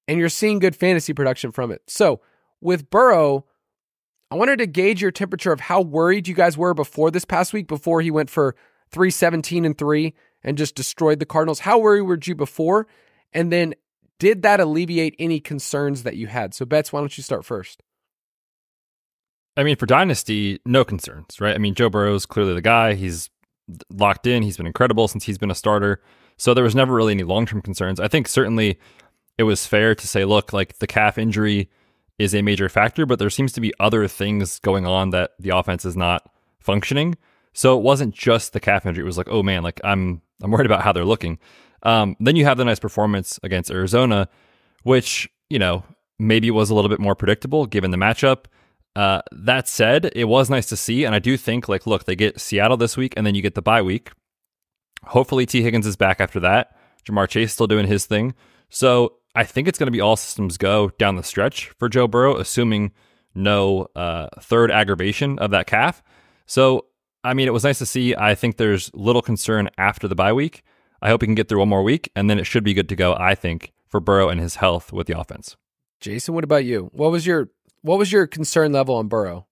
And 0.07 0.19
you're 0.19 0.29
seeing 0.29 0.59
good 0.59 0.77
fantasy 0.77 1.13
production 1.13 1.53
from 1.53 1.71
it. 1.71 1.83
So 1.89 2.21
with 2.61 2.91
Burrow, 2.91 3.47
I 4.33 4.35
wanted 4.35 4.61
to 4.61 4.67
gauge 4.67 5.03
your 5.03 5.11
temperature 5.11 5.53
of 5.53 5.61
how 5.61 5.83
worried 5.83 6.27
you 6.27 6.33
guys 6.33 6.57
were 6.57 6.73
before 6.73 7.11
this 7.11 7.27
past 7.27 7.53
week, 7.53 7.69
before 7.69 8.01
he 8.01 8.11
went 8.11 8.31
for 8.31 8.57
317 8.91 9.67
and 9.67 9.77
3 9.77 10.15
and 10.43 10.57
just 10.57 10.75
destroyed 10.75 11.19
the 11.19 11.27
Cardinals. 11.27 11.59
How 11.59 11.79
worried 11.79 12.01
were 12.01 12.19
you 12.25 12.35
before? 12.35 12.87
And 13.35 13.53
then 13.53 13.75
did 14.19 14.41
that 14.41 14.59
alleviate 14.59 15.15
any 15.19 15.39
concerns 15.39 16.05
that 16.05 16.17
you 16.17 16.29
had? 16.29 16.55
So, 16.55 16.65
Betz, 16.65 16.95
why 16.95 17.01
don't 17.01 17.15
you 17.15 17.23
start 17.23 17.45
first? 17.45 17.83
I 19.55 19.65
mean, 19.65 19.77
for 19.77 19.85
Dynasty, 19.85 20.61
no 20.65 20.83
concerns, 20.83 21.39
right? 21.39 21.55
I 21.55 21.59
mean, 21.59 21.75
Joe 21.75 21.91
Burrow's 21.91 22.25
clearly 22.25 22.55
the 22.55 22.63
guy. 22.63 22.95
He's 22.95 23.29
locked 23.91 24.27
in. 24.27 24.43
He's 24.43 24.57
been 24.57 24.67
incredible 24.67 25.09
since 25.09 25.25
he's 25.25 25.37
been 25.37 25.51
a 25.51 25.55
starter. 25.55 26.01
So 26.39 26.55
there 26.55 26.65
was 26.65 26.75
never 26.75 26.95
really 26.95 27.13
any 27.13 27.25
long 27.25 27.45
term 27.45 27.61
concerns. 27.61 28.01
I 28.01 28.09
think 28.09 28.29
certainly 28.29 28.79
it 29.37 29.43
was 29.43 29.67
fair 29.67 29.95
to 29.95 30.09
say, 30.09 30.25
look, 30.25 30.55
like 30.55 30.79
the 30.79 30.87
calf 30.87 31.19
injury 31.19 31.69
is 32.19 32.35
a 32.35 32.43
major 32.43 32.69
factor, 32.69 33.07
but 33.07 33.19
there 33.19 33.31
seems 33.31 33.53
to 33.53 33.61
be 33.61 33.73
other 33.81 34.07
things 34.07 34.59
going 34.61 34.87
on 34.87 35.11
that 35.11 35.33
the 35.39 35.51
offense 35.51 35.85
is 35.85 35.97
not 35.97 36.31
functioning. 36.61 37.17
So 37.53 37.77
it 37.77 37.83
wasn't 37.83 38.15
just 38.15 38.53
the 38.53 38.61
calf 38.61 38.87
injury. 38.87 39.03
It 39.03 39.07
was 39.07 39.19
like, 39.19 39.29
oh 39.31 39.43
man, 39.43 39.63
like 39.63 39.81
I'm 39.85 40.23
I'm 40.43 40.51
worried 40.51 40.67
about 40.67 40.83
how 40.83 40.93
they're 40.93 41.05
looking. 41.05 41.39
Um, 41.83 42.17
then 42.21 42.37
you 42.37 42.45
have 42.45 42.59
the 42.59 42.65
nice 42.65 42.79
performance 42.79 43.39
against 43.43 43.71
Arizona, 43.71 44.29
which 44.83 45.29
you 45.51 45.59
know 45.59 45.85
maybe 46.19 46.51
was 46.51 46.71
a 46.71 46.75
little 46.75 46.89
bit 46.89 47.01
more 47.01 47.15
predictable 47.15 47.67
given 47.67 47.91
the 47.91 47.97
matchup. 47.97 48.45
Uh, 48.95 49.23
that 49.33 49.69
said, 49.69 50.11
it 50.15 50.25
was 50.25 50.51
nice 50.51 50.67
to 50.67 50.77
see, 50.77 51.05
and 51.05 51.15
I 51.15 51.19
do 51.19 51.37
think 51.39 51.69
like, 51.69 51.87
look, 51.87 52.05
they 52.05 52.15
get 52.15 52.41
Seattle 52.41 52.77
this 52.77 52.97
week, 52.97 53.15
and 53.17 53.27
then 53.27 53.35
you 53.35 53.41
get 53.41 53.55
the 53.55 53.63
bye 53.63 53.83
week. 53.83 54.11
Hopefully, 55.05 55.47
Tee 55.47 55.63
Higgins 55.63 55.87
is 55.87 55.97
back 55.97 56.21
after 56.21 56.39
that. 56.41 56.77
Ja'Marr 57.07 57.29
Chase 57.29 57.53
still 57.53 57.67
doing 57.67 57.87
his 57.87 58.07
thing, 58.07 58.35
so 58.69 59.15
I 59.35 59.45
think 59.45 59.69
it's 59.69 59.79
going 59.79 59.87
to 59.87 59.93
be 59.93 60.01
all 60.01 60.17
systems 60.17 60.59
go 60.59 60.91
down 60.99 61.17
the 61.17 61.23
stretch 61.23 61.71
for 61.79 61.89
Joe 61.89 62.07
Burrow, 62.07 62.37
assuming 62.37 62.93
no 63.35 63.89
uh, 63.97 64.29
third 64.41 64.71
aggravation 64.71 65.39
of 65.39 65.51
that 65.53 65.67
calf. 65.67 66.03
So, 66.47 66.87
I 67.25 67.35
mean, 67.35 67.47
it 67.47 67.53
was 67.53 67.65
nice 67.65 67.79
to 67.79 67.87
see. 67.87 68.15
I 68.15 68.35
think 68.35 68.57
there's 68.57 68.91
little 68.95 69.23
concern 69.23 69.71
after 69.79 70.07
the 70.07 70.15
bye 70.15 70.33
week. 70.33 70.63
I 71.01 71.09
hope 71.09 71.23
he 71.23 71.27
can 71.27 71.35
get 71.35 71.49
through 71.49 71.61
one 71.61 71.69
more 71.69 71.83
week, 71.83 72.11
and 72.15 72.29
then 72.29 72.39
it 72.39 72.45
should 72.45 72.63
be 72.63 72.75
good 72.75 72.89
to 72.91 72.97
go. 72.97 73.15
I 73.15 73.35
think 73.35 73.73
for 73.89 74.01
Burrow 74.01 74.29
and 74.29 74.41
his 74.41 74.57
health 74.57 74.93
with 74.93 75.07
the 75.07 75.19
offense. 75.19 75.57
Jason, 76.01 76.35
what 76.35 76.45
about 76.45 76.65
you? 76.65 76.91
What 76.93 77.11
was 77.11 77.27
your 77.27 77.51
what 77.83 77.99
was 77.99 78.13
your 78.13 78.27
concern 78.27 78.73
level 78.73 78.97
on 78.97 79.09
Burrow? 79.09 79.47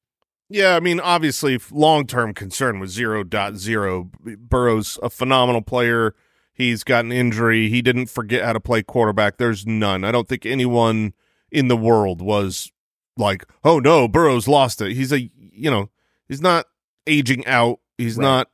Yeah, 0.48 0.74
I 0.74 0.80
mean, 0.80 0.98
obviously, 0.98 1.60
long 1.70 2.06
term 2.06 2.34
concern 2.34 2.80
was 2.80 2.96
0.0. 2.96 4.38
Burrow's 4.38 4.98
a 5.02 5.10
phenomenal 5.10 5.62
player. 5.62 6.14
He's 6.60 6.84
got 6.84 7.04
an 7.04 7.12
injury. 7.12 7.68
He 7.68 7.80
didn't 7.82 8.06
forget 8.06 8.44
how 8.44 8.52
to 8.52 8.60
play 8.60 8.82
quarterback. 8.82 9.38
There's 9.38 9.66
none. 9.66 10.04
I 10.04 10.12
don't 10.12 10.28
think 10.28 10.44
anyone 10.44 11.14
in 11.50 11.68
the 11.68 11.76
world 11.76 12.20
was 12.20 12.70
like, 13.16 13.44
oh 13.64 13.78
no, 13.78 14.06
Burrow's 14.08 14.46
lost 14.46 14.80
it. 14.82 14.92
He's 14.92 15.12
a, 15.12 15.20
you 15.38 15.70
know, 15.70 15.90
he's 16.28 16.40
not 16.40 16.66
aging 17.06 17.46
out. 17.46 17.80
He's 17.98 18.16
Right. 18.16 18.24
not, 18.24 18.48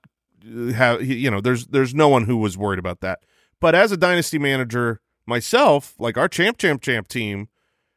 uh, 0.49 0.73
have, 0.73 1.03
you 1.03 1.31
know, 1.31 1.41
there's 1.41 1.67
there's 1.67 1.95
no 1.95 2.09
one 2.09 2.25
who 2.25 2.37
was 2.37 2.57
worried 2.57 2.79
about 2.79 3.01
that. 3.01 3.21
But 3.61 3.75
as 3.75 3.91
a 3.93 3.97
dynasty 3.97 4.39
manager 4.39 5.01
myself, 5.27 5.95
like 5.99 6.17
our 6.17 6.29
champ, 6.29 6.59
champ, 6.59 6.83
champ 6.83 7.09
team 7.09 7.49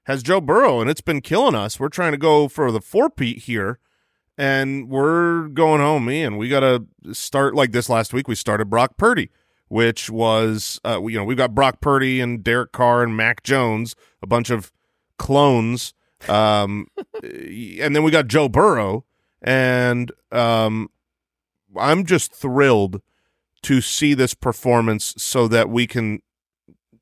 has 0.06 0.24
Joe 0.24 0.41
Burrow, 0.41 0.82
and 0.82 0.89
it's 0.89 1.02
been 1.02 1.22
killing 1.22 1.54
us. 1.56 1.80
We're 1.80 1.89
trying 1.89 2.13
to 2.13 2.17
go 2.17 2.48
for 2.48 2.72
the 2.72 2.82
four 2.82 3.10
peat 3.12 3.39
here, 3.43 3.78
and 4.38 4.89
we're 4.89 5.48
going 5.50 5.82
home, 5.82 6.06
man. 6.06 6.38
We 6.38 6.50
got 6.50 6.62
to 6.62 6.86
start 7.13 7.54
like 7.54 7.72
this 7.72 7.89
last 7.89 8.13
week. 8.13 8.28
We 8.28 8.34
started 8.36 8.69
Brock 8.69 8.98
Purdy, 8.98 9.30
which 9.69 10.10
was, 10.10 10.79
uh, 10.84 10.99
you 11.03 11.17
know, 11.17 11.23
we've 11.23 11.38
got 11.38 11.55
Brock 11.55 11.79
Purdy 11.79 12.19
and 12.19 12.43
Derek 12.43 12.71
Carr 12.71 13.03
and 13.03 13.15
Mac 13.15 13.43
Jones, 13.43 13.95
a 14.21 14.27
bunch 14.27 14.49
of 14.49 14.71
clones, 15.17 15.93
um, 16.27 16.88
and 17.23 17.95
then 17.95 18.03
we 18.03 18.12
got 18.12 18.27
Joe 18.27 18.49
Burrow, 18.49 19.05
and 19.41 20.12
um, 20.32 20.89
I'm 21.77 22.05
just 22.05 22.34
thrilled 22.34 23.01
to 23.62 23.82
see 23.82 24.13
this 24.13 24.34
performance 24.34 25.13
so 25.17 25.47
that 25.47 25.69
we 25.69 25.86
can 25.88 26.21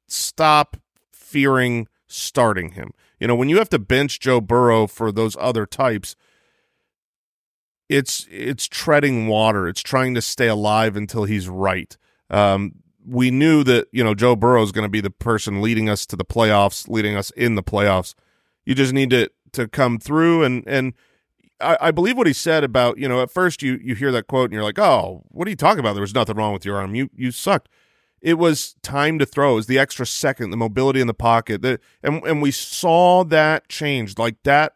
stop 0.07 0.77
fearing 1.11 1.87
starting 2.07 2.71
him. 2.71 2.91
You 3.19 3.27
know, 3.27 3.35
when 3.35 3.49
you 3.49 3.57
have 3.57 3.69
to 3.69 3.79
bench 3.79 4.19
Joe 4.19 4.41
Burrow 4.41 4.87
for 4.87 5.11
those 5.11 5.35
other 5.39 5.65
types, 5.65 6.15
it's 7.89 8.27
it's 8.29 8.67
treading 8.67 9.27
water. 9.27 9.67
It's 9.67 9.81
trying 9.81 10.13
to 10.15 10.21
stay 10.21 10.47
alive 10.47 10.95
until 10.95 11.23
he's 11.23 11.47
right. 11.47 11.97
Um, 12.29 12.75
we 13.05 13.31
knew 13.31 13.63
that 13.63 13.87
you 13.91 14.03
know 14.03 14.13
Joe 14.13 14.35
Burrow 14.35 14.63
is 14.63 14.71
going 14.71 14.85
to 14.85 14.89
be 14.89 15.01
the 15.01 15.09
person 15.09 15.61
leading 15.61 15.89
us 15.89 16.05
to 16.07 16.15
the 16.15 16.25
playoffs, 16.25 16.87
leading 16.87 17.15
us 17.15 17.31
in 17.31 17.55
the 17.55 17.63
playoffs. 17.63 18.13
You 18.65 18.75
just 18.75 18.93
need 18.93 19.09
to 19.11 19.29
to 19.53 19.67
come 19.67 19.97
through 19.97 20.43
and 20.43 20.63
and 20.67 20.93
I, 21.59 21.77
I 21.81 21.91
believe 21.91 22.17
what 22.17 22.27
he 22.27 22.33
said 22.33 22.63
about 22.63 22.97
you 22.97 23.07
know 23.07 23.21
at 23.21 23.31
first 23.31 23.63
you 23.63 23.79
you 23.81 23.95
hear 23.95 24.11
that 24.11 24.27
quote 24.27 24.45
and 24.45 24.53
you're 24.53 24.61
like 24.61 24.77
oh 24.77 25.23
what 25.29 25.47
are 25.47 25.49
you 25.49 25.55
talking 25.55 25.79
about 25.79 25.93
there 25.93 26.01
was 26.01 26.13
nothing 26.13 26.35
wrong 26.35 26.51
with 26.51 26.65
your 26.65 26.75
arm 26.75 26.93
you 26.93 27.09
you 27.15 27.31
sucked 27.31 27.69
it 28.21 28.35
was 28.37 28.75
time 28.81 29.19
to 29.19 29.25
throw. 29.25 29.53
It 29.53 29.55
was 29.55 29.67
the 29.67 29.79
extra 29.79 30.05
second, 30.05 30.49
the 30.49 30.57
mobility 30.57 31.01
in 31.01 31.07
the 31.07 31.13
pocket. 31.13 31.61
The, 31.61 31.79
and 32.01 32.23
and 32.23 32.41
we 32.41 32.51
saw 32.51 33.23
that 33.25 33.69
change. 33.69 34.17
Like 34.17 34.41
that 34.43 34.73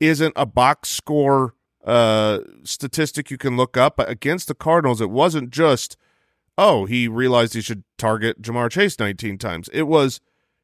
isn't 0.00 0.32
a 0.36 0.46
box 0.46 0.88
score 0.88 1.54
uh 1.84 2.38
statistic 2.62 3.30
you 3.30 3.38
can 3.38 3.56
look 3.56 3.76
up. 3.76 3.96
But 3.96 4.08
against 4.08 4.48
the 4.48 4.54
Cardinals, 4.54 5.00
it 5.00 5.10
wasn't 5.10 5.50
just, 5.50 5.96
oh, 6.58 6.84
he 6.84 7.08
realized 7.08 7.54
he 7.54 7.60
should 7.60 7.84
target 7.98 8.42
Ja'Marr 8.42 8.70
Chase 8.70 8.98
19 8.98 9.38
times. 9.38 9.68
It 9.72 9.82
was 9.84 10.20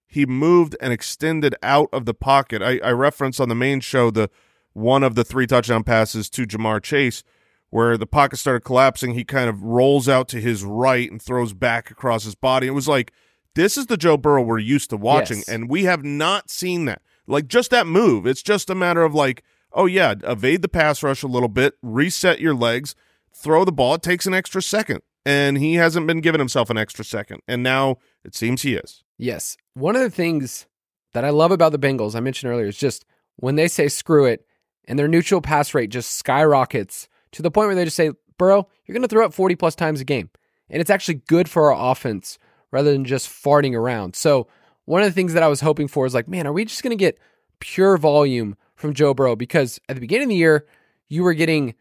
he 0.06 0.24
moved 0.26 0.74
and 0.80 0.92
extended 0.92 1.54
out 1.62 1.88
of 1.92 2.06
the 2.06 2.14
pocket. 2.14 2.62
I, 2.62 2.78
I 2.78 2.90
referenced 2.92 3.40
on 3.40 3.48
the 3.48 3.54
main 3.54 3.80
show 3.80 4.10
the 4.10 4.30
one 4.72 5.02
of 5.02 5.14
the 5.14 5.24
three 5.24 5.46
touchdown 5.46 5.84
passes 5.84 6.30
to 6.30 6.46
Ja'Marr 6.46 6.82
Chase 6.82 7.22
where 7.70 7.98
the 7.98 8.06
pocket 8.06 8.36
started 8.38 8.60
collapsing. 8.64 9.12
He 9.12 9.24
kind 9.24 9.50
of 9.50 9.62
rolls 9.62 10.08
out 10.08 10.28
to 10.28 10.40
his 10.40 10.64
right 10.64 11.10
and 11.10 11.20
throws 11.20 11.52
back 11.52 11.90
across 11.90 12.24
his 12.24 12.34
body. 12.34 12.66
It 12.66 12.70
was 12.70 12.88
like, 12.88 13.12
this 13.54 13.76
is 13.76 13.86
the 13.86 13.96
Joe 13.98 14.16
Burrow 14.16 14.42
we're 14.42 14.58
used 14.58 14.88
to 14.90 14.96
watching, 14.96 15.38
Yes. 15.38 15.48
and 15.48 15.68
we 15.68 15.84
have 15.84 16.04
not 16.04 16.48
seen 16.48 16.86
that. 16.86 17.02
Like, 17.26 17.46
just 17.48 17.70
that 17.70 17.86
move. 17.86 18.26
It's 18.26 18.42
just 18.42 18.70
a 18.70 18.74
matter 18.74 19.02
of, 19.02 19.14
like, 19.14 19.42
oh, 19.72 19.84
yeah, 19.84 20.14
evade 20.24 20.62
the 20.62 20.68
pass 20.68 21.02
rush 21.02 21.22
a 21.22 21.26
little 21.26 21.48
bit, 21.48 21.74
reset 21.82 22.40
your 22.40 22.54
legs, 22.54 22.94
throw 23.34 23.64
the 23.66 23.72
ball. 23.72 23.94
It 23.94 24.02
takes 24.02 24.26
an 24.26 24.32
extra 24.32 24.62
second. 24.62 25.00
And 25.28 25.58
he 25.58 25.74
hasn't 25.74 26.06
been 26.06 26.22
giving 26.22 26.38
himself 26.38 26.70
an 26.70 26.78
extra 26.78 27.04
second. 27.04 27.42
And 27.46 27.62
now 27.62 27.98
it 28.24 28.34
seems 28.34 28.62
he 28.62 28.74
is. 28.74 29.04
Yes. 29.18 29.58
One 29.74 29.94
of 29.94 30.00
the 30.00 30.08
things 30.08 30.66
that 31.12 31.22
I 31.22 31.28
love 31.28 31.50
about 31.50 31.72
the 31.72 31.78
Bengals, 31.78 32.14
I 32.14 32.20
mentioned 32.20 32.50
earlier, 32.50 32.64
is 32.66 32.78
just 32.78 33.04
when 33.36 33.56
they 33.56 33.68
say 33.68 33.88
screw 33.88 34.24
it 34.24 34.46
and 34.86 34.98
their 34.98 35.06
neutral 35.06 35.42
pass 35.42 35.74
rate 35.74 35.90
just 35.90 36.12
skyrockets 36.12 37.08
to 37.32 37.42
the 37.42 37.50
point 37.50 37.68
where 37.68 37.74
they 37.74 37.84
just 37.84 37.96
say, 37.96 38.12
Burrow, 38.38 38.68
you're 38.86 38.94
going 38.94 39.02
to 39.02 39.08
throw 39.08 39.26
up 39.26 39.34
40 39.34 39.54
plus 39.56 39.74
times 39.74 40.00
a 40.00 40.04
game. 40.04 40.30
And 40.70 40.80
it's 40.80 40.88
actually 40.88 41.20
good 41.28 41.46
for 41.46 41.70
our 41.70 41.92
offense 41.92 42.38
rather 42.70 42.90
than 42.90 43.04
just 43.04 43.28
farting 43.28 43.74
around. 43.74 44.16
So, 44.16 44.48
one 44.86 45.02
of 45.02 45.08
the 45.08 45.14
things 45.14 45.34
that 45.34 45.42
I 45.42 45.48
was 45.48 45.60
hoping 45.60 45.88
for 45.88 46.06
is 46.06 46.14
like, 46.14 46.28
man, 46.28 46.46
are 46.46 46.52
we 46.54 46.64
just 46.64 46.82
going 46.82 46.96
to 46.96 46.96
get 46.96 47.18
pure 47.58 47.98
volume 47.98 48.56
from 48.76 48.94
Joe 48.94 49.12
Burrow? 49.12 49.36
Because 49.36 49.78
at 49.90 49.96
the 49.96 50.00
beginning 50.00 50.24
of 50.24 50.28
the 50.30 50.36
year, 50.36 50.66
you 51.06 51.22
were 51.22 51.34
getting 51.34 51.74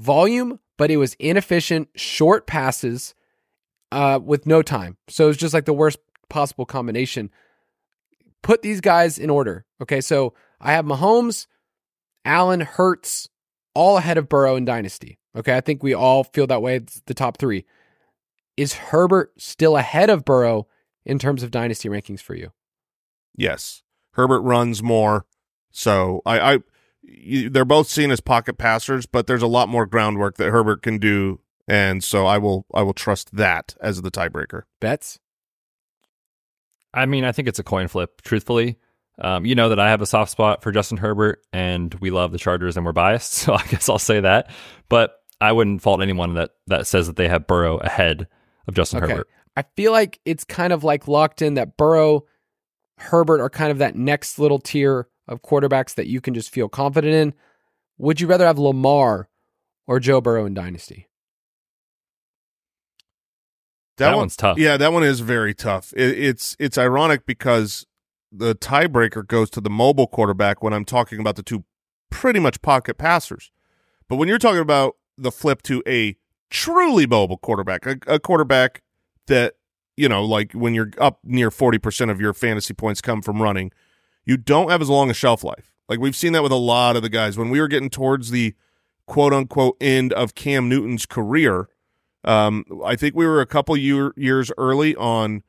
volume, 0.00 0.58
but 0.78 0.90
it 0.90 0.96
was 0.96 1.14
inefficient, 1.18 1.88
short 1.94 2.46
passes 2.46 3.14
uh, 3.92 4.18
with 4.22 4.46
no 4.46 4.62
time. 4.62 4.96
So 5.08 5.24
it 5.24 5.28
was 5.28 5.36
just 5.36 5.52
like 5.52 5.66
the 5.66 5.74
worst 5.74 5.98
possible 6.30 6.64
combination. 6.64 7.30
Put 8.42 8.62
these 8.62 8.80
guys 8.80 9.18
in 9.18 9.28
order. 9.28 9.66
Okay, 9.82 10.00
so 10.00 10.32
I 10.60 10.72
have 10.72 10.86
Mahomes, 10.86 11.46
Allen, 12.24 12.60
Hurts, 12.60 13.28
all 13.74 13.98
ahead 13.98 14.16
of 14.16 14.28
Burrow 14.28 14.56
and 14.56 14.66
Dynasty. 14.66 15.18
Okay, 15.36 15.56
I 15.56 15.60
think 15.60 15.82
we 15.82 15.92
all 15.94 16.24
feel 16.24 16.46
that 16.46 16.62
way. 16.62 16.76
It's 16.76 17.02
the 17.06 17.14
top 17.14 17.38
three. 17.38 17.66
Is 18.56 18.74
Herbert 18.74 19.32
still 19.36 19.76
ahead 19.76 20.10
of 20.10 20.24
Burrow 20.24 20.66
in 21.04 21.18
terms 21.18 21.42
of 21.42 21.50
Dynasty 21.50 21.88
rankings 21.88 22.20
for 22.20 22.34
you? 22.34 22.52
Yes. 23.36 23.82
Herbert 24.12 24.40
runs 24.40 24.82
more. 24.82 25.26
So 25.70 26.22
I, 26.26 26.54
I 26.54 26.58
you, 27.10 27.50
they're 27.50 27.64
both 27.64 27.88
seen 27.88 28.10
as 28.10 28.20
pocket 28.20 28.58
passers, 28.58 29.06
but 29.06 29.26
there's 29.26 29.42
a 29.42 29.46
lot 29.46 29.68
more 29.68 29.86
groundwork 29.86 30.36
that 30.36 30.50
Herbert 30.50 30.82
can 30.82 30.98
do, 30.98 31.40
and 31.66 32.02
so 32.02 32.26
I 32.26 32.38
will 32.38 32.66
I 32.74 32.82
will 32.82 32.94
trust 32.94 33.34
that 33.36 33.74
as 33.80 34.02
the 34.02 34.10
tiebreaker. 34.10 34.62
Betz? 34.80 35.18
I 36.92 37.06
mean, 37.06 37.24
I 37.24 37.32
think 37.32 37.48
it's 37.48 37.58
a 37.58 37.64
coin 37.64 37.88
flip, 37.88 38.22
truthfully. 38.22 38.78
Um, 39.20 39.44
you 39.44 39.54
know 39.54 39.68
that 39.68 39.80
I 39.80 39.90
have 39.90 40.00
a 40.00 40.06
soft 40.06 40.30
spot 40.30 40.62
for 40.62 40.70
Justin 40.70 40.98
Herbert, 40.98 41.42
and 41.52 41.92
we 41.94 42.10
love 42.10 42.32
the 42.32 42.38
Chargers, 42.38 42.76
and 42.76 42.86
we're 42.86 42.92
biased, 42.92 43.32
so 43.34 43.54
I 43.54 43.64
guess 43.66 43.88
I'll 43.88 43.98
say 43.98 44.20
that. 44.20 44.50
But 44.88 45.14
I 45.40 45.52
wouldn't 45.52 45.82
fault 45.82 46.02
anyone 46.02 46.34
that 46.34 46.50
that 46.66 46.86
says 46.86 47.06
that 47.06 47.16
they 47.16 47.28
have 47.28 47.46
Burrow 47.46 47.78
ahead 47.78 48.28
of 48.66 48.74
Justin 48.74 49.02
Okay. 49.02 49.12
Herbert. 49.12 49.28
I 49.56 49.64
feel 49.76 49.90
like 49.92 50.20
it's 50.24 50.44
kind 50.44 50.72
of 50.72 50.84
like 50.84 51.08
locked 51.08 51.42
in 51.42 51.54
that 51.54 51.76
Burrow, 51.76 52.24
Herbert 52.98 53.40
are 53.40 53.50
kind 53.50 53.72
of 53.72 53.78
that 53.78 53.96
next 53.96 54.38
little 54.38 54.60
tier 54.60 55.08
of 55.28 55.42
quarterbacks 55.42 55.94
that 55.94 56.06
you 56.06 56.20
can 56.20 56.34
just 56.34 56.50
feel 56.50 56.68
confident 56.68 57.14
in. 57.14 57.34
Would 57.98 58.20
you 58.20 58.26
rather 58.26 58.46
have 58.46 58.58
Lamar 58.58 59.28
or 59.86 60.00
Joe 60.00 60.20
Burrow 60.20 60.46
in 60.46 60.54
Dynasty? 60.54 61.08
That 63.98 64.16
one's 64.16 64.36
tough. 64.36 64.58
Yeah, 64.58 64.76
that 64.76 64.92
one 64.92 65.02
is 65.02 65.20
very 65.20 65.54
tough. 65.54 65.92
It, 65.96 66.18
it's 66.18 66.56
it's 66.58 66.78
ironic 66.78 67.26
because 67.26 67.84
the 68.30 68.54
tiebreaker 68.54 69.26
goes 69.26 69.50
to 69.50 69.60
the 69.60 69.70
mobile 69.70 70.06
quarterback 70.06 70.62
when 70.62 70.72
I'm 70.72 70.84
talking 70.84 71.18
about 71.18 71.36
the 71.36 71.42
two 71.42 71.64
pretty 72.10 72.38
much 72.38 72.62
pocket 72.62 72.96
passers. 72.96 73.50
But 74.08 74.16
when 74.16 74.28
you're 74.28 74.38
talking 74.38 74.60
about 74.60 74.96
the 75.16 75.32
flip 75.32 75.62
to 75.62 75.82
a 75.86 76.16
truly 76.48 77.06
mobile 77.06 77.38
quarterback, 77.38 77.86
a, 77.86 77.96
a 78.06 78.20
quarterback 78.20 78.82
that 79.26 79.54
you 79.96 80.08
know, 80.08 80.24
like 80.24 80.52
when 80.52 80.74
you're 80.74 80.92
up 80.98 81.18
near 81.24 81.50
forty 81.50 81.78
percent 81.78 82.10
of 82.10 82.20
your 82.20 82.32
fantasy 82.32 82.74
points 82.74 83.00
come 83.00 83.20
from 83.20 83.42
running, 83.42 83.72
you 84.28 84.36
don't 84.36 84.70
have 84.70 84.82
as 84.82 84.90
long 84.90 85.08
a 85.08 85.14
shelf 85.14 85.42
life. 85.42 85.72
Like 85.88 85.98
we've 86.00 86.14
seen 86.14 86.34
that 86.34 86.42
with 86.42 86.52
a 86.52 86.56
lot 86.56 86.96
of 86.96 87.02
the 87.02 87.08
guys. 87.08 87.38
When 87.38 87.48
we 87.48 87.60
were 87.60 87.66
getting 87.66 87.88
towards 87.88 88.30
the 88.30 88.54
quote 89.06 89.32
unquote 89.32 89.78
end 89.80 90.12
of 90.12 90.34
Cam 90.34 90.68
Newton's 90.68 91.06
career, 91.06 91.68
um, 92.24 92.66
I 92.84 92.94
think 92.94 93.16
we 93.16 93.26
were 93.26 93.40
a 93.40 93.46
couple 93.46 93.74
year, 93.74 94.12
years 94.16 94.52
early 94.58 94.94
on 94.96 95.42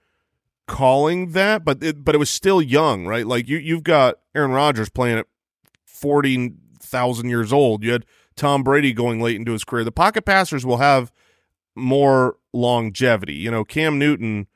calling 0.66 1.34
that, 1.34 1.66
but 1.66 1.84
it, 1.84 2.06
but 2.06 2.16
it 2.16 2.20
was 2.20 2.30
still 2.30 2.62
young, 2.62 3.06
right? 3.06 3.28
Like 3.28 3.50
you 3.50 3.58
you've 3.58 3.84
got 3.84 4.16
Aaron 4.34 4.52
Rodgers 4.52 4.88
playing 4.88 5.20
at 5.20 5.28
forty 5.86 6.54
thousand 6.82 7.30
years 7.30 7.52
old. 7.52 7.84
You 7.84 7.92
had 7.92 8.06
Tom 8.38 8.64
Brady 8.64 8.94
going 8.94 9.20
late 9.20 9.36
into 9.36 9.52
his 9.52 9.66
career. 9.66 9.84
The 9.84 9.92
pocket 9.92 10.24
passers 10.24 10.66
will 10.66 10.78
have 10.78 11.12
more 11.76 12.38
longevity. 12.54 13.34
You 13.34 13.52
know, 13.52 13.66
Cam 13.66 14.00
Newton, 14.00 14.48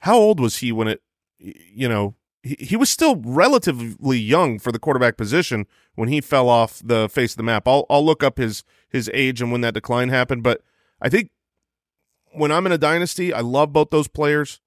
how 0.00 0.16
old 0.16 0.40
was 0.40 0.56
he 0.56 0.72
when 0.72 0.88
it? 0.88 1.00
You 1.38 1.88
know, 1.88 2.16
he, 2.58 2.76
was 2.76 2.90
still 2.90 3.16
relatively 3.16 4.18
young 4.18 4.58
for 4.58 4.72
the 4.72 4.78
quarterback 4.78 5.16
position 5.16 5.66
when 5.94 6.08
he 6.08 6.20
fell 6.20 6.48
off 6.48 6.80
the 6.84 7.08
face 7.08 7.32
of 7.32 7.36
the 7.38 7.42
map. 7.42 7.66
I'll 7.66 7.86
I'll 7.90 8.04
look 8.04 8.22
up 8.22 8.38
his 8.38 8.64
his 8.88 9.10
age 9.12 9.42
and 9.42 9.52
when 9.52 9.60
that 9.62 9.74
decline 9.74 10.08
happened, 10.08 10.42
but 10.42 10.62
I 11.00 11.08
think 11.08 11.30
when 12.32 12.52
I'm 12.52 12.66
in 12.66 12.72
a 12.72 12.78
dynasty, 12.78 13.32
I 13.32 13.40
love 13.40 13.72
both 13.72 13.90
those 13.90 14.08
players. 14.08 14.60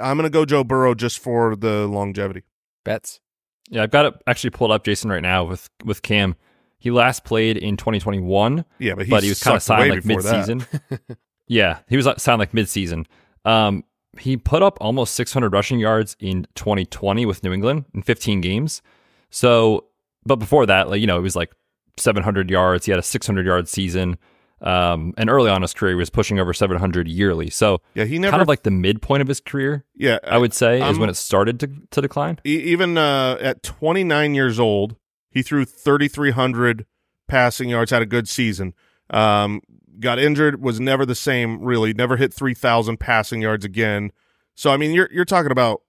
I'm 0.00 0.16
going 0.16 0.24
to 0.24 0.30
go 0.30 0.44
Joe 0.44 0.64
Burrow 0.64 0.94
just 0.94 1.18
for 1.18 1.56
the 1.56 1.86
longevity. 1.86 2.44
Betz? 2.84 3.20
Yeah, 3.68 3.82
I've 3.82 3.90
got 3.90 4.06
it 4.06 4.14
actually 4.26 4.50
pulled 4.50 4.70
up, 4.70 4.84
Jason, 4.84 5.10
right 5.10 5.22
now 5.22 5.44
with 5.44 5.68
with 5.84 6.02
Cam. 6.02 6.36
He 6.78 6.90
last 6.90 7.24
played 7.24 7.58
in 7.58 7.76
2021, 7.76 8.64
Yeah, 8.78 8.94
but 8.94 9.04
he, 9.04 9.10
but 9.10 9.22
he 9.22 9.28
was 9.28 9.42
kind 9.42 9.56
of 9.56 9.62
signed 9.62 9.90
like 9.90 10.04
mid-season. 10.04 10.64
yeah, 11.46 11.80
he 11.88 11.96
was 11.96 12.06
like, 12.06 12.18
signed 12.18 12.38
like 12.38 12.54
mid-season. 12.54 13.06
Um, 13.44 13.84
he 14.18 14.36
put 14.36 14.62
up 14.62 14.78
almost 14.80 15.14
600 15.14 15.52
rushing 15.52 15.78
yards 15.78 16.16
in 16.20 16.46
2020 16.54 17.26
with 17.26 17.44
New 17.44 17.52
England 17.52 17.84
in 17.94 18.02
15 18.02 18.40
games. 18.40 18.82
So, 19.30 19.84
but 20.24 20.36
before 20.36 20.66
that, 20.66 20.88
like 20.88 21.00
you 21.00 21.06
know, 21.06 21.18
it 21.18 21.22
was 21.22 21.36
like 21.36 21.52
700 21.96 22.50
yards. 22.50 22.86
He 22.86 22.92
had 22.92 22.98
a 22.98 23.04
600 23.04 23.46
yard 23.46 23.68
season. 23.68 24.18
Um, 24.62 25.14
and 25.16 25.30
early 25.30 25.48
on 25.48 25.56
in 25.56 25.62
his 25.62 25.72
career, 25.72 25.92
he 25.92 25.96
was 25.96 26.10
pushing 26.10 26.38
over 26.38 26.52
700 26.52 27.08
yearly. 27.08 27.48
So, 27.48 27.80
Yeah, 27.94 28.04
he 28.04 28.18
never 28.18 28.32
kind 28.32 28.42
of 28.42 28.48
like 28.48 28.62
the 28.62 28.70
midpoint 28.70 29.22
of 29.22 29.28
his 29.28 29.40
career, 29.40 29.86
yeah, 29.94 30.18
I 30.22 30.36
would 30.36 30.52
say, 30.52 30.86
is 30.86 30.98
when 30.98 31.08
it 31.08 31.16
started 31.16 31.58
to, 31.60 31.70
to 31.92 32.02
decline. 32.02 32.40
Even 32.44 32.98
uh, 32.98 33.38
at 33.40 33.62
29 33.62 34.34
years 34.34 34.60
old, 34.60 34.96
he 35.30 35.40
threw 35.40 35.64
3,300 35.64 36.84
passing 37.26 37.70
yards, 37.70 37.90
had 37.90 38.02
a 38.02 38.06
good 38.06 38.28
season. 38.28 38.74
Um, 39.08 39.62
got 40.00 40.18
injured, 40.18 40.62
was 40.62 40.80
never 40.80 41.04
the 41.04 41.14
same. 41.14 41.62
Really, 41.62 41.92
never 41.92 42.16
hit 42.16 42.32
3,000 42.32 42.98
passing 42.98 43.42
yards 43.42 43.64
again. 43.64 44.12
So 44.54 44.70
I 44.70 44.76
mean, 44.76 44.92
you're 44.92 45.08
you're 45.12 45.24
talking 45.24 45.52
about. 45.52 45.82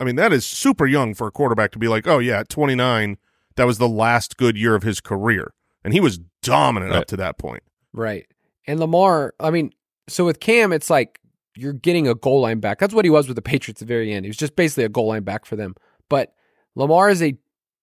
I 0.00 0.04
mean, 0.04 0.16
that 0.16 0.32
is 0.32 0.44
super 0.44 0.86
young 0.86 1.14
for 1.14 1.28
a 1.28 1.30
quarterback 1.30 1.70
to 1.72 1.78
be 1.78 1.86
like, 1.86 2.08
oh 2.08 2.18
yeah, 2.18 2.42
29, 2.48 3.18
that 3.54 3.66
was 3.66 3.78
the 3.78 3.88
last 3.88 4.36
good 4.36 4.56
year 4.56 4.74
of 4.74 4.82
his 4.82 5.00
career, 5.00 5.54
and 5.84 5.94
he 5.94 6.00
was 6.00 6.18
dominant 6.42 6.92
up 6.92 7.06
to 7.06 7.16
that 7.18 7.38
point. 7.38 7.62
Right. 7.92 8.26
And 8.66 8.80
Lamar, 8.80 9.34
I 9.38 9.50
mean, 9.50 9.72
so 10.08 10.24
with 10.24 10.40
Cam, 10.40 10.72
it's 10.72 10.90
like 10.90 11.20
you're 11.54 11.72
getting 11.72 12.08
a 12.08 12.14
goal 12.14 12.40
line 12.40 12.60
back. 12.60 12.78
That's 12.78 12.94
what 12.94 13.04
he 13.04 13.10
was 13.10 13.28
with 13.28 13.36
the 13.36 13.42
Patriots 13.42 13.80
at 13.80 13.86
the 13.86 13.92
very 13.92 14.12
end. 14.12 14.24
He 14.24 14.30
was 14.30 14.36
just 14.36 14.56
basically 14.56 14.84
a 14.84 14.88
goal 14.88 15.08
line 15.08 15.22
back 15.22 15.44
for 15.44 15.56
them. 15.56 15.74
But 16.08 16.34
Lamar 16.74 17.10
is 17.10 17.22
a 17.22 17.36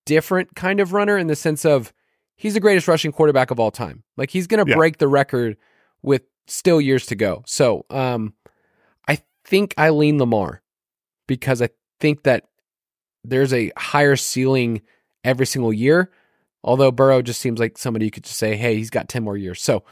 different 0.05 0.55
kind 0.55 0.79
of 0.79 0.93
runner 0.93 1.17
in 1.17 1.27
the 1.27 1.35
sense 1.35 1.65
of 1.65 1.93
he's 2.41 2.53
the 2.53 2.59
greatest 2.61 2.87
rushing 2.87 3.11
quarterback 3.11 3.51
of 3.51 3.59
all 3.59 3.69
time. 3.69 4.03
Like 4.15 4.29
he's 4.29 4.47
going 4.47 4.63
to 4.65 4.69
Yeah. 4.69 4.75
break 4.77 4.97
the 4.97 5.09
record 5.09 5.57
with 6.01 6.21
still 6.47 6.79
years 6.79 7.05
to 7.07 7.15
go. 7.15 7.43
So, 7.45 7.85
um, 7.89 8.33
I 9.09 9.19
think 9.43 9.73
I 9.77 9.89
lean 9.89 10.17
Lamar 10.17 10.61
because 11.27 11.61
I 11.61 11.67
think 11.99 12.23
that 12.23 12.45
there's 13.25 13.53
a 13.53 13.71
higher 13.77 14.15
ceiling 14.15 14.81
every 15.25 15.45
single 15.45 15.73
year. 15.73 16.11
Although 16.63 16.91
Burrow 16.91 17.21
just 17.21 17.41
seems 17.41 17.59
like 17.59 17.77
somebody 17.77 18.05
you 18.05 18.11
could 18.11 18.23
just 18.23 18.37
say, 18.37 18.55
hey, 18.55 18.75
he's 18.75 18.89
got 18.89 19.09
10 19.09 19.21
more 19.23 19.35
years. 19.37 19.61
So 19.61 19.83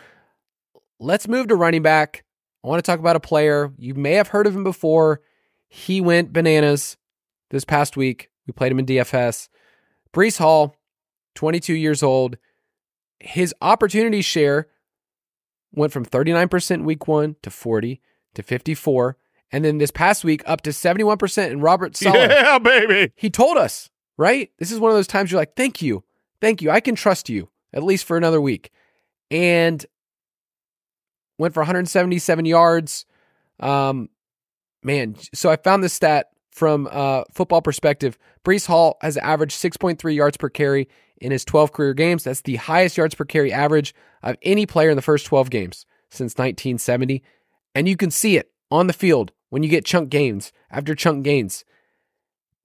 let's 1.00 1.28
move 1.28 1.48
to 1.50 1.56
running 1.56 1.82
back. 1.82 2.24
I 2.64 2.70
want 2.70 2.84
to 2.84 2.90
talk 2.90 3.00
about 3.00 3.16
a 3.18 3.20
player. 3.22 3.74
You 3.78 3.94
may 3.94 4.14
have 4.14 4.30
heard 4.30 4.48
of 4.48 4.56
him 4.56 4.64
before. 4.64 5.20
He 5.68 6.00
went 6.00 6.32
bananas 6.32 6.96
this 7.50 7.66
past 7.66 7.98
week. 7.98 8.30
We 8.48 8.54
played 8.54 8.72
him 8.72 8.80
in 8.80 8.86
DFS. 8.86 9.50
Breece 10.14 10.38
Hall, 10.38 10.77
22 11.38 11.74
years 11.74 12.04
old. 12.04 12.38
His 13.20 13.54
opportunity 13.62 14.22
share 14.22 14.68
went 15.72 15.94
from 15.94 16.06
39% 16.06 16.84
week 16.84 17.08
one 17.08 17.36
to 17.44 17.50
40 17.50 18.02
to 18.34 18.44
54. 18.44 19.16
And 19.52 19.64
then 19.64 19.78
this 19.78 19.92
past 19.92 20.24
week 20.26 20.42
up 20.46 20.62
to 20.62 20.72
71%. 20.72 21.52
And 21.52 21.62
Robert 21.64 21.96
Saleh, 21.96 22.30
Yeah, 22.30 22.60
baby. 22.60 23.14
he 23.16 23.30
told 23.30 23.58
us, 23.58 23.90
right? 24.18 24.52
This 24.60 24.72
is 24.72 24.80
one 24.80 24.92
of 24.92 24.98
those 24.98 25.08
times 25.08 25.32
you're 25.32 25.40
like, 25.40 25.56
thank 25.56 25.82
you. 25.82 26.04
Thank 26.42 26.62
you. 26.62 26.70
I 26.72 26.80
can 26.80 26.96
trust 26.96 27.30
you 27.30 27.50
at 27.72 27.84
least 27.84 28.06
for 28.06 28.18
another 28.18 28.42
week. 28.42 28.72
And 29.32 29.86
went 31.38 31.54
for 31.54 31.62
177 31.62 32.46
yards. 32.46 33.06
Um, 33.60 34.10
man, 34.84 35.16
so 35.34 35.50
I 35.52 35.56
found 35.56 35.84
this 35.84 35.94
stat 35.94 36.30
from 36.52 36.88
uh, 36.92 37.24
football 37.32 37.62
perspective. 37.62 38.18
Breece 38.44 38.66
Hall 38.66 38.98
has 39.02 39.18
averaged 39.18 39.62
6.3 39.62 40.16
yards 40.16 40.38
per 40.38 40.50
carry 40.50 40.88
in 41.22 41.32
his 41.32 41.46
12 41.46 41.72
career 41.72 41.94
games. 41.94 42.24
That's 42.24 42.42
the 42.42 42.56
highest 42.56 42.98
yards 42.98 43.16
per 43.16 43.26
carry 43.26 43.52
average 43.52 43.94
of 44.24 44.38
any 44.42 44.66
player 44.66 44.90
in 44.90 44.96
the 44.96 45.02
first 45.02 45.26
12 45.26 45.50
games 45.50 45.86
since 46.10 46.34
1970. 46.34 47.24
And 47.76 47.88
you 47.88 47.96
can 47.96 48.12
see 48.12 48.38
it 48.38 48.52
on 48.72 48.88
the 48.88 48.94
field 48.94 49.32
when 49.50 49.64
you 49.64 49.70
get 49.70 49.86
chunk 49.86 50.10
gains 50.10 50.52
after 50.70 50.96
chunk 50.96 51.24
gains. 51.24 51.64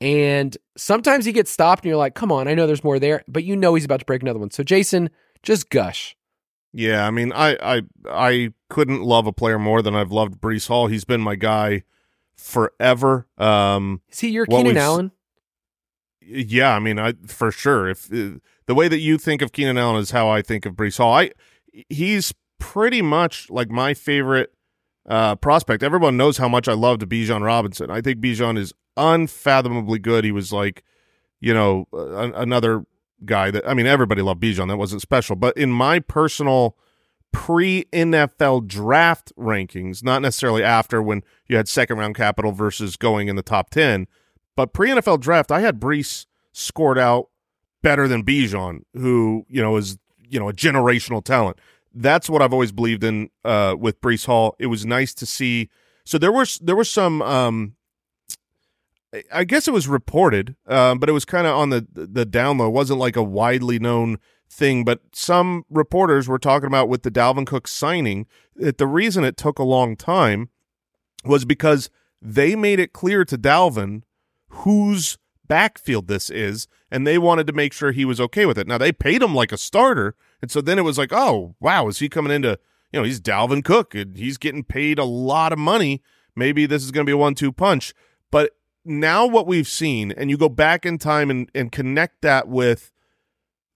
And 0.01 0.57
sometimes 0.77 1.25
he 1.25 1.33
gets 1.33 1.51
stopped 1.51 1.85
and 1.85 1.89
you're 1.89 1.97
like, 1.97 2.15
come 2.15 2.33
on, 2.33 2.49
I 2.49 2.55
know 2.55 2.67
there's 2.67 2.83
more 2.83 2.99
there, 2.99 3.23
but 3.29 3.45
you 3.45 3.57
know 3.57 3.75
he's 3.75 3.85
about 3.85 4.01
to 4.01 4.07
break 4.07 4.23
another 4.23 4.41
one. 4.41 4.51
So, 4.51 4.65
Jason, 4.65 5.11
just 5.43 5.71
gush. 5.71 6.17
Yeah, 6.73 7.07
I 7.07 7.11
mean, 7.11 7.33
I 7.33 7.57
I 7.63 7.83
I 8.11 8.53
couldn't 8.71 9.03
love 9.03 9.27
a 9.27 9.33
player 9.33 9.59
more 9.59 9.83
than 9.83 9.95
I've 9.95 10.11
loved 10.11 10.41
Breece 10.41 10.69
Hall. 10.69 10.87
He's 10.87 11.05
been 11.05 11.21
my 11.21 11.37
guy 11.37 11.83
forever. 12.35 13.29
Um, 13.37 14.01
Is 14.09 14.21
he 14.21 14.31
your 14.31 14.47
Keenan 14.47 14.79
Allen? 14.79 15.13
Yeah, 16.27 16.75
I 16.75 16.79
mean, 16.79 16.99
I 16.99 17.15
for 17.27 17.51
sure. 17.51 17.89
If 17.89 18.13
uh, 18.13 18.39
the 18.67 18.75
way 18.75 18.89
that 18.89 18.99
you 18.99 19.19
think 19.19 19.43
of 19.43 19.53
Keenan 19.53 19.79
Allen 19.79 20.01
is 20.01 20.11
how 20.11 20.29
I 20.29 20.43
think 20.43 20.67
of 20.67 20.75
Breece 20.75 20.99
Hall, 20.99 21.15
I 21.15 21.33
he's 21.89 22.33
pretty 22.59 23.03
much 23.03 23.51
like 23.51 23.71
my 23.71 23.95
favorite 23.95 24.53
uh, 25.09 25.37
prospect. 25.37 25.83
Everyone 25.83 26.17
knows 26.17 26.39
how 26.39 26.49
much 26.49 26.69
I 26.69 26.75
loved 26.75 27.03
Bijan 27.03 27.43
Robinson. 27.43 27.91
I 27.91 28.01
think 28.01 28.21
Bijan 28.21 28.57
is 28.57 28.73
unfathomably 28.97 29.99
good. 29.99 30.25
He 30.25 30.33
was 30.33 30.53
like, 30.53 30.85
you 31.41 31.53
know, 31.53 31.89
uh, 31.93 32.33
another 32.35 32.85
guy 33.25 33.51
that 33.51 33.69
I 33.69 33.75
mean, 33.75 33.87
everybody 33.87 34.23
loved 34.23 34.43
Bijan. 34.43 34.69
That 34.69 34.77
wasn't 34.77 35.03
special, 35.03 35.37
but 35.37 35.57
in 35.57 35.71
my 35.71 35.99
personal 35.99 36.77
pre 37.33 37.85
NFL 37.93 38.69
draft 38.69 39.33
rankings, 39.37 40.05
not 40.05 40.23
necessarily 40.23 40.63
after 40.63 41.03
when 41.03 41.23
you 41.49 41.57
had 41.57 41.69
second 41.69 41.99
round 41.99 42.15
capital 42.15 42.53
versus 42.53 42.97
going 42.97 43.29
in 43.29 43.37
the 43.37 43.43
top 43.43 43.71
10, 43.71 44.07
but 44.57 44.73
pre 44.73 44.91
NFL 44.91 45.21
draft, 45.21 45.51
I 45.51 45.61
had 45.61 45.81
Breece 45.81 46.27
scored 46.53 46.99
out 46.99 47.29
better 47.83 48.07
than 48.07 48.25
Bijan, 48.25 48.83
who, 48.95 49.45
you 49.49 49.63
know, 49.63 49.77
is, 49.77 49.99
you 50.29 50.39
know, 50.39 50.49
a 50.49 50.53
generational 50.53 51.25
talent. 51.25 51.59
That's 51.95 52.31
what 52.31 52.41
I've 52.41 52.53
always 52.53 52.73
believed 52.73 53.05
in 53.05 53.31
uh, 53.45 53.77
with 53.79 54.01
Breece 54.01 54.27
Hall. 54.27 54.55
It 54.59 54.67
was 54.67 54.87
nice 54.87 55.13
to 55.15 55.27
see. 55.27 55.69
So 56.05 56.19
there 56.19 56.33
was 56.33 56.59
there 56.59 56.77
was 56.77 56.91
some 56.91 57.21
um, 57.23 57.77
I 59.31 59.45
guess 59.45 59.69
it 59.69 59.73
was 59.73 59.89
reported, 59.89 60.57
um, 60.67 60.99
but 60.99 61.09
it 61.09 61.13
was 61.13 61.25
kind 61.25 61.47
of 61.47 61.55
on 61.55 61.71
the 61.71 61.87
the 61.93 62.25
down 62.25 62.59
low. 62.59 62.69
It 62.69 62.71
wasn't 62.71 62.99
like 62.99 63.17
a 63.17 63.23
widely 63.23 63.79
known 63.79 64.19
thing, 64.49 64.85
but 64.85 65.01
some 65.13 65.65
reporters 65.69 66.29
were 66.29 66.39
talking 66.39 66.67
about 66.67 66.89
with 66.89 67.03
the 67.03 67.11
Dalvin 67.11 67.47
Cook 67.47 67.69
signing 67.69 68.27
that 68.57 68.79
the 68.79 68.87
reason 68.87 69.25
it 69.25 69.37
took 69.37 69.59
a 69.59 69.65
long 69.65 69.97
time 69.97 70.49
was 71.25 71.45
because 71.45 71.91
they 72.21 72.57
made 72.57 72.79
it 72.79 72.93
clear 72.93 73.25
to 73.25 73.37
Dalvin 73.37 74.03
whose 74.53 75.19
backfield 75.49 76.09
this 76.09 76.31
is, 76.31 76.69
and 76.91 77.07
they 77.07 77.19
wanted 77.19 77.47
to 77.47 77.53
make 77.53 77.73
sure 77.73 77.93
he 77.93 78.05
was 78.05 78.21
okay 78.21 78.47
with 78.47 78.59
it. 78.59 78.67
Now 78.67 78.79
they 78.79 78.93
paid 78.93 79.23
him 79.23 79.35
like 79.35 79.53
a 79.53 79.59
starter, 79.59 80.15
and 80.41 80.51
so 80.51 80.61
then 80.61 80.79
it 80.79 80.83
was 80.83 80.99
like, 80.99 81.13
oh 81.13 81.55
wow, 81.61 81.89
is 81.89 81.99
he 81.99 82.09
coming 82.09 82.33
into 82.33 82.59
you 82.93 83.01
know 83.01 83.05
he's 83.05 83.21
Dalvin 83.21 83.65
Cook 83.65 83.95
and 83.95 84.17
he's 84.17 84.39
getting 84.39 84.65
paid 84.65 84.99
a 84.99 85.05
lot 85.05 85.53
of 85.53 85.59
money. 85.59 86.03
Maybe 86.35 86.67
this 86.67 86.83
is 86.83 86.91
going 86.91 87.05
to 87.05 87.11
be 87.11 87.15
a 87.15 87.19
one-two 87.19 87.53
punch, 87.53 87.93
but 88.31 88.57
now 88.85 89.27
what 89.27 89.47
we've 89.47 89.69
seen, 89.69 90.13
and 90.13 90.31
you 90.31 90.37
go 90.37 90.49
back 90.49 90.85
in 90.87 90.99
time 90.99 91.31
and, 91.31 91.51
and 91.55 91.71
connect 91.71 92.23
that 92.23 92.49
with 92.49 92.91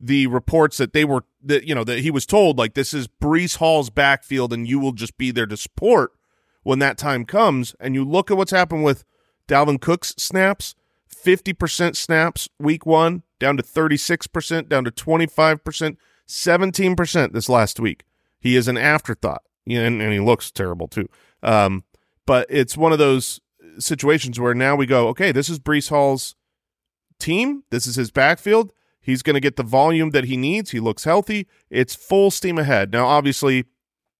the 0.00 0.26
reports 0.26 0.76
that 0.76 0.92
they 0.92 1.04
were 1.04 1.24
that 1.42 1.64
you 1.64 1.74
know 1.74 1.84
that 1.84 2.00
he 2.00 2.10
was 2.10 2.26
told 2.26 2.58
like 2.58 2.74
this 2.74 2.92
is 2.92 3.08
Breece 3.08 3.56
Hall's 3.56 3.90
backfield 3.90 4.52
and 4.52 4.68
you 4.68 4.78
will 4.78 4.92
just 4.92 5.16
be 5.16 5.30
there 5.30 5.46
to 5.46 5.56
support 5.56 6.12
when 6.62 6.78
that 6.80 6.98
time 6.98 7.24
comes. 7.24 7.74
And 7.80 7.94
you 7.94 8.04
look 8.04 8.30
at 8.30 8.36
what's 8.36 8.50
happened 8.50 8.84
with 8.84 9.04
Dalvin 9.48 9.80
Cook's 9.80 10.14
snaps, 10.16 10.74
fifty 11.08 11.52
percent 11.52 11.96
snaps 11.96 12.48
week 12.58 12.86
one 12.86 13.22
down 13.38 13.56
to 13.56 13.62
thirty 13.62 13.96
six 13.96 14.26
percent, 14.26 14.68
down 14.68 14.84
to 14.84 14.90
twenty 14.90 15.26
five 15.26 15.64
percent, 15.64 15.98
seventeen 16.26 16.96
percent 16.96 17.32
this 17.32 17.48
last 17.48 17.80
week. 17.80 18.04
He 18.38 18.56
is 18.56 18.68
an 18.68 18.76
afterthought, 18.76 19.42
and, 19.66 20.00
and 20.00 20.12
he 20.12 20.20
looks 20.20 20.50
terrible 20.50 20.88
too. 20.88 21.08
Um, 21.42 21.84
but 22.26 22.46
it's 22.50 22.76
one 22.76 22.92
of 22.92 22.98
those 22.98 23.40
situations 23.78 24.40
where 24.40 24.54
now 24.54 24.74
we 24.74 24.86
go, 24.86 25.08
okay, 25.08 25.32
this 25.32 25.48
is 25.48 25.58
Breece 25.58 25.90
Hall's 25.90 26.34
team. 27.18 27.64
This 27.70 27.86
is 27.86 27.96
his 27.96 28.10
backfield. 28.10 28.72
He's 29.00 29.22
going 29.22 29.34
to 29.34 29.40
get 29.40 29.56
the 29.56 29.62
volume 29.62 30.10
that 30.10 30.24
he 30.24 30.36
needs. 30.36 30.70
He 30.70 30.80
looks 30.80 31.04
healthy. 31.04 31.46
It's 31.70 31.94
full 31.94 32.30
steam 32.30 32.58
ahead. 32.58 32.92
Now, 32.92 33.06
obviously, 33.06 33.66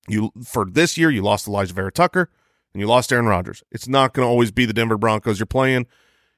you 0.09 0.31
for 0.45 0.65
this 0.65 0.97
year 0.97 1.11
you 1.11 1.23
lost 1.23 1.47
Alijah 1.47 1.73
Vera-Tucker 1.73 2.31
and 2.77 2.81
you 2.83 2.87
lost 2.87 3.11
Aaron 3.11 3.25
Rodgers. 3.25 3.63
It's 3.73 3.89
not 3.89 4.13
going 4.13 4.27
to 4.27 4.29
always 4.29 4.51
be 4.51 4.67
the 4.67 4.75
Denver 4.75 4.99
Broncos 4.99 5.39
you're 5.39 5.47
playing. 5.47 5.87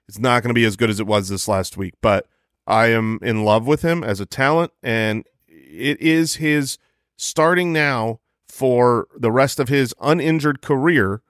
It's 0.07 0.21
not 0.21 0.41
going 0.41 0.51
to 0.51 0.55
be 0.55 0.65
as 0.65 0.77
good 0.77 0.89
as 0.89 1.01
it 1.01 1.07
was 1.09 1.29
this 1.29 1.49
last 1.49 1.77
week. 1.77 1.95
But 2.01 2.29
I 2.65 2.93
am 2.93 3.19
in 3.23 3.45
love 3.45 3.67
with 3.67 3.83
him 3.83 4.05
as 4.05 4.21
a 4.21 4.25
talent, 4.25 4.71
and 4.81 5.27
it 5.49 6.01
is 6.01 6.37
his 6.37 6.79
starting 7.17 7.73
now 7.73 8.21
for 8.47 9.09
the 9.19 9.33
rest 9.33 9.59
of 9.59 9.69
his 9.69 9.93
uninjured 10.01 10.63
career. 10.63 11.23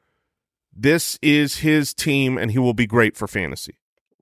This 0.76 1.18
is 1.22 1.60
his 1.60 1.94
team, 1.94 2.36
and 2.36 2.50
he 2.50 2.58
will 2.58 2.74
be 2.74 2.86
great 2.86 3.16
for 3.16 3.26
fantasy. 3.26 3.78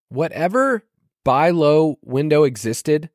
Whatever 0.09 0.85
buy 1.25 1.51
low 1.51 1.99
window 2.05 2.45
existed 2.45 3.11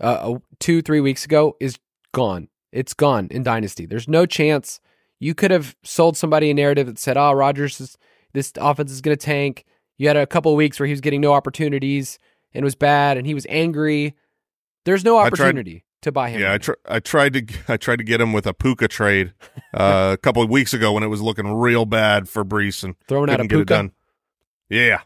uh, 0.00 0.36
two, 0.60 0.82
three 0.82 1.00
weeks 1.00 1.24
ago 1.24 1.56
is 1.58 1.80
gone. 2.12 2.46
It's 2.70 2.94
gone 2.94 3.26
in 3.32 3.42
Dynasty. 3.42 3.86
There's 3.86 4.06
no 4.06 4.24
chance 4.24 4.78
you 5.18 5.34
could 5.34 5.50
have 5.50 5.76
sold 5.82 6.16
somebody 6.16 6.50
a 6.50 6.54
narrative 6.54 6.86
that 6.86 6.98
said, 6.98 7.16
oh, 7.16 7.32
Rodgers, 7.32 7.80
is, 7.80 7.98
this 8.32 8.52
offense 8.56 8.92
is 8.92 9.00
going 9.00 9.16
to 9.16 9.24
tank. 9.24 9.64
You 9.96 10.08
had 10.08 10.16
a 10.16 10.26
couple 10.26 10.52
of 10.52 10.56
weeks 10.56 10.78
where 10.78 10.86
he 10.86 10.92
was 10.92 11.00
getting 11.00 11.20
no 11.20 11.32
opportunities 11.32 12.18
and 12.54 12.64
was 12.64 12.74
bad 12.74 13.16
and 13.16 13.26
he 13.26 13.34
was 13.34 13.46
angry. 13.48 14.14
There's 14.84 15.04
no 15.04 15.18
opportunity 15.18 15.84
to 16.02 16.12
buy 16.12 16.30
him. 16.30 16.40
Yeah, 16.40 16.52
I, 16.54 16.58
tr- 16.58 16.72
I 16.86 17.00
tried 17.00 17.32
to 17.34 17.46
I 17.66 17.76
tried 17.76 17.96
to 17.96 18.04
get 18.04 18.20
him 18.20 18.32
with 18.32 18.46
a 18.46 18.54
Puka 18.54 18.88
trade 18.88 19.32
uh, 19.74 20.10
a 20.14 20.16
couple 20.16 20.42
of 20.42 20.48
weeks 20.48 20.72
ago 20.72 20.92
when 20.92 21.02
it 21.02 21.08
was 21.08 21.20
looking 21.20 21.52
real 21.52 21.84
bad 21.84 22.28
for 22.28 22.44
Breece 22.44 22.84
and 22.84 22.94
throwing 23.08 23.28
out 23.28 23.40
a 23.40 23.42
get 23.42 23.50
Puka. 23.50 23.64
done. 23.64 23.92
Yeah, 24.68 25.00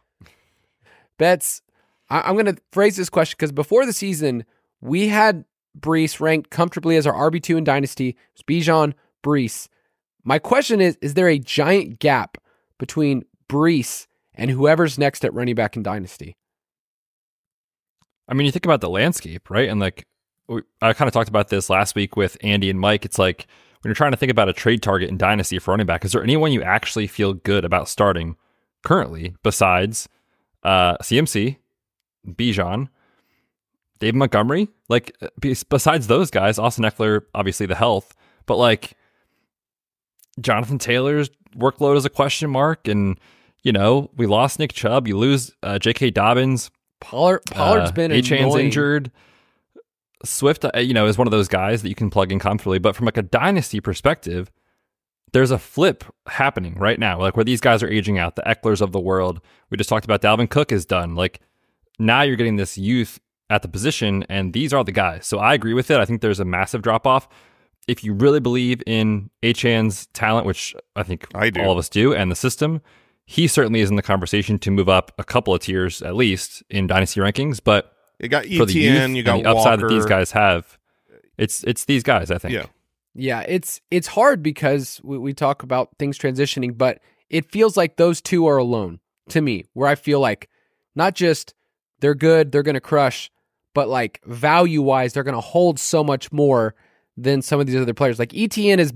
Betz. 1.19 1.63
I- 2.11 2.29
am 2.29 2.35
going 2.35 2.55
to 2.55 2.59
phrase 2.73 2.97
this 2.97 3.09
question 3.09 3.37
because 3.39 3.53
before 3.53 3.87
the 3.87 3.93
season 3.95 4.45
we 4.83 5.09
had 5.09 5.47
Breece 5.79 6.21
ranked 6.21 6.51
comfortably 6.51 6.97
as 6.97 7.07
our 7.07 7.31
RB 7.31 7.43
two 7.43 7.57
in 7.57 7.65
Dynasty. 7.65 8.11
It 8.11 8.17
was 8.35 8.43
Bijan, 8.43 8.93
Breece. 9.25 9.69
My 10.25 10.39
question 10.39 10.81
is: 10.81 10.97
Is 11.01 11.15
there 11.15 11.29
a 11.29 11.39
giant 11.39 11.99
gap 11.99 12.39
between 12.79 13.25
Breece 13.49 14.07
and 14.35 14.51
whoever's 14.51 14.99
next 14.99 15.25
at 15.25 15.35
running 15.35 15.55
back 15.55 15.77
in 15.77 15.83
Dynasty? 15.83 16.37
I 18.29 18.35
mean, 18.35 18.47
you 18.47 18.53
think 18.53 18.65
about 18.65 18.81
the 18.81 18.89
landscape, 18.89 19.51
right? 19.51 19.69
And 19.69 19.81
like 19.81 20.07
I 20.81 20.93
kind 20.93 21.09
of 21.09 21.13
talked 21.13 21.29
about 21.29 21.49
this 21.49 21.71
last 21.71 21.95
week 21.95 22.17
with 22.17 22.37
Andy 22.43 22.71
and 22.71 22.81
Mike. 22.81 23.05
It's 23.05 23.19
like 23.19 23.47
when 23.81 23.91
you're 23.91 23.95
trying 23.95 24.13
to 24.13 24.17
think 24.17 24.31
about 24.31 24.49
a 24.49 24.53
trade 24.53 24.83
target 24.83 25.11
in 25.11 25.17
Dynasty 25.17 25.59
for 25.59 25.73
running 25.73 25.87
back, 25.87 26.05
is 26.05 26.13
there 26.13 26.23
anyone 26.23 26.53
you 26.53 26.63
actually 26.63 27.07
feel 27.07 27.35
good 27.35 27.65
about 27.65 27.89
starting 27.89 28.37
currently 28.85 29.35
besides 29.43 30.09
uh, 30.63 30.97
CMC, 30.99 31.57
Bijan, 32.27 32.89
Dave 33.99 34.15
Montgomery? 34.15 34.69
Like, 34.89 35.17
besides 35.41 36.07
those 36.07 36.31
guys, 36.31 36.59
Austin 36.59 36.85
Ekeler, 36.85 37.23
obviously 37.35 37.67
the 37.67 37.75
health, 37.75 38.15
but 38.47 38.57
like 38.57 38.93
Jonathan 40.41 40.79
Taylor's 40.79 41.31
workload 41.57 41.97
is 41.97 42.05
a 42.05 42.11
question 42.11 42.51
mark. 42.51 42.89
And, 42.89 43.19
you 43.63 43.73
know, 43.73 44.11
we 44.17 44.27
lost 44.27 44.59
Nick 44.59 44.73
Chubb. 44.73 45.07
You 45.07 45.19
lose 45.19 45.53
uh, 45.63 45.79
J.K. 45.79 46.11
Dobbins. 46.11 46.71
Pollard, 47.01 47.43
Pollard's 47.47 47.91
uh, 47.91 47.95
been 47.95 48.13
injured. 48.67 49.11
Swift, 50.25 50.65
uh, 50.65 50.79
you 50.79 50.95
know, 50.95 51.07
is 51.07 51.19
one 51.19 51.27
of 51.27 51.33
those 51.33 51.49
guys 51.49 51.83
that 51.83 51.89
you 51.89 51.97
can 51.97 52.11
plug 52.11 52.31
in 52.31 52.39
comfortably. 52.39 52.79
But 52.79 52.95
from 52.95 53.07
like 53.07 53.17
a 53.17 53.23
dynasty 53.23 53.81
perspective, 53.81 54.53
there's 55.33 55.51
a 55.51 55.59
flip 55.59 56.05
happening 56.27 56.77
right 56.77 56.99
now, 56.99 57.19
like 57.19 57.37
where 57.37 57.45
these 57.45 57.61
guys 57.61 57.83
are 57.83 57.89
aging 57.89 58.19
out. 58.19 58.37
The 58.37 58.43
Ekelers 58.43 58.81
of 58.81 58.93
the 58.93 59.01
world. 59.01 59.41
We 59.71 59.77
just 59.77 59.91
talked 59.91 60.05
about 60.05 60.23
Dalvin 60.23 60.49
Cook 60.49 60.71
is 60.71 60.87
done. 60.87 61.15
Like 61.15 61.41
now 61.99 62.23
you're 62.23 62.37
getting 62.37 62.57
this 62.57 62.79
youth 62.79 63.19
at 63.51 63.63
the 63.63 63.69
position, 63.69 64.25
and 64.29 64.53
these 64.53 64.73
are 64.73 64.85
the 64.85 64.93
guys. 64.93 65.27
So 65.27 65.39
I 65.39 65.55
agree 65.55 65.75
with 65.75 65.91
it. 65.91 65.99
I 65.99 66.05
think 66.05 66.21
there's 66.21 66.41
a 66.41 66.45
massive 66.45 66.83
drop 66.83 67.07
off. 67.07 67.29
If 67.89 68.05
you 68.05 68.15
really 68.15 68.41
believe 68.41 68.83
in 68.87 69.31
Achane's 69.43 70.07
talent, 70.09 70.47
which 70.47 70.75
I 70.95 71.03
think 71.03 71.27
I 71.35 71.51
do. 71.51 71.61
all 71.61 71.73
of 71.73 71.79
us 71.79 71.89
do, 71.89 72.15
and 72.15 72.31
the 72.31 72.37
system, 72.37 72.81
he 73.25 73.47
certainly 73.47 73.81
is 73.81 73.91
in 73.91 73.97
the 73.97 74.03
conversation 74.03 74.59
to 74.61 74.71
move 74.71 74.89
up 74.89 75.13
a 75.19 75.25
couple 75.25 75.55
of 75.55 75.61
tiers 75.61 76.03
at 76.03 76.15
least 76.15 76.63
in 76.71 76.87
dynasty 76.87 77.21
rankings. 77.21 77.61
But 77.63 77.93
you 78.19 78.29
got 78.29 78.45
ETN, 78.45 78.59
for 78.59 78.67
the 78.67 78.73
youth 78.75 79.11
you 79.11 79.23
got 79.23 79.37
and 79.37 79.45
the 79.45 79.51
upside 79.51 79.81
Walker. 79.81 79.89
that 79.89 79.95
these 79.95 80.07
guys 80.07 80.31
have. 80.33 80.79
It's 81.39 81.65
it's 81.65 81.85
these 81.87 82.03
guys, 82.03 82.31
I 82.31 82.39
think. 82.39 82.55
Yeah. 82.55 82.67
Yeah, 83.15 83.41
it's 83.41 83.81
it's 83.91 84.07
hard 84.07 84.43
because 84.43 85.01
we, 85.05 85.19
we 85.19 85.35
talk 85.35 85.63
about 85.63 85.91
things 85.99 86.19
transitioning, 86.19 86.79
but 86.79 87.01
it 87.29 87.51
feels 87.51 87.77
like 87.77 87.97
those 87.97 88.21
two 88.21 88.47
are 88.47 88.57
alone 88.57 89.01
to 89.31 89.41
me, 89.41 89.65
where 89.75 89.89
I 89.89 89.97
feel 89.97 90.21
like 90.21 90.49
not 90.95 91.15
just 91.15 91.55
they're 92.01 92.15
good, 92.15 92.53
they're 92.53 92.63
going 92.63 92.75
to 92.75 92.81
crush, 92.81 93.31
but 93.75 93.89
like 93.89 94.21
value 94.25 94.83
wise, 94.83 95.13
they're 95.13 95.25
going 95.25 95.35
to 95.35 95.41
hold 95.41 95.79
so 95.79 96.03
much 96.03 96.33
more 96.33 96.75
than 97.17 97.43
some 97.43 97.61
of 97.61 97.67
these 97.67 97.77
other 97.81 97.95
players. 97.95 98.19
Like 98.19 98.31
ETN 98.31 98.79
is 98.79 98.93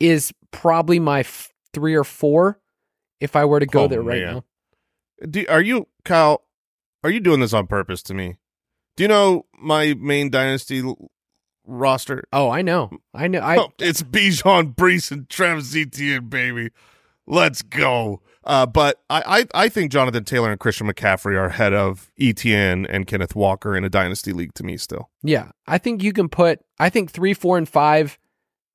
is 0.00 0.32
probably 0.50 0.98
my 0.98 1.20
f- 1.20 1.50
three 1.72 1.94
or 1.94 2.04
four 2.04 2.60
if 3.20 3.36
I 3.36 3.44
were 3.44 3.60
to 3.60 3.66
go 3.66 3.84
Oh, 3.84 3.88
there 3.88 4.02
right 4.02 4.22
man. 4.22 4.34
now. 4.34 4.44
Do, 5.28 5.44
are 5.48 5.60
you 5.62 5.86
Kyle? 6.04 6.42
Are 7.04 7.10
you 7.10 7.20
doing 7.20 7.40
this 7.40 7.52
on 7.52 7.66
purpose 7.66 8.02
to 8.04 8.14
me? 8.14 8.36
Do 8.96 9.04
you 9.04 9.08
know 9.08 9.46
my 9.58 9.94
main 9.94 10.30
dynasty 10.30 10.80
l- 10.80 11.10
roster? 11.64 12.24
Oh, 12.32 12.50
I 12.50 12.62
know, 12.62 12.90
I 13.14 13.28
know. 13.28 13.40
I 13.40 13.56
oh, 13.58 13.72
it's 13.78 14.02
Bijan, 14.02 14.74
Breece, 14.74 15.10
and 15.12 15.28
Travis 15.28 15.74
Etienne, 15.76 16.28
baby. 16.28 16.70
Let's 17.26 17.62
go. 17.62 18.20
Uh, 18.44 18.66
but 18.66 19.02
I, 19.08 19.22
I, 19.54 19.64
I 19.64 19.68
think 19.68 19.92
Jonathan 19.92 20.24
Taylor 20.24 20.50
and 20.50 20.58
Christian 20.58 20.88
McCaffrey 20.88 21.36
are 21.36 21.46
ahead 21.46 21.72
of 21.72 22.10
ETN 22.20 22.86
and 22.88 23.06
Kenneth 23.06 23.36
Walker 23.36 23.76
in 23.76 23.84
a 23.84 23.88
dynasty 23.88 24.32
league 24.32 24.54
to 24.54 24.64
me 24.64 24.76
still. 24.76 25.10
Yeah, 25.22 25.50
I 25.66 25.78
think 25.78 26.02
you 26.02 26.12
can 26.12 26.28
put. 26.28 26.60
I 26.78 26.90
think 26.90 27.10
three, 27.10 27.34
four, 27.34 27.56
and 27.56 27.68
five. 27.68 28.18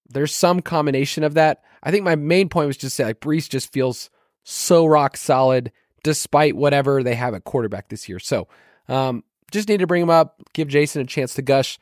There's 0.08 0.34
some 0.34 0.62
combination 0.62 1.24
of 1.24 1.34
that. 1.34 1.64
I 1.84 1.92
think 1.92 2.06
my 2.06 2.16
main 2.16 2.48
point 2.48 2.68
was 2.68 2.78
just 2.78 2.96
to 2.96 2.96
say 2.96 3.06
like 3.06 3.20
Breece 3.20 3.50
just 3.50 3.74
feels 3.74 4.10
so 4.44 4.86
rock 4.86 5.18
solid 5.18 5.72
despite 6.04 6.56
whatever 6.56 7.04
they 7.04 7.16
have 7.16 7.34
at 7.34 7.44
quarterback 7.44 7.90
this 7.90 8.08
year. 8.08 8.20
So, 8.20 8.48
um, 8.88 9.24
just 9.52 9.68
need 9.68 9.80
to 9.80 9.88
bring 9.88 10.04
him 10.04 10.10
up, 10.10 10.42
give 10.54 10.70
Jason 10.70 11.02
a 11.02 11.06
chance 11.06 11.34
to 11.36 11.42
gush. 11.42 11.80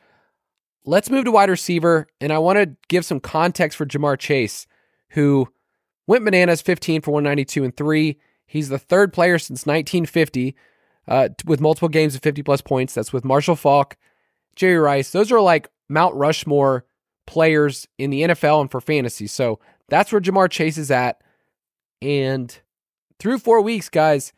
Let's 0.84 1.10
move 1.10 1.24
to 1.24 1.32
wide 1.32 1.50
receiver, 1.50 2.06
and 2.20 2.32
I 2.32 2.38
want 2.38 2.58
to 2.58 2.76
give 2.88 3.04
some 3.04 3.20
context 3.20 3.76
for 3.76 3.86
Ja'Marr 3.86 4.18
Chase, 4.18 4.66
who 5.10 5.48
went 6.06 6.24
bananas 6.24 6.62
15 6.62 7.02
for 7.02 7.10
192 7.10 7.64
and 7.64 7.76
three. 7.76 8.18
He's 8.46 8.68
the 8.68 8.78
third 8.78 9.12
player 9.12 9.38
since 9.38 9.66
1950 9.66 10.54
uh, 11.08 11.28
with 11.44 11.60
multiple 11.60 11.88
games 11.88 12.14
of 12.14 12.22
50 12.22 12.42
plus 12.42 12.60
points. 12.60 12.94
That's 12.94 13.12
with 13.12 13.24
Marshall 13.24 13.56
Faulk, 13.56 13.96
Jerry 14.54 14.78
Rice. 14.78 15.10
Those 15.10 15.32
are 15.32 15.40
like 15.40 15.68
Mount 15.88 16.14
Rushmore 16.14 16.84
players 17.26 17.88
in 17.98 18.10
the 18.10 18.22
NFL 18.22 18.60
and 18.62 18.70
for 18.70 18.80
fantasy. 18.80 19.26
So 19.26 19.58
that's 19.88 20.12
where 20.12 20.20
Ja'Marr 20.20 20.50
Chase 20.50 20.78
is 20.78 20.90
at. 20.90 21.20
And 22.00 22.56
through 23.18 23.38
four 23.38 23.60
weeks, 23.60 23.88
guys, 23.88 24.32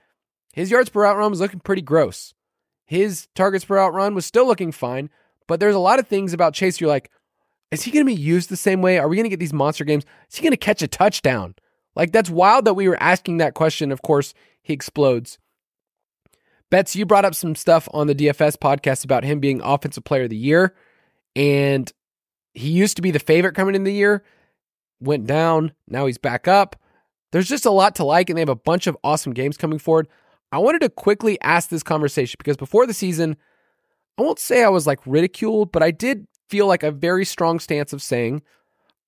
his 0.52 0.70
yards 0.70 0.88
per 0.88 1.02
route 1.02 1.16
run 1.16 1.30
was 1.30 1.40
looking 1.40 1.60
pretty 1.60 1.82
gross. 1.82 2.34
His 2.86 3.28
targets 3.34 3.64
per 3.64 3.76
route 3.76 3.92
run 3.92 4.14
was 4.14 4.24
still 4.24 4.46
looking 4.46 4.72
fine, 4.72 5.10
but 5.46 5.60
there's 5.60 5.74
a 5.74 5.80
lot 5.80 5.98
of 5.98 6.08
things 6.08 6.32
about 6.32 6.54
Chase 6.54 6.80
you're 6.80 6.88
like, 6.88 7.10
is 7.70 7.82
he 7.82 7.90
going 7.90 8.06
to 8.06 8.14
be 8.14 8.20
used 8.20 8.48
the 8.48 8.56
same 8.56 8.80
way? 8.80 8.98
Are 8.98 9.08
we 9.08 9.16
going 9.16 9.24
to 9.24 9.30
get 9.30 9.40
these 9.40 9.52
monster 9.52 9.84
games? 9.84 10.04
Is 10.30 10.36
he 10.36 10.42
going 10.42 10.52
to 10.52 10.56
catch 10.56 10.82
a 10.82 10.88
touchdown? 10.88 11.54
Like, 11.94 12.12
that's 12.12 12.30
wild 12.30 12.64
that 12.64 12.74
we 12.74 12.88
were 12.88 13.02
asking 13.02 13.38
that 13.38 13.54
question. 13.54 13.92
Of 13.92 14.02
course, 14.02 14.32
he 14.62 14.72
explodes. 14.72 15.38
Betz, 16.70 16.94
you 16.94 17.06
brought 17.06 17.24
up 17.24 17.34
some 17.34 17.54
stuff 17.54 17.88
on 17.92 18.06
the 18.06 18.14
DFS 18.14 18.56
podcast 18.56 19.04
about 19.04 19.24
him 19.24 19.40
being 19.40 19.60
offensive 19.62 20.04
player 20.04 20.24
of 20.24 20.30
the 20.30 20.36
year. 20.36 20.74
And 21.34 21.90
he 22.54 22.70
used 22.70 22.96
to 22.96 23.02
be 23.02 23.10
the 23.10 23.18
favorite 23.18 23.54
coming 23.54 23.74
in 23.74 23.84
the 23.84 23.92
year, 23.92 24.22
went 25.00 25.26
down. 25.26 25.72
Now 25.86 26.06
he's 26.06 26.18
back 26.18 26.48
up. 26.48 26.76
There's 27.32 27.48
just 27.48 27.66
a 27.66 27.70
lot 27.70 27.94
to 27.96 28.04
like, 28.04 28.30
and 28.30 28.36
they 28.36 28.42
have 28.42 28.48
a 28.48 28.56
bunch 28.56 28.86
of 28.86 28.96
awesome 29.04 29.32
games 29.32 29.56
coming 29.56 29.78
forward. 29.78 30.08
I 30.50 30.58
wanted 30.58 30.80
to 30.80 30.88
quickly 30.88 31.38
ask 31.42 31.68
this 31.68 31.82
conversation 31.82 32.36
because 32.38 32.56
before 32.56 32.86
the 32.86 32.94
season, 32.94 33.36
I 34.18 34.22
won't 34.22 34.38
say 34.38 34.64
I 34.64 34.70
was 34.70 34.86
like 34.86 35.00
ridiculed, 35.06 35.70
but 35.70 35.82
I 35.82 35.90
did 35.90 36.26
feel 36.48 36.66
like 36.66 36.82
a 36.82 36.90
very 36.90 37.24
strong 37.24 37.60
stance 37.60 37.92
of 37.92 38.02
saying, 38.02 38.42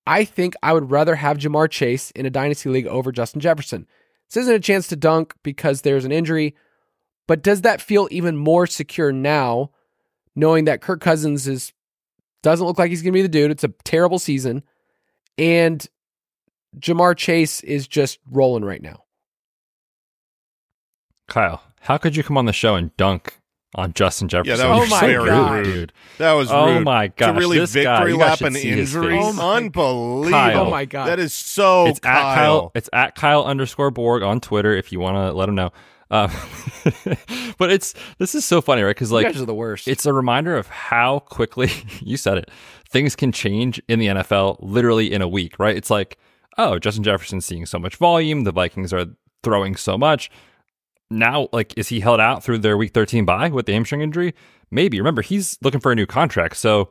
I 0.06 0.24
think 0.24 0.54
I 0.62 0.72
would 0.72 0.90
rather 0.90 1.14
have 1.14 1.38
Ja'Marr 1.38 1.70
Chase 1.70 2.10
in 2.12 2.26
a 2.26 2.30
dynasty 2.30 2.68
league 2.68 2.86
over 2.86 3.12
Justin 3.12 3.40
Jefferson. 3.40 3.86
This 4.28 4.42
isn't 4.42 4.54
a 4.54 4.60
chance 4.60 4.88
to 4.88 4.96
dunk 4.96 5.34
because 5.42 5.82
there's 5.82 6.04
an 6.04 6.12
injury, 6.12 6.54
but 7.26 7.42
does 7.42 7.62
that 7.62 7.80
feel 7.80 8.08
even 8.10 8.36
more 8.36 8.66
secure 8.66 9.12
now, 9.12 9.70
knowing 10.34 10.64
that 10.64 10.80
Kirk 10.80 11.00
Cousins 11.00 11.46
is 11.46 11.72
doesn't 12.42 12.66
look 12.66 12.78
like 12.78 12.90
he's 12.90 13.02
going 13.02 13.12
to 13.12 13.18
be 13.18 13.22
the 13.22 13.28
dude? 13.28 13.50
It's 13.50 13.64
a 13.64 13.74
terrible 13.84 14.18
season, 14.18 14.62
and 15.36 15.86
Ja'Marr 16.78 17.16
Chase 17.16 17.60
is 17.62 17.86
just 17.88 18.18
rolling 18.30 18.64
right 18.64 18.82
now. 18.82 19.04
Kyle, 21.28 21.62
how 21.80 21.98
could 21.98 22.16
you 22.16 22.22
come 22.22 22.36
on 22.36 22.46
the 22.46 22.52
show 22.52 22.74
and 22.74 22.96
dunk 22.96 23.39
on 23.74 23.92
Justin 23.92 24.28
Jefferson? 24.28 24.50
Yeah, 24.58 24.68
that 24.68 24.68
was 24.80 24.88
Oh 24.88 24.90
my 24.90 25.00
very 25.00 25.26
God. 25.26 25.52
rude. 25.52 25.64
dude. 25.64 25.92
That 26.18 26.32
was 26.32 26.50
Oh 26.50 26.74
rude. 26.74 26.84
my 26.84 27.08
gosh, 27.08 27.34
To 27.34 27.38
really 27.38 27.58
this 27.58 27.72
victory 27.72 28.12
you 28.12 28.18
guys 28.18 28.28
lap 28.28 28.38
should 28.38 28.46
an 28.48 28.56
injury. 28.56 29.18
Oh 29.20 29.54
Unbelievable. 29.56 30.30
Kyle. 30.30 30.66
Oh 30.66 30.70
my 30.70 30.84
god. 30.84 31.06
That 31.06 31.18
is 31.18 31.32
so 31.32 31.86
it's 31.86 31.98
at 31.98 32.02
Kyle. 32.02 32.34
Kyle. 32.34 32.72
It's 32.74 32.90
at 32.92 33.14
Kyle 33.14 33.44
underscore 33.44 33.90
Borg 33.90 34.22
on 34.22 34.40
Twitter 34.40 34.72
if 34.74 34.90
you 34.92 34.98
want 35.00 35.16
to 35.16 35.32
let 35.32 35.48
him 35.48 35.54
know. 35.54 35.70
Uh, 36.10 36.26
but 37.58 37.70
it's 37.70 37.94
this 38.18 38.34
is 38.34 38.44
so 38.44 38.60
funny, 38.60 38.82
right? 38.82 38.90
Because 38.90 39.12
like 39.12 39.22
you 39.22 39.26
like 39.28 39.34
guys 39.34 39.42
are 39.42 39.46
the 39.46 39.54
worst. 39.54 39.86
it's 39.86 40.06
a 40.06 40.12
reminder 40.12 40.56
of 40.56 40.66
how 40.66 41.20
quickly 41.20 41.70
you 42.00 42.16
said 42.16 42.38
it. 42.38 42.50
Things 42.88 43.14
can 43.14 43.30
change 43.30 43.80
in 43.88 44.00
the 44.00 44.08
NFL 44.08 44.56
literally 44.60 45.12
in 45.12 45.22
a 45.22 45.28
week, 45.28 45.56
right? 45.60 45.76
It's 45.76 45.90
like, 45.90 46.18
oh, 46.58 46.80
Justin 46.80 47.04
Jefferson's 47.04 47.44
seeing 47.46 47.64
so 47.66 47.78
much 47.78 47.94
volume. 47.96 48.42
The 48.42 48.50
Vikings 48.50 48.92
are 48.92 49.06
throwing 49.44 49.76
so 49.76 49.96
much. 49.96 50.28
Now, 51.10 51.48
like, 51.52 51.76
is 51.76 51.88
he 51.88 52.00
held 52.00 52.20
out 52.20 52.44
through 52.44 52.58
their 52.58 52.76
week 52.76 52.92
13 52.92 53.24
bye 53.24 53.48
with 53.48 53.66
the 53.66 53.72
hamstring 53.72 54.00
injury? 54.00 54.34
Maybe. 54.70 55.00
Remember, 55.00 55.22
he's 55.22 55.58
looking 55.62 55.80
for 55.80 55.90
a 55.90 55.96
new 55.96 56.06
contract. 56.06 56.56
So 56.56 56.90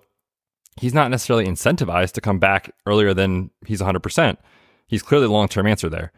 he's 0.80 0.94
not 0.94 1.10
necessarily 1.10 1.46
incentivized 1.46 2.14
to 2.14 2.22
come 2.22 2.40
back 2.40 2.74
earlier 2.86 3.14
than 3.14 3.52
he's 3.66 3.82
100%. 3.82 4.38
He's 4.88 5.02
clearly 5.02 5.28
the 5.28 5.34
long 5.34 5.48
term 5.48 5.68
answer 5.68 5.88
there. 5.88 6.12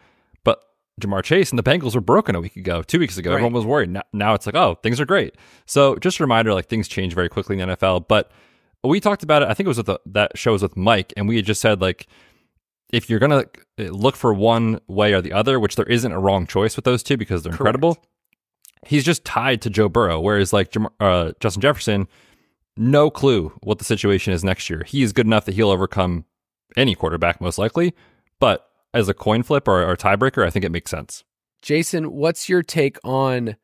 But 0.43 0.63
Ja'Marr 0.99 1.23
Chase 1.23 1.51
and 1.51 1.59
the 1.59 1.63
Bengals 1.63 1.93
were 1.93 2.01
broken 2.01 2.35
a 2.35 2.41
week 2.41 2.55
ago, 2.55 2.81
two 2.81 2.99
weeks 2.99 3.17
ago. 3.17 3.29
Right. 3.29 3.35
Everyone 3.35 3.53
was 3.53 3.65
worried. 3.65 3.89
Now, 3.89 4.03
now 4.13 4.33
it's 4.33 4.45
like, 4.45 4.55
oh, 4.55 4.75
things 4.81 4.99
are 4.99 5.05
great. 5.05 5.35
So 5.65 5.95
just 5.97 6.19
a 6.19 6.23
reminder, 6.23 6.53
like 6.53 6.67
things 6.67 6.87
change 6.87 7.13
very 7.13 7.29
quickly 7.29 7.59
in 7.59 7.69
the 7.69 7.75
NFL. 7.75 8.07
But 8.07 8.31
we 8.83 8.99
talked 8.99 9.23
about 9.23 9.43
it. 9.43 9.49
I 9.49 9.53
think 9.53 9.65
it 9.65 9.69
was 9.69 9.77
with 9.77 9.85
the, 9.87 9.99
that 10.07 10.37
show 10.37 10.53
was 10.53 10.63
with 10.63 10.75
Mike, 10.75 11.13
and 11.15 11.27
we 11.27 11.35
had 11.35 11.45
just 11.45 11.61
said 11.61 11.81
like, 11.81 12.07
if 12.91 13.09
you're 13.09 13.19
gonna 13.19 13.45
uh, 13.79 13.83
look 13.83 14.15
for 14.15 14.33
one 14.33 14.79
way 14.87 15.13
or 15.13 15.21
the 15.21 15.33
other, 15.33 15.59
which 15.59 15.75
there 15.75 15.85
isn't 15.85 16.11
a 16.11 16.19
wrong 16.19 16.47
choice 16.47 16.75
with 16.75 16.85
those 16.85 17.03
two 17.03 17.17
because 17.17 17.43
they're 17.43 17.51
incredible. 17.51 18.03
He's 18.85 19.03
just 19.03 19.23
tied 19.23 19.61
to 19.61 19.69
Joe 19.69 19.89
Burrow, 19.89 20.19
whereas 20.19 20.53
like 20.53 20.73
uh, 20.99 21.33
Justin 21.39 21.61
Jefferson, 21.61 22.07
no 22.75 23.09
clue 23.09 23.53
what 23.61 23.77
the 23.77 23.85
situation 23.85 24.33
is 24.33 24.43
next 24.43 24.69
year. 24.69 24.83
He 24.85 25.03
is 25.03 25.13
good 25.13 25.25
enough 25.25 25.45
that 25.45 25.55
he'll 25.55 25.69
overcome 25.69 26.25
any 26.75 26.95
quarterback 26.95 27.41
most 27.41 27.57
likely, 27.57 27.93
but 28.39 28.67
as 28.93 29.07
a 29.07 29.13
coin 29.13 29.43
flip 29.43 29.67
or, 29.67 29.83
or 29.83 29.95
tiebreaker, 29.95 30.45
I 30.45 30.49
think 30.49 30.65
it 30.65 30.71
makes 30.71 30.91
sense. 30.91 31.23
Jason, 31.61 32.11
what's 32.11 32.49
your 32.49 32.63
take 32.63 32.97
on 33.03 33.55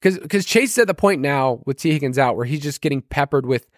because 0.00 0.18
because 0.18 0.44
Chase 0.44 0.72
is 0.72 0.78
at 0.78 0.86
the 0.86 0.94
point 0.94 1.20
now 1.20 1.60
with 1.66 1.78
Tee 1.78 1.92
Higgins 1.92 2.18
out 2.18 2.36
where 2.36 2.44
he's 2.44 2.60
just 2.60 2.80
getting 2.80 3.02
peppered 3.02 3.46
with 3.46 3.68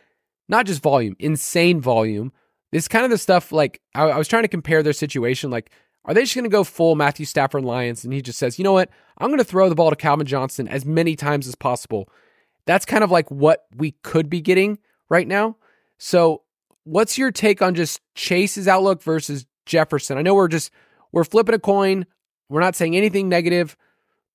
not 0.48 0.66
just 0.66 0.82
volume, 0.82 1.16
insane 1.18 1.80
volume. 1.80 2.32
This 2.72 2.88
kind 2.88 3.04
of 3.04 3.10
the 3.10 3.18
stuff 3.18 3.52
like 3.52 3.80
I, 3.94 4.04
I 4.04 4.18
was 4.18 4.28
trying 4.28 4.44
to 4.44 4.48
compare 4.48 4.82
their 4.82 4.92
situation. 4.92 5.50
Like, 5.50 5.70
are 6.04 6.14
they 6.14 6.22
just 6.22 6.34
going 6.34 6.44
to 6.44 6.48
go 6.50 6.64
full 6.64 6.94
Matthew 6.94 7.26
Stafford 7.26 7.64
Lions? 7.64 8.04
And 8.04 8.12
he 8.12 8.22
just 8.22 8.38
says, 8.38 8.58
you 8.58 8.64
know 8.64 8.72
what, 8.72 8.90
I'm 9.18 9.28
going 9.28 9.38
to 9.38 9.44
throw 9.44 9.68
the 9.68 9.74
ball 9.74 9.90
to 9.90 9.96
Calvin 9.96 10.26
Johnson 10.26 10.68
as 10.68 10.84
many 10.84 11.16
times 11.16 11.46
as 11.48 11.54
possible. 11.54 12.08
That's 12.66 12.84
kind 12.84 13.02
of 13.04 13.10
like 13.10 13.30
what 13.30 13.66
we 13.76 13.92
could 14.02 14.30
be 14.30 14.40
getting 14.40 14.78
right 15.08 15.26
now. 15.26 15.56
So, 15.98 16.42
what's 16.84 17.18
your 17.18 17.30
take 17.30 17.60
on 17.60 17.74
just 17.74 18.00
Chase's 18.14 18.68
outlook 18.68 19.02
versus 19.02 19.46
Jefferson? 19.66 20.16
I 20.18 20.22
know 20.22 20.34
we're 20.34 20.48
just 20.48 20.70
we're 21.12 21.24
flipping 21.24 21.54
a 21.54 21.58
coin. 21.58 22.06
We're 22.48 22.60
not 22.60 22.76
saying 22.76 22.96
anything 22.96 23.28
negative, 23.28 23.76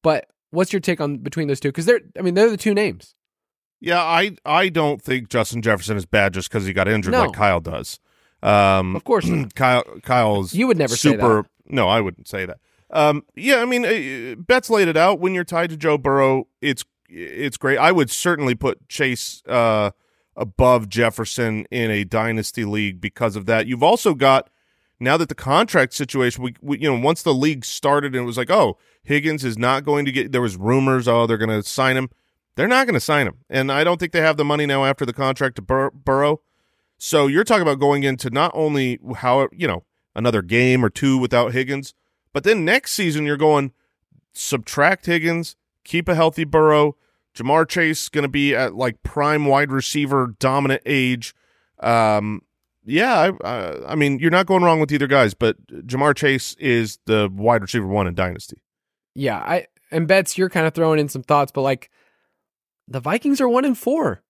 but 0.03 0.27
what's 0.51 0.71
your 0.73 0.79
take 0.79 1.01
on 1.01 1.17
between 1.17 1.47
those 1.47 1.59
two? 1.59 1.69
Because 1.69 1.86
they're, 1.86 2.01
I 2.17 2.21
mean, 2.21 2.33
they're 2.33 2.49
the 2.49 2.57
two 2.57 2.73
names. 2.73 3.15
Yeah, 3.81 4.01
I 4.01 4.36
I 4.45 4.69
don't 4.69 5.01
think 5.01 5.29
Justin 5.29 5.61
Jefferson 5.61 5.97
is 5.97 6.05
bad 6.05 6.33
just 6.33 6.49
because 6.49 6.65
he 6.65 6.73
got 6.73 6.88
injured 6.88 7.13
No. 7.13 7.25
like 7.25 7.33
Kyle 7.33 7.59
does. 7.59 7.99
Um, 8.45 8.95
Of 8.95 9.03
course. 9.03 9.29
Kyle 9.55 9.83
Kyle's 10.03 10.53
You 10.53 10.67
would 10.67 10.77
never 10.77 10.95
say 10.95 11.11
super. 11.11 11.43
that. 11.43 11.49
No, 11.67 11.87
I 11.87 12.01
wouldn't 12.01 12.27
say 12.27 12.45
that. 12.45 12.59
Um, 12.91 13.23
yeah, 13.35 13.57
I 13.57 13.65
mean, 13.65 13.83
uh, 13.83 14.35
Betz 14.37 14.69
laid 14.69 14.87
it 14.87 14.95
out. 14.95 15.19
When 15.19 15.33
you're 15.33 15.43
tied 15.43 15.71
to 15.71 15.77
Joe 15.77 15.97
Burrow, 15.97 16.47
it's 16.61 16.85
it's 17.09 17.57
great. 17.57 17.77
I 17.77 17.91
would 17.91 18.09
certainly 18.09 18.55
put 18.55 18.87
Chase 18.87 19.41
uh, 19.47 19.91
above 20.35 20.87
Jefferson 20.89 21.65
in 21.71 21.89
a 21.91 22.03
dynasty 22.03 22.65
league 22.65 23.01
because 23.01 23.35
of 23.35 23.47
that. 23.47 23.67
You've 23.67 23.83
also 23.83 24.13
got 24.13 24.49
now 24.99 25.17
that 25.17 25.29
the 25.29 25.35
contract 25.35 25.93
situation, 25.93 26.43
we, 26.43 26.55
we 26.61 26.79
you 26.79 26.91
know 26.91 26.99
once 26.99 27.23
the 27.23 27.33
league 27.33 27.65
started 27.65 28.13
and 28.13 28.23
it 28.23 28.25
was 28.25 28.37
like, 28.37 28.51
oh, 28.51 28.77
Higgins 29.03 29.43
is 29.43 29.57
not 29.57 29.83
going 29.83 30.05
to 30.05 30.11
get. 30.11 30.31
There 30.31 30.41
was 30.41 30.55
rumors, 30.55 31.07
oh, 31.07 31.25
they're 31.25 31.37
going 31.37 31.49
to 31.49 31.67
sign 31.67 31.97
him. 31.97 32.09
They're 32.55 32.67
not 32.67 32.85
going 32.85 32.93
to 32.93 33.01
sign 33.01 33.27
him, 33.27 33.39
and 33.49 33.71
I 33.71 33.83
don't 33.83 33.99
think 33.99 34.13
they 34.13 34.21
have 34.21 34.37
the 34.37 34.45
money 34.45 34.65
now 34.65 34.85
after 34.85 35.05
the 35.05 35.11
contract 35.11 35.57
to 35.57 35.61
Bur- 35.61 35.91
Burrow. 35.91 36.41
So 36.97 37.27
you're 37.27 37.43
talking 37.43 37.61
about 37.61 37.79
going 37.79 38.03
into 38.03 38.29
not 38.29 38.51
only 38.53 38.99
how 39.17 39.47
you 39.51 39.67
know 39.67 39.83
another 40.15 40.41
game 40.41 40.83
or 40.83 40.89
two 40.89 41.17
without 41.17 41.53
Higgins, 41.53 41.93
but 42.33 42.43
then 42.43 42.65
next 42.65 42.93
season 42.93 43.25
you're 43.25 43.37
going 43.37 43.71
subtract 44.33 45.05
Higgins, 45.05 45.55
keep 45.83 46.07
a 46.07 46.15
healthy 46.15 46.43
Burrow. 46.43 46.95
Ja'Marr 47.35 47.67
Chase 47.67 48.07
going 48.07 48.23
to 48.23 48.29
be 48.29 48.55
at 48.55 48.75
like 48.75 49.03
prime 49.03 49.45
wide 49.45 49.71
receiver 49.71 50.35
dominant 50.39 50.81
age. 50.85 51.35
Um, 51.81 52.41
yeah, 52.85 53.31
I, 53.43 53.47
I, 53.47 53.91
I 53.91 53.95
mean 53.95 54.19
you're 54.19 54.31
not 54.31 54.45
going 54.45 54.63
wrong 54.63 54.79
with 54.79 54.91
either 54.91 55.07
guys, 55.07 55.33
but 55.33 55.57
Ja'Marr 55.67 56.15
Chase 56.15 56.55
is 56.59 56.99
the 57.05 57.29
wide 57.33 57.61
receiver 57.61 57.87
one 57.87 58.07
in 58.07 58.15
dynasty. 58.15 58.61
Yeah, 59.15 59.37
I 59.37 59.67
and 59.91 60.07
Betz, 60.07 60.37
you're 60.37 60.49
kind 60.49 60.65
of 60.65 60.73
throwing 60.73 60.99
in 60.99 61.09
some 61.09 61.23
thoughts, 61.23 61.51
but 61.51 61.61
like 61.61 61.89
the 62.87 62.99
Vikings 62.99 63.41
are 63.41 63.49
one 63.49 63.65
and 63.65 63.77
four, 63.77 64.21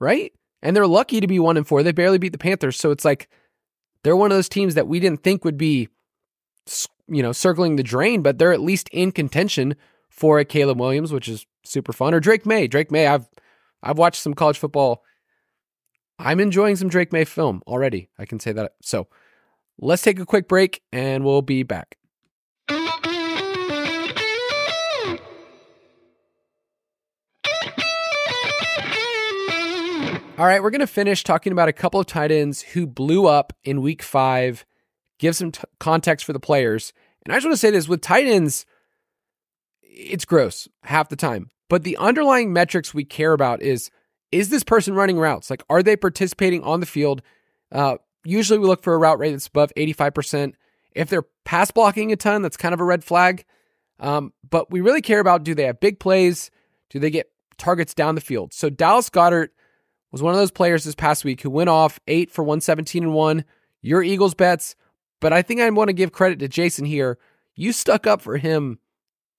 right? 0.00 0.32
And 0.62 0.74
they're 0.74 0.86
lucky 0.86 1.20
to 1.20 1.26
be 1.26 1.38
one 1.38 1.56
and 1.56 1.66
four. 1.66 1.82
They 1.82 1.92
barely 1.92 2.18
beat 2.18 2.32
the 2.32 2.38
Panthers, 2.38 2.76
so 2.76 2.90
it's 2.90 3.04
like 3.04 3.28
they're 4.02 4.16
one 4.16 4.30
of 4.30 4.36
those 4.36 4.48
teams 4.48 4.74
that 4.74 4.88
we 4.88 5.00
didn't 5.00 5.22
think 5.22 5.44
would 5.44 5.58
be, 5.58 5.88
you 7.06 7.22
know, 7.22 7.32
circling 7.32 7.76
the 7.76 7.82
drain, 7.82 8.22
but 8.22 8.38
they're 8.38 8.52
at 8.52 8.60
least 8.60 8.88
in 8.92 9.12
contention 9.12 9.76
for 10.08 10.38
a 10.38 10.44
Caleb 10.44 10.80
Williams, 10.80 11.12
which 11.12 11.28
is 11.28 11.46
super 11.64 11.92
fun, 11.92 12.14
or 12.14 12.20
Drake 12.20 12.44
Maye. 12.44 12.66
Drake 12.66 12.90
Maye, 12.90 13.06
I've 13.06 13.28
I've 13.82 13.98
watched 13.98 14.22
some 14.22 14.34
college 14.34 14.58
football. 14.58 15.04
I'm 16.18 16.40
enjoying 16.40 16.74
some 16.74 16.88
Drake 16.88 17.12
Maye 17.12 17.24
film 17.24 17.62
already. 17.66 18.08
I 18.18 18.26
can 18.26 18.40
say 18.40 18.50
that. 18.52 18.72
So 18.82 19.06
let's 19.78 20.02
take 20.02 20.18
a 20.18 20.26
quick 20.26 20.48
break, 20.48 20.82
and 20.92 21.24
we'll 21.24 21.42
be 21.42 21.62
back. 21.62 21.96
All 30.38 30.46
right, 30.46 30.62
we're 30.62 30.70
going 30.70 30.78
to 30.82 30.86
finish 30.86 31.24
talking 31.24 31.50
about 31.50 31.68
a 31.68 31.72
couple 31.72 31.98
of 31.98 32.06
tight 32.06 32.30
ends 32.30 32.62
who 32.62 32.86
blew 32.86 33.26
up 33.26 33.52
in 33.64 33.82
week 33.82 34.04
five, 34.04 34.64
give 35.18 35.34
some 35.34 35.50
t- 35.50 35.64
context 35.80 36.24
for 36.24 36.32
the 36.32 36.38
players. 36.38 36.92
And 37.24 37.32
I 37.32 37.36
just 37.38 37.46
want 37.46 37.54
to 37.54 37.60
say 37.60 37.72
this 37.72 37.88
with 37.88 38.02
tight 38.02 38.28
ends, 38.28 38.64
it's 39.82 40.24
gross 40.24 40.68
half 40.84 41.08
the 41.08 41.16
time. 41.16 41.50
But 41.68 41.82
the 41.82 41.96
underlying 41.96 42.52
metrics 42.52 42.94
we 42.94 43.04
care 43.04 43.32
about 43.32 43.62
is 43.62 43.90
is 44.30 44.48
this 44.48 44.62
person 44.62 44.94
running 44.94 45.18
routes? 45.18 45.50
Like, 45.50 45.64
are 45.68 45.82
they 45.82 45.96
participating 45.96 46.62
on 46.62 46.78
the 46.78 46.86
field? 46.86 47.20
Uh, 47.72 47.96
usually 48.24 48.60
we 48.60 48.68
look 48.68 48.84
for 48.84 48.94
a 48.94 48.98
route 48.98 49.18
rate 49.18 49.32
that's 49.32 49.48
above 49.48 49.72
85%. 49.76 50.52
If 50.92 51.08
they're 51.08 51.24
pass 51.44 51.72
blocking 51.72 52.12
a 52.12 52.16
ton, 52.16 52.42
that's 52.42 52.56
kind 52.56 52.74
of 52.74 52.80
a 52.80 52.84
red 52.84 53.02
flag. 53.02 53.44
Um, 53.98 54.32
but 54.48 54.70
we 54.70 54.82
really 54.82 55.02
care 55.02 55.18
about 55.18 55.42
do 55.42 55.56
they 55.56 55.64
have 55.64 55.80
big 55.80 55.98
plays? 55.98 56.52
Do 56.90 57.00
they 57.00 57.10
get 57.10 57.32
targets 57.56 57.92
down 57.92 58.14
the 58.14 58.20
field? 58.20 58.52
So 58.52 58.70
Dallas 58.70 59.10
Goedert 59.10 59.48
was 60.10 60.22
one 60.22 60.32
of 60.32 60.40
those 60.40 60.50
players 60.50 60.84
this 60.84 60.94
past 60.94 61.24
week 61.24 61.42
who 61.42 61.50
went 61.50 61.68
off 61.68 62.00
eight 62.08 62.30
for 62.30 62.42
117 62.42 63.02
and 63.02 63.14
one. 63.14 63.44
Your 63.80 64.02
Eagles 64.02 64.34
Betz, 64.34 64.74
but 65.20 65.32
I 65.32 65.42
think 65.42 65.60
I 65.60 65.70
want 65.70 65.88
to 65.88 65.94
give 65.94 66.12
credit 66.12 66.40
to 66.40 66.48
Jason 66.48 66.84
here. 66.84 67.18
You 67.54 67.72
stuck 67.72 68.06
up 68.06 68.20
for 68.20 68.36
him. 68.36 68.78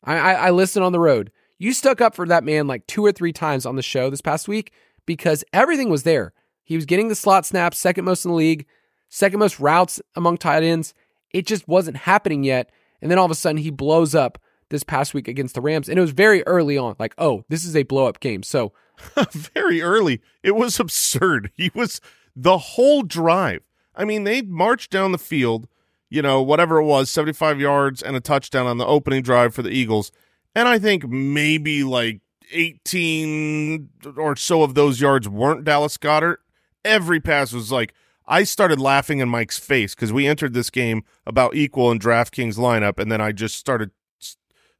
I, 0.04 0.18
I, 0.18 0.34
I 0.34 0.50
listened 0.52 0.86
on 0.86 0.94
the 0.94 1.00
road. 1.00 1.32
You 1.58 1.74
stuck 1.74 2.00
up 2.00 2.16
for 2.16 2.26
that 2.28 2.46
man 2.46 2.68
like 2.68 2.88
two 2.88 3.06
or 3.06 3.12
three 3.12 3.34
times 3.34 3.66
on 3.66 3.76
the 3.76 3.82
show 3.82 4.10
this 4.10 4.22
past 4.22 4.48
week 4.48 4.72
because 5.06 5.44
everything 5.52 5.90
was 5.90 6.04
there. 6.04 6.34
He 6.64 6.76
was 6.76 6.86
getting 6.86 7.10
the 7.10 7.16
slot 7.16 7.46
snaps, 7.46 7.80
second 7.80 8.06
most 8.06 8.24
in 8.24 8.32
the 8.32 8.38
league, 8.38 8.66
second 9.10 9.40
most 9.40 9.60
routes 9.60 10.02
among 10.16 10.38
tight 10.38 10.64
ends. 10.64 10.94
It 11.32 11.46
just 11.46 11.68
wasn't 11.68 11.98
happening 11.98 12.44
yet. 12.44 12.72
And 13.02 13.12
then 13.12 13.18
all 13.18 13.26
of 13.26 13.32
a 13.32 13.36
sudden 13.36 13.58
he 13.58 13.72
blows 13.72 14.16
up 14.16 14.40
this 14.70 14.84
past 14.84 15.14
week 15.14 15.28
against 15.28 15.56
the 15.56 15.62
Rams, 15.62 15.90
and 15.90 15.98
it 15.98 16.02
was 16.02 16.12
very 16.12 16.44
early 16.44 16.78
on. 16.78 16.96
Like, 17.00 17.16
oh, 17.18 17.44
this 17.50 17.66
is 17.66 17.76
a 17.76 17.84
blow 17.84 18.06
up 18.06 18.20
game. 18.20 18.44
So 18.44 18.72
very 19.32 19.82
early. 19.82 20.22
It 20.44 20.56
was 20.56 20.80
absurd. 20.80 21.52
He 21.56 21.72
was 21.74 22.02
the 22.36 22.58
whole 22.58 23.04
drive. 23.04 23.62
I 23.96 24.06
mean, 24.06 24.24
they 24.24 24.42
marched 24.42 24.92
down 24.92 25.12
the 25.12 25.18
field, 25.18 25.68
you 26.10 26.22
know, 26.22 26.42
whatever 26.42 26.78
it 26.78 26.86
was, 26.86 27.10
75 27.10 27.60
yards 27.60 28.02
and 28.02 28.16
a 28.16 28.22
touchdown 28.22 28.66
on 28.66 28.78
the 28.78 28.86
opening 28.86 29.22
drive 29.22 29.54
for 29.54 29.62
the 29.62 29.72
Eagles. 29.72 30.12
And 30.56 30.68
I 30.68 30.80
think 30.80 31.08
maybe 31.08 31.84
like 31.84 32.22
18 32.52 33.90
or 34.18 34.36
so 34.36 34.64
of 34.64 34.74
those 34.74 35.02
yards 35.02 35.28
weren't 35.28 35.66
Dallas 35.66 35.98
Goedert. 35.98 36.38
Every 36.86 37.20
pass 37.20 37.52
was 37.52 37.72
like, 37.72 37.94
I 38.26 38.44
started 38.44 38.80
laughing 38.80 39.20
in 39.20 39.28
Mike's 39.28 39.58
face 39.58 39.96
because 39.96 40.14
we 40.14 40.28
entered 40.28 40.54
this 40.54 40.70
game 40.70 41.04
about 41.26 41.56
equal 41.56 41.92
in 41.92 42.00
DraftKings 42.00 42.58
lineup, 42.58 43.00
and 43.00 43.12
then 43.12 43.20
I 43.22 43.32
just 43.32 43.58
started 43.58 43.90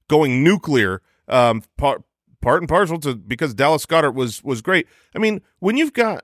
going 0.08 0.44
nuclear. 0.44 1.02
Um, 1.28 1.64
part 1.78 2.04
part 2.42 2.62
and 2.62 2.70
parcel 2.70 3.00
to 3.00 3.16
because 3.16 3.54
Dallas 3.54 3.86
Goedert 3.86 4.14
was 4.14 4.44
was 4.44 4.62
great. 4.62 4.88
I 5.16 5.20
mean, 5.20 5.42
when 5.60 5.78
you've 5.78 5.94
got 5.94 6.24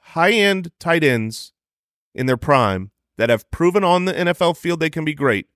high 0.00 0.32
end 0.32 0.70
tight 0.78 1.04
ends 1.04 1.52
in 2.14 2.26
their 2.26 2.36
prime 2.36 2.90
that 3.16 3.30
have 3.30 3.50
proven 3.50 3.84
on 3.84 4.04
the 4.04 4.12
NFL 4.12 4.56
field 4.56 4.80
they 4.80 4.90
can 4.90 5.04
be 5.04 5.14
great, 5.14 5.46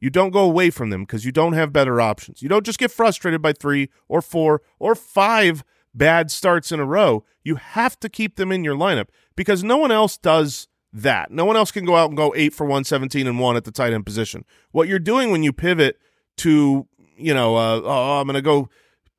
you 0.00 0.10
don't 0.10 0.30
go 0.30 0.40
away 0.40 0.70
from 0.70 0.90
them 0.90 1.02
because 1.04 1.24
you 1.24 1.32
don't 1.32 1.52
have 1.54 1.72
better 1.72 2.00
options. 2.00 2.42
You 2.42 2.48
don't 2.48 2.66
just 2.66 2.78
get 2.78 2.90
frustrated 2.90 3.40
by 3.40 3.52
three 3.52 3.90
or 4.08 4.20
four 4.20 4.62
or 4.78 4.94
five 4.94 5.64
bad 5.94 6.30
starts 6.30 6.72
in 6.72 6.80
a 6.80 6.84
row. 6.84 7.24
You 7.42 7.56
have 7.56 7.98
to 8.00 8.08
keep 8.08 8.36
them 8.36 8.50
in 8.50 8.64
your 8.64 8.76
lineup 8.76 9.08
because 9.36 9.62
no 9.62 9.76
one 9.76 9.92
else 9.92 10.18
does 10.18 10.68
that. 10.92 11.30
No 11.30 11.44
one 11.44 11.56
else 11.56 11.70
can 11.70 11.84
go 11.84 11.96
out 11.96 12.10
and 12.10 12.16
go 12.16 12.32
eight 12.36 12.52
for 12.52 12.64
117 12.64 13.26
and 13.26 13.38
one 13.38 13.56
at 13.56 13.64
the 13.64 13.72
tight 13.72 13.92
end 13.92 14.06
position. 14.06 14.44
What 14.72 14.88
you're 14.88 14.98
doing 14.98 15.30
when 15.30 15.42
you 15.42 15.52
pivot 15.52 15.98
to, 16.38 16.86
you 17.16 17.34
know, 17.34 17.56
uh, 17.56 17.80
oh, 17.84 18.20
I'm 18.20 18.26
going 18.26 18.34
to 18.34 18.42
go 18.42 18.68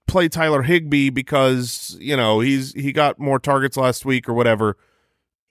play 0.07 0.27
Tyler 0.29 0.61
Higbee 0.63 1.09
because, 1.09 1.97
you 1.99 2.15
know, 2.15 2.39
he's 2.39 2.73
he 2.73 2.91
got 2.91 3.19
more 3.19 3.39
targets 3.39 3.77
last 3.77 4.05
week 4.05 4.27
or 4.29 4.33
whatever. 4.33 4.77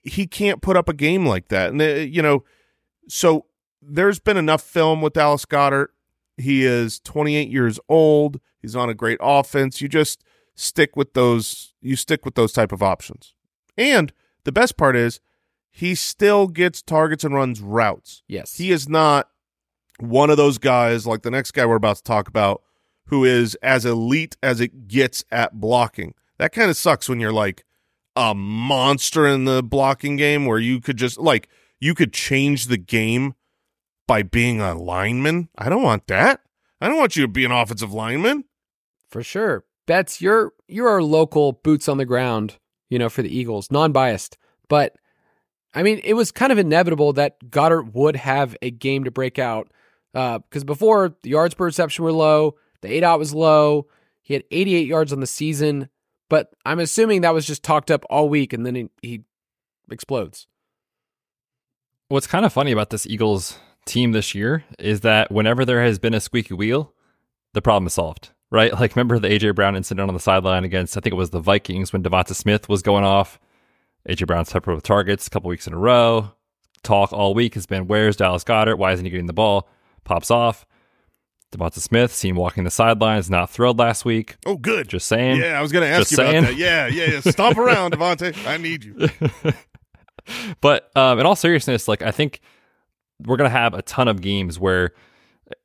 He 0.03 0.27
can't 0.27 0.61
put 0.61 0.77
up 0.77 0.87
a 0.87 0.93
game 0.93 1.25
like 1.25 1.47
that. 1.49 1.71
And, 1.71 1.81
uh, 1.81 1.85
you 1.85 2.21
know, 2.21 2.43
so 3.07 3.45
there's 3.81 4.19
been 4.19 4.37
enough 4.37 4.61
film 4.61 5.01
with 5.01 5.13
Dallas 5.13 5.45
Goedert. 5.45 5.87
He 6.37 6.63
is 6.65 6.99
28 6.99 7.49
years 7.49 7.79
old. 7.89 8.39
He's 8.61 8.75
on 8.75 8.89
a 8.89 8.93
great 8.93 9.17
offense. 9.21 9.81
You 9.81 9.87
just 9.87 10.23
stick 10.55 10.95
with 10.95 11.13
those 11.13 11.73
you 11.81 11.95
stick 11.95 12.25
with 12.25 12.35
those 12.35 12.51
type 12.53 12.71
of 12.71 12.81
options. 12.83 13.33
And 13.77 14.11
the 14.43 14.51
best 14.51 14.77
part 14.77 14.95
is 14.95 15.19
he 15.69 15.95
still 15.95 16.47
gets 16.47 16.81
targets 16.81 17.23
and 17.23 17.33
runs 17.35 17.59
routes. 17.59 18.23
yes, 18.27 18.57
He 18.57 18.71
is 18.71 18.87
not 18.87 19.29
one 19.99 20.29
of 20.29 20.37
those 20.37 20.57
guys 20.57 21.05
like 21.05 21.21
the 21.23 21.31
next 21.31 21.51
guy 21.51 21.65
we're 21.65 21.75
about 21.75 21.97
to 21.97 22.03
talk 22.03 22.27
about 22.27 22.61
who 23.07 23.23
is 23.23 23.55
as 23.55 23.85
elite 23.85 24.37
as 24.41 24.59
it 24.59 24.87
gets 24.87 25.23
at 25.31 25.59
blocking. 25.59 26.13
That 26.37 26.51
kind 26.51 26.69
of 26.69 26.77
sucks 26.77 27.07
when 27.07 27.19
you're 27.19 27.31
like 27.31 27.63
a 28.15 28.33
monster 28.33 29.27
in 29.27 29.45
the 29.45 29.61
blocking 29.61 30.15
game 30.15 30.45
where 30.45 30.59
you 30.59 30.79
could 30.81 30.97
just 30.97 31.17
like 31.17 31.47
you 31.79 31.93
could 31.93 32.13
change 32.13 32.67
the 32.67 32.77
game 32.77 33.35
by 34.07 34.23
being 34.23 34.61
a 34.61 34.73
lineman. 34.73 35.49
I 35.57 35.69
don't 35.69 35.83
want 35.83 36.07
that. 36.07 36.41
I 36.81 36.87
don't 36.87 36.97
want 36.97 37.15
you 37.15 37.23
to 37.23 37.27
be 37.27 37.45
an 37.45 37.51
offensive 37.51 37.93
lineman. 37.93 38.45
for 39.09 39.23
sure. 39.23 39.63
Betz, 39.87 40.19
you're 40.19 40.53
you're 40.67 40.89
our 40.89 41.03
local 41.03 41.51
boots 41.53 41.87
on 41.87 41.97
the 41.97 42.05
ground, 42.05 42.57
you 42.89 42.97
know, 42.97 43.09
for 43.09 43.21
the 43.21 43.35
Eagles, 43.35 43.71
non-biased. 43.71 44.37
But 44.67 44.95
I 45.73 45.83
mean, 45.83 46.01
it 46.03 46.13
was 46.13 46.31
kind 46.31 46.51
of 46.51 46.57
inevitable 46.57 47.13
that 47.13 47.51
Goedert 47.51 47.93
would 47.93 48.15
have 48.15 48.55
a 48.61 48.71
game 48.71 49.03
to 49.03 49.11
break 49.11 49.37
out 49.37 49.69
uh, 50.13 50.39
because 50.39 50.63
before 50.63 51.15
the 51.21 51.29
yards 51.31 51.53
per 51.53 51.65
reception 51.65 52.03
were 52.05 52.13
low, 52.13 52.55
the 52.85 53.01
aDOT 53.01 53.19
was 53.19 53.33
low. 53.33 53.87
He 54.21 54.33
had 54.33 54.43
88 54.51 54.87
yards 54.87 55.13
on 55.13 55.19
the 55.19 55.27
season, 55.27 55.89
but 56.29 56.53
I'm 56.65 56.79
assuming 56.79 57.21
that 57.21 57.33
was 57.33 57.45
just 57.45 57.63
talked 57.63 57.91
up 57.91 58.05
all 58.09 58.29
week, 58.29 58.53
and 58.53 58.65
then 58.65 58.75
he, 58.75 58.89
he 59.01 59.21
explodes. 59.91 60.47
What's 62.09 62.27
kind 62.27 62.45
of 62.45 62.53
funny 62.53 62.71
about 62.71 62.89
this 62.89 63.07
Eagles 63.07 63.57
team 63.85 64.11
this 64.11 64.33
year 64.35 64.63
is 64.79 65.01
that 65.01 65.31
whenever 65.31 65.65
there 65.65 65.83
has 65.83 65.99
been 65.99 66.13
a 66.13 66.19
squeaky 66.19 66.53
wheel, 66.53 66.93
the 67.53 67.61
problem 67.61 67.87
is 67.87 67.93
solved, 67.93 68.31
right? 68.51 68.73
Like, 68.73 68.95
remember 68.95 69.19
the 69.19 69.29
AJ 69.29 69.55
Brown 69.55 69.75
incident 69.75 70.07
on 70.07 70.13
the 70.13 70.19
sideline 70.19 70.63
against, 70.63 70.97
I 70.97 71.01
think 71.01 71.13
it 71.13 71.17
was 71.17 71.29
the 71.31 71.39
Vikings 71.39 71.93
when 71.93 72.03
DeVonta 72.03 72.35
Smith 72.35 72.67
was 72.69 72.81
going 72.81 73.03
off. 73.03 73.39
AJ 74.07 74.27
Brown's 74.27 74.51
peppered 74.51 74.75
with 74.75 74.83
targets 74.83 75.27
a 75.27 75.29
couple 75.29 75.49
weeks 75.49 75.67
in 75.67 75.73
a 75.73 75.77
row. 75.77 76.31
Talk 76.83 77.11
all 77.11 77.33
week 77.33 77.55
has 77.55 77.65
been, 77.65 77.87
where's 77.87 78.17
Dallas 78.17 78.43
Goedert? 78.43 78.77
Why 78.77 78.91
isn't 78.91 79.05
he 79.05 79.09
getting 79.09 79.25
the 79.25 79.33
ball? 79.33 79.67
Pops 80.03 80.29
off. 80.29 80.65
DeVonta 81.51 81.79
Smith, 81.79 82.13
seen 82.13 82.35
walking 82.35 82.63
the 82.63 82.71
sidelines, 82.71 83.29
not 83.29 83.49
thrilled 83.49 83.79
last 83.79 84.03
week. 84.05 84.35
Oh, 84.45 84.57
good. 84.57 84.89
Just 84.89 85.07
saying. 85.07 85.39
yeah, 85.39 85.57
I 85.57 85.61
was 85.61 85.71
going 85.71 85.83
to 85.83 85.89
ask 85.89 86.01
Just 86.01 86.11
you 86.11 86.17
saying. 86.17 86.37
about 86.43 86.49
that. 86.51 86.57
Yeah, 86.57 86.87
yeah, 86.87 87.05
yeah. 87.23 87.31
Stomp 87.31 87.57
around, 87.57 87.93
DeVonta. 87.93 88.45
I 88.47 88.57
need 88.57 88.83
you. 88.83 89.09
But 90.61 90.89
um, 90.95 91.19
in 91.19 91.25
all 91.27 91.35
seriousness, 91.35 91.87
like 91.87 92.01
I 92.01 92.09
think 92.09 92.41
we're 93.25 93.37
gonna 93.37 93.49
have 93.49 93.75
a 93.75 93.83
ton 93.83 94.07
of 94.07 94.21
games 94.21 94.59
where, 94.59 94.91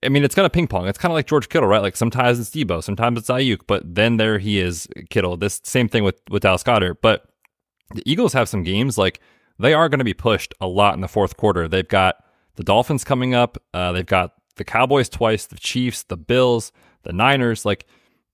I 0.05 0.11
mean, 0.11 0.23
it's 0.23 0.35
gonna 0.35 0.51
ping 0.51 0.67
pong. 0.67 0.87
It's 0.87 0.99
kind 0.99 1.11
of 1.11 1.15
like 1.15 1.27
George 1.27 1.49
Kittle, 1.49 1.67
right? 1.69 1.81
Like 1.81 1.97
sometimes 1.97 2.39
it's 2.39 2.51
Deebo, 2.51 2.83
sometimes 2.83 3.19
it's 3.19 3.29
Aiyuk, 3.31 3.61
but 3.67 3.83
then 3.95 4.19
there 4.19 4.39
he 4.39 4.59
is, 4.61 4.87
Kittle. 5.09 5.39
This 5.39 5.63
same 5.65 5.89
thing 5.89 6.05
with 6.05 6.21
with 6.31 6.43
Dallas 6.43 6.63
Goedert. 6.63 6.97
But 7.01 7.25
the 7.95 8.03
Eagles 8.05 8.35
have 8.35 8.51
some 8.51 8.63
games 8.63 8.99
like 8.99 9.21
they 9.59 9.73
are 9.73 9.89
going 9.89 9.99
to 10.01 10.05
be 10.05 10.13
pushed 10.13 10.53
a 10.61 10.67
lot 10.67 10.93
in 10.95 11.01
the 11.01 11.09
fourth 11.09 11.39
quarter. 11.39 11.67
They've 11.67 11.89
got 11.89 12.17
the 12.57 12.63
Dolphins 12.63 13.03
coming 13.03 13.35
up. 13.35 13.57
Uh, 13.73 13.93
they've 13.93 14.05
got 14.05 14.35
the 14.57 14.65
Cowboys 14.65 15.09
twice, 15.09 15.47
the 15.47 15.59
Chiefs, 15.59 16.05
the 16.05 16.17
Bills, 16.17 16.73
the 17.03 17.13
Niners. 17.13 17.65
Like 17.65 17.87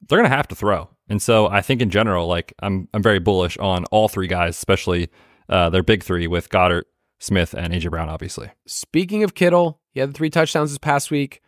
they're 0.09 0.19
going 0.19 0.31
to 0.31 0.37
have 0.37 0.49
to 0.49 0.55
throw. 0.55 0.89
And 1.09 1.23
so 1.23 1.47
I 1.47 1.63
think 1.63 1.81
in 1.81 1.91
general, 1.91 2.27
like 2.27 2.53
I'm 2.61 2.89
I'm 2.93 3.03
very 3.03 3.19
bullish 3.19 3.57
on 3.59 3.85
all 3.87 4.09
three 4.09 4.27
guys, 4.27 4.57
especially 4.57 5.09
uh, 5.49 5.71
their 5.71 5.83
big 5.83 6.03
three 6.03 6.27
with 6.27 6.49
Goedert, 6.49 6.85
Smith, 7.19 7.55
and 7.55 7.73
AJ 7.73 7.91
Brown. 7.91 8.09
Obviously, 8.09 8.51
Speaking 8.67 9.23
of 9.23 9.35
Kittle, 9.35 9.81
he 9.93 10.01
had 10.01 10.15
three 10.15 10.31
touchdowns 10.31 10.71
this 10.71 10.79
past 10.79 11.11
week. 11.11 11.43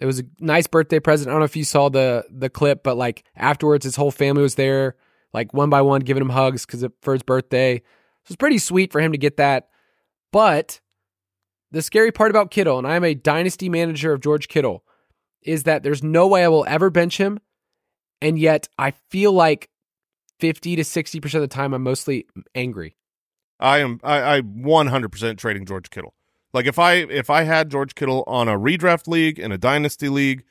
It 0.00 0.06
was 0.06 0.20
a 0.20 0.24
nice 0.40 0.66
birthday 0.66 1.00
present. 1.00 1.28
I 1.28 1.32
don't 1.32 1.40
know 1.40 1.46
if 1.46 1.56
you 1.56 1.64
saw 1.64 1.88
the 1.88 2.24
the 2.30 2.48
clip, 2.50 2.82
but 2.82 2.96
like 2.96 3.24
afterwards, 3.36 3.84
his 3.84 3.96
whole 3.96 4.10
family 4.10 4.42
was 4.42 4.54
there, 4.54 4.96
like 5.32 5.52
one 5.52 5.70
by 5.70 5.82
one, 5.82 6.00
giving 6.00 6.22
him 6.22 6.30
hugs 6.30 6.64
because 6.64 6.84
for 7.02 7.12
his 7.12 7.22
birthday. 7.22 7.76
It 7.76 8.30
was 8.30 8.36
pretty 8.36 8.58
sweet 8.58 8.90
for 8.90 9.00
him 9.00 9.12
to 9.12 9.18
get 9.18 9.36
that. 9.36 9.68
But 10.32 10.80
the 11.76 11.82
scary 11.82 12.10
part 12.10 12.30
about 12.30 12.50
Kittle, 12.50 12.78
and 12.78 12.86
I 12.86 12.96
am 12.96 13.04
a 13.04 13.14
dynasty 13.14 13.68
manager 13.68 14.10
of 14.10 14.22
George 14.22 14.48
Kittle, 14.48 14.82
is 15.42 15.64
that 15.64 15.82
there's 15.82 16.02
no 16.02 16.26
way 16.26 16.42
I 16.42 16.48
will 16.48 16.64
ever 16.66 16.88
bench 16.88 17.18
him, 17.18 17.38
and 18.22 18.38
yet 18.38 18.66
I 18.78 18.92
feel 19.10 19.32
like 19.32 19.68
fifty 20.40 20.74
to 20.76 20.82
sixty 20.82 21.20
percent 21.20 21.44
of 21.44 21.50
the 21.50 21.54
time 21.54 21.74
I'm 21.74 21.82
mostly 21.82 22.26
angry. 22.54 22.96
I 23.60 23.78
am 23.78 24.00
I, 24.02 24.36
I 24.36 24.40
100% 24.40 25.36
trading 25.36 25.66
George 25.66 25.90
Kittle. 25.90 26.14
Like 26.54 26.64
if 26.64 26.78
I 26.78 26.94
if 26.94 27.28
I 27.28 27.42
had 27.42 27.70
George 27.70 27.94
Kittle 27.94 28.24
on 28.26 28.48
a 28.48 28.58
redraft 28.58 29.06
league 29.06 29.38
in 29.38 29.52
a 29.52 29.58
dynasty 29.58 30.08
league, 30.08 30.44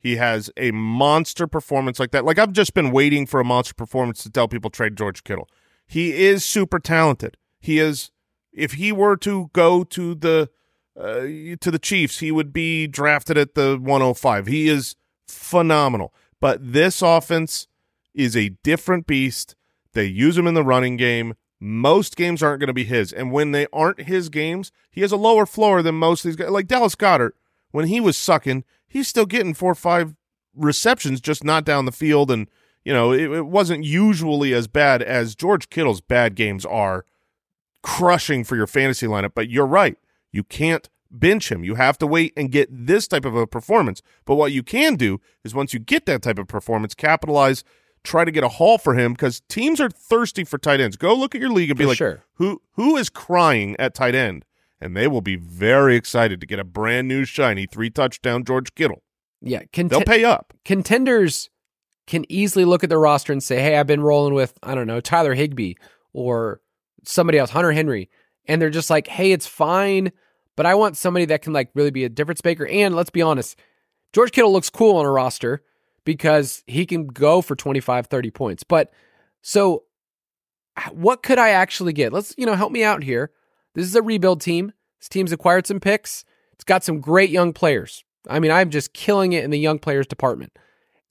he 0.00 0.16
has 0.16 0.50
a 0.56 0.72
monster 0.72 1.46
performance 1.46 2.00
like 2.00 2.10
that. 2.10 2.24
Like 2.24 2.40
I've 2.40 2.52
just 2.52 2.74
been 2.74 2.90
waiting 2.90 3.24
for 3.24 3.38
a 3.38 3.44
monster 3.44 3.74
performance 3.74 4.24
to 4.24 4.30
tell 4.30 4.48
people 4.48 4.68
trade 4.68 4.96
George 4.96 5.22
Kittle. 5.22 5.48
He 5.86 6.24
is 6.24 6.44
super 6.44 6.80
talented. 6.80 7.36
He 7.60 7.78
is 7.78 8.10
if 8.52 8.72
he 8.72 8.90
were 8.90 9.16
to 9.18 9.48
go 9.52 9.84
to 9.84 10.16
the 10.16 10.50
uh, 10.98 11.20
to 11.60 11.70
the 11.70 11.78
Chiefs, 11.78 12.18
he 12.18 12.30
would 12.30 12.52
be 12.52 12.86
drafted 12.86 13.38
at 13.38 13.54
the 13.54 13.78
105. 13.80 14.46
He 14.46 14.68
is 14.68 14.96
phenomenal. 15.26 16.12
But 16.40 16.72
this 16.72 17.02
offense 17.02 17.68
is 18.14 18.36
a 18.36 18.50
different 18.62 19.06
beast. 19.06 19.54
They 19.92 20.06
use 20.06 20.36
him 20.36 20.46
in 20.46 20.54
the 20.54 20.64
running 20.64 20.96
game. 20.96 21.34
Most 21.60 22.16
games 22.16 22.42
aren't 22.42 22.60
going 22.60 22.66
to 22.66 22.74
be 22.74 22.84
his. 22.84 23.12
And 23.12 23.30
when 23.30 23.52
they 23.52 23.66
aren't 23.72 24.02
his 24.02 24.28
games, 24.28 24.72
he 24.90 25.00
has 25.02 25.12
a 25.12 25.16
lower 25.16 25.46
floor 25.46 25.82
than 25.82 25.94
most 25.94 26.24
of 26.24 26.28
these 26.28 26.36
guys. 26.36 26.50
Like 26.50 26.66
Dallas 26.66 26.96
Goedert, 26.96 27.32
when 27.70 27.86
he 27.86 28.00
was 28.00 28.16
sucking, 28.16 28.64
he's 28.88 29.08
still 29.08 29.26
getting 29.26 29.54
four 29.54 29.72
or 29.72 29.76
five 29.76 30.16
receptions, 30.54 31.20
just 31.20 31.44
not 31.44 31.64
down 31.64 31.84
the 31.84 31.92
field. 31.92 32.30
And, 32.30 32.48
you 32.84 32.92
know, 32.92 33.12
it, 33.12 33.30
it 33.30 33.46
wasn't 33.46 33.84
usually 33.84 34.52
as 34.52 34.66
bad 34.66 35.02
as 35.02 35.36
George 35.36 35.70
Kittle's 35.70 36.00
bad 36.00 36.34
games 36.34 36.66
are 36.66 37.04
crushing 37.82 38.42
for 38.42 38.56
your 38.56 38.66
fantasy 38.66 39.06
lineup. 39.06 39.32
But 39.34 39.48
you're 39.48 39.66
right. 39.66 39.96
You 40.32 40.42
can't 40.44 40.88
bench 41.10 41.52
him. 41.52 41.62
You 41.62 41.74
have 41.74 41.98
to 41.98 42.06
wait 42.06 42.32
and 42.36 42.50
get 42.50 42.68
this 42.70 43.06
type 43.06 43.24
of 43.24 43.34
a 43.36 43.46
performance. 43.46 44.00
But 44.24 44.36
what 44.36 44.52
you 44.52 44.62
can 44.62 44.96
do 44.96 45.20
is 45.44 45.54
once 45.54 45.74
you 45.74 45.78
get 45.80 46.06
that 46.06 46.22
type 46.22 46.38
of 46.38 46.48
performance, 46.48 46.94
capitalize, 46.94 47.64
try 48.02 48.24
to 48.24 48.30
get 48.30 48.42
a 48.42 48.48
haul 48.48 48.78
for 48.78 48.94
him 48.94 49.12
because 49.12 49.42
teams 49.48 49.80
are 49.80 49.90
thirsty 49.90 50.42
for 50.44 50.56
tight 50.58 50.80
ends. 50.80 50.96
Go 50.96 51.14
look 51.14 51.34
at 51.34 51.40
your 51.40 51.50
league 51.50 51.70
and 51.70 51.78
be 51.78 51.84
For 51.84 51.88
like, 51.88 51.98
sure. 51.98 52.24
who 52.34 52.62
who 52.72 52.96
is 52.96 53.10
crying 53.10 53.76
at 53.78 53.94
tight 53.94 54.14
end? 54.14 54.44
And 54.80 54.96
they 54.96 55.06
will 55.06 55.20
be 55.20 55.36
very 55.36 55.94
excited 55.94 56.40
to 56.40 56.46
get 56.46 56.58
a 56.58 56.64
brand 56.64 57.06
new 57.06 57.24
shiny 57.24 57.66
three 57.66 57.90
touchdown 57.90 58.42
George 58.44 58.74
Kittle. 58.74 59.02
Yeah, 59.40 59.60
They'll 59.72 60.00
pay 60.02 60.24
up. 60.24 60.54
contenders 60.64 61.50
can 62.06 62.24
easily 62.28 62.64
look 62.64 62.82
at 62.82 62.88
their 62.90 62.98
roster 62.98 63.32
and 63.32 63.42
say, 63.42 63.60
"Hey, 63.60 63.76
I've 63.76 63.86
been 63.86 64.00
rolling 64.00 64.34
with 64.34 64.58
I 64.62 64.74
don't 64.74 64.86
know 64.88 65.00
Tyler 65.00 65.34
Higbee 65.34 65.74
or 66.12 66.60
somebody 67.04 67.38
else, 67.38 67.50
Hunter 67.50 67.72
Henry," 67.72 68.08
and 68.46 68.60
they're 68.60 68.70
just 68.70 68.90
like, 68.90 69.06
"Hey, 69.08 69.32
it's 69.32 69.46
fine, 69.46 70.12
but 70.56 70.66
I 70.66 70.74
want 70.74 70.96
somebody 70.96 71.24
that 71.26 71.42
can 71.42 71.52
like 71.52 71.70
really 71.74 71.90
be 71.90 72.04
a 72.04 72.08
difference 72.08 72.44
maker." 72.44 72.66
And 72.66 72.94
let's 72.94 73.10
be 73.10 73.22
honest, 73.22 73.58
George 74.12 74.32
Kittle 74.32 74.52
looks 74.52 74.70
cool 74.70 74.96
on 74.96 75.06
a 75.06 75.10
roster 75.10 75.62
because 76.04 76.62
he 76.66 76.84
can 76.86 77.06
go 77.06 77.40
for 77.42 77.54
25, 77.56 78.06
30 78.06 78.30
points. 78.30 78.62
But 78.64 78.92
so 79.42 79.84
what 80.92 81.22
could 81.22 81.38
I 81.38 81.50
actually 81.50 81.92
get? 81.92 82.12
Let's, 82.12 82.34
you 82.38 82.46
know, 82.46 82.54
help 82.54 82.72
me 82.72 82.82
out 82.82 83.02
here. 83.02 83.30
This 83.74 83.84
is 83.86 83.94
a 83.94 84.02
rebuild 84.02 84.40
team. 84.40 84.72
This 85.00 85.08
team's 85.08 85.32
acquired 85.32 85.66
some 85.66 85.80
picks. 85.80 86.24
It's 86.54 86.64
got 86.64 86.82
some 86.84 87.00
great 87.00 87.30
young 87.30 87.52
players. 87.52 88.04
I 88.28 88.38
mean, 88.40 88.50
I'm 88.50 88.70
just 88.70 88.92
killing 88.94 89.32
it 89.32 89.44
in 89.44 89.50
the 89.50 89.58
young 89.58 89.78
players 89.78 90.06
department. 90.06 90.52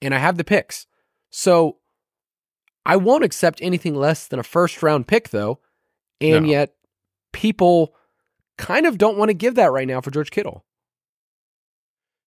And 0.00 0.14
I 0.14 0.18
have 0.18 0.36
the 0.36 0.44
picks. 0.44 0.86
So 1.30 1.78
I 2.84 2.96
won't 2.96 3.24
accept 3.24 3.60
anything 3.62 3.94
less 3.94 4.26
than 4.26 4.40
a 4.40 4.44
first 4.44 4.82
round 4.82 5.06
pick, 5.06 5.28
though. 5.30 5.60
And 6.20 6.46
No. 6.46 6.52
yet 6.52 6.74
people 7.32 7.94
kind 8.58 8.86
of 8.86 8.98
don't 8.98 9.16
want 9.16 9.30
to 9.30 9.34
give 9.34 9.54
that 9.56 9.72
right 9.72 9.88
now 9.88 10.00
for 10.00 10.10
George 10.10 10.30
Kittle. 10.30 10.64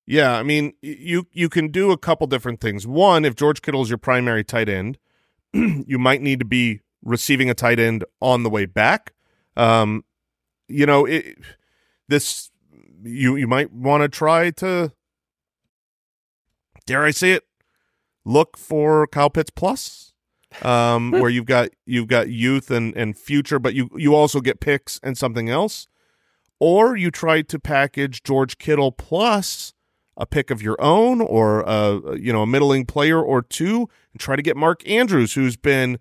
Yeah, 0.08 0.38
I 0.38 0.44
mean, 0.44 0.74
you 0.82 1.28
you 1.32 1.50
can 1.50 1.70
do 1.70 1.92
a 1.92 1.98
couple 1.98 2.28
different 2.28 2.62
things. 2.62 2.86
One, 2.86 3.26
if 3.26 3.36
George 3.36 3.62
Kittle 3.62 3.82
is 3.82 3.90
your 3.90 3.98
primary 3.98 4.44
tight 4.44 4.70
end, 4.70 5.00
you 5.54 5.98
might 5.98 6.22
need 6.22 6.40
to 6.40 6.46
be 6.46 6.82
receiving 7.04 7.50
a 7.50 7.56
tight 7.56 7.80
end 7.80 8.04
on 8.22 8.44
the 8.44 8.50
way 8.50 8.66
back. 8.66 9.14
Um, 9.58 10.04
you 10.68 10.86
know, 10.86 11.06
it, 11.06 11.38
this 12.08 12.52
you 13.04 13.36
you 13.36 13.48
might 13.48 13.72
want 13.72 14.04
to 14.04 14.10
try 14.10 14.52
to 14.52 14.92
dare 16.86 17.04
I 17.04 17.12
say 17.12 17.32
it, 17.32 17.44
look 18.26 18.58
for 18.58 19.08
Kyle 19.08 19.30
Pitts 19.30 19.50
plus, 19.50 20.14
um, 20.62 21.12
where 21.12 21.30
you've 21.30 21.46
got 21.46 21.70
you've 21.86 22.08
got 22.08 22.30
youth 22.30 22.72
and 22.72 22.96
and 22.96 23.18
future, 23.18 23.60
but 23.60 23.74
you 23.74 23.90
you 23.96 24.16
also 24.16 24.42
get 24.42 24.60
picks 24.60 25.00
and 25.04 25.18
something 25.18 25.50
else, 25.50 25.88
or 26.60 26.96
you 26.96 27.12
try 27.12 27.42
to 27.42 27.60
package 27.60 28.24
George 28.24 28.58
Kittle 28.58 28.92
plus 28.92 29.74
a 30.18 30.26
pick 30.26 30.50
of 30.50 30.62
your 30.62 30.82
own 30.82 31.22
or 31.22 31.62
a 31.62 32.18
you 32.18 32.32
know 32.32 32.44
a 32.44 32.48
middling 32.48 32.86
player 32.86 33.22
or 33.22 33.42
two 33.42 33.90
and 34.14 34.20
try 34.20 34.36
to 34.36 34.42
get 34.42 34.56
Mark 34.56 34.88
Andrews 34.88 35.34
who's 35.34 35.58
been 35.58 36.00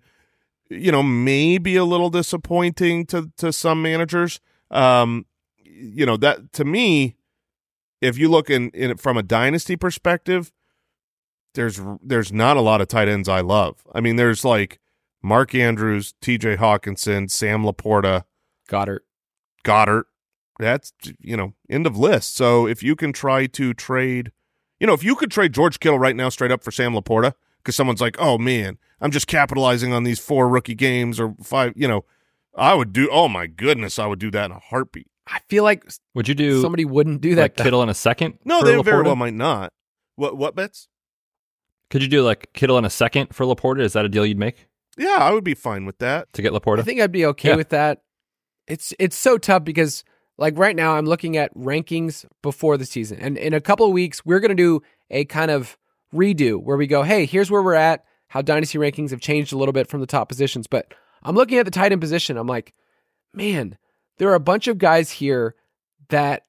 you 0.69 0.91
know 0.91 1.03
maybe 1.03 1.75
a 1.75 1.85
little 1.85 2.09
disappointing 2.09 3.05
to 3.07 3.31
to 3.37 3.51
some 3.51 3.81
managers. 3.81 4.39
Um 4.71 5.25
you 5.63 6.05
know 6.05 6.17
that 6.17 6.53
to 6.53 6.63
me 6.63 7.17
if 8.01 8.17
you 8.17 8.29
look 8.29 8.49
in, 8.49 8.69
in 8.69 8.95
from 8.97 9.17
a 9.17 9.23
dynasty 9.23 9.75
perspective 9.75 10.51
there's 11.55 11.81
there's 12.01 12.31
not 12.31 12.57
a 12.57 12.61
lot 12.61 12.81
of 12.81 12.87
tight 12.87 13.07
ends 13.07 13.27
I 13.27 13.41
love. 13.41 13.83
I 13.93 14.01
mean 14.01 14.15
there's 14.15 14.45
like 14.45 14.79
Mark 15.23 15.55
Andrews, 15.55 16.13
TJ 16.21 16.57
Hockenson, 16.57 17.29
Sam 17.31 17.63
LaPorta, 17.63 18.23
Goedert. 18.69 18.99
Goedert. 19.63 20.03
That's 20.59 20.93
you 21.19 21.35
know 21.35 21.53
end 21.69 21.87
of 21.87 21.97
list. 21.97 22.35
So 22.35 22.67
if 22.67 22.83
you 22.83 22.95
can 22.95 23.11
try 23.11 23.47
to 23.47 23.73
trade, 23.73 24.31
you 24.79 24.87
know, 24.87 24.93
if 24.93 25.03
you 25.03 25.15
could 25.15 25.31
trade 25.31 25.53
George 25.53 25.79
Kittle 25.79 25.99
right 25.99 26.15
now 26.15 26.29
straight 26.29 26.51
up 26.51 26.63
for 26.63 26.71
Sam 26.71 26.93
LaPorta, 26.93 27.33
because 27.57 27.75
someone's 27.75 28.01
like, 28.01 28.15
oh 28.19 28.37
man, 28.37 28.77
I'm 29.01 29.11
just 29.11 29.27
capitalizing 29.27 29.91
on 29.91 30.03
these 30.03 30.19
four 30.19 30.47
rookie 30.47 30.75
games 30.75 31.19
or 31.19 31.35
five, 31.41 31.73
you 31.75 31.87
know, 31.87 32.05
I 32.55 32.73
would 32.73 32.93
do. 32.93 33.09
Oh 33.11 33.27
my 33.27 33.47
goodness, 33.47 33.99
I 33.99 34.05
would 34.05 34.19
do 34.19 34.31
that 34.31 34.45
in 34.45 34.51
a 34.51 34.59
heartbeat. 34.59 35.07
I 35.27 35.39
feel 35.49 35.63
like 35.63 35.83
Would 36.13 36.27
you 36.27 36.35
do 36.35 36.61
somebody 36.61 36.85
wouldn't 36.85 37.21
do 37.21 37.35
that. 37.35 37.41
like. 37.41 37.55
Kittle 37.57 37.81
in 37.81 37.89
a 37.89 37.93
second? 37.95 38.37
No, 38.45 38.59
for 38.59 38.65
they 38.65 38.81
very 38.83 39.03
well 39.03 39.15
might 39.15 39.33
not. 39.33 39.73
What 40.15 40.37
what 40.37 40.55
Betz? 40.55 40.87
Could 41.89 42.01
you 42.01 42.07
do 42.07 42.21
like 42.23 42.51
Kittle 42.53 42.77
in 42.77 42.85
a 42.85 42.89
second 42.89 43.33
for 43.35 43.45
LaPorta? 43.45 43.81
Is 43.81 43.93
that 43.93 44.05
a 44.05 44.09
deal 44.09 44.25
you'd 44.25 44.37
make 44.39 44.67
Yeah, 44.97 45.17
I 45.19 45.31
would 45.31 45.43
be 45.43 45.53
fine 45.53 45.85
with 45.85 45.97
that. 45.99 46.31
to 46.33 46.41
get 46.41 46.51
LaPorta? 46.53 46.79
I 46.79 46.83
think 46.83 46.99
I'd 47.01 47.11
be 47.11 47.25
okay 47.27 47.49
Yeah. 47.49 47.55
with 47.55 47.69
that. 47.69 48.01
It's 48.67 48.93
it's 48.99 49.15
so 49.15 49.37
tough 49.37 49.63
because 49.63 50.03
like 50.37 50.57
right 50.57 50.75
now 50.75 50.95
I'm 50.95 51.05
looking 51.05 51.37
at 51.37 51.53
rankings 51.55 52.25
before 52.41 52.77
the 52.77 52.85
season. 52.85 53.19
And 53.19 53.37
in 53.37 53.53
a 53.53 53.61
couple 53.61 53.85
of 53.85 53.91
weeks 53.93 54.25
we're 54.25 54.39
going 54.39 54.49
to 54.49 54.55
do 54.55 54.81
a 55.11 55.25
kind 55.25 55.51
of 55.51 55.77
redo 56.13 56.61
where 56.61 56.77
we 56.77 56.87
go, 56.87 57.03
"Hey, 57.03 57.25
here's 57.25 57.51
where 57.51 57.61
we're 57.61 57.73
at, 57.75 58.03
how 58.29 58.41
dynasty 58.41 58.77
rankings 58.77 59.11
have 59.11 59.19
changed 59.21 59.53
a 59.53 59.57
little 59.57 59.73
bit 59.73 59.87
from 59.87 60.01
the 60.01 60.07
top 60.07 60.27
positions." 60.29 60.65
But 60.67 60.93
I'm 61.23 61.35
looking 61.35 61.57
at 61.59 61.65
the 61.65 61.71
tight 61.71 61.91
end 61.91 62.01
position. 62.01 62.37
I'm 62.37 62.47
like, 62.47 62.73
"Man, 63.33 63.77
there 64.17 64.29
are 64.29 64.35
a 64.35 64.39
bunch 64.39 64.67
of 64.67 64.77
guys 64.79 65.11
here 65.11 65.55
that 66.09 66.45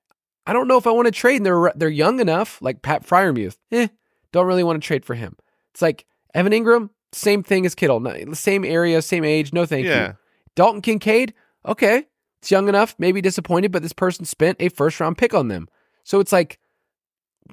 I 0.47 0.53
don't 0.53 0.69
know 0.69 0.79
if 0.79 0.87
I 0.87 0.91
want 0.93 1.07
to 1.07 1.13
trade 1.13 1.37
and 1.37 1.47
they're 1.47 1.73
they're 1.77 1.89
young 1.89 2.21
enough, 2.21 2.61
like 2.63 2.81
Pat 2.83 3.07
Freiermuth. 3.07 3.57
Eh, 3.73 3.89
don't 4.37 4.47
really 4.47 4.65
want 4.65 4.81
to 4.81 4.87
trade 4.87 5.05
for 5.05 5.15
him. 5.15 5.37
It's 5.73 5.83
like 5.83 6.05
Evan 6.35 6.53
Engram, 6.53 6.91
same 7.13 7.43
thing 7.43 7.65
as 7.65 7.75
Kittle, 7.75 8.05
same 8.35 8.65
area, 8.65 9.01
same 9.01 9.25
age, 9.25 9.53
no 9.53 9.65
thank 9.65 9.87
yeah, 9.87 10.09
you. 10.09 10.17
Dalton 10.55 10.83
Kincaid, 10.83 11.33
okay, 11.65 12.07
it's 12.41 12.51
young 12.51 12.69
enough, 12.69 12.95
maybe 12.99 13.21
disappointed, 13.21 13.73
but 13.73 13.83
this 13.83 13.95
person 13.95 14.25
spent 14.25 14.59
a 14.61 14.69
first 14.69 15.01
round 15.01 15.17
pick 15.17 15.33
on 15.33 15.49
them. 15.49 15.69
So 16.05 16.21
it's 16.21 16.33
like 16.33 16.59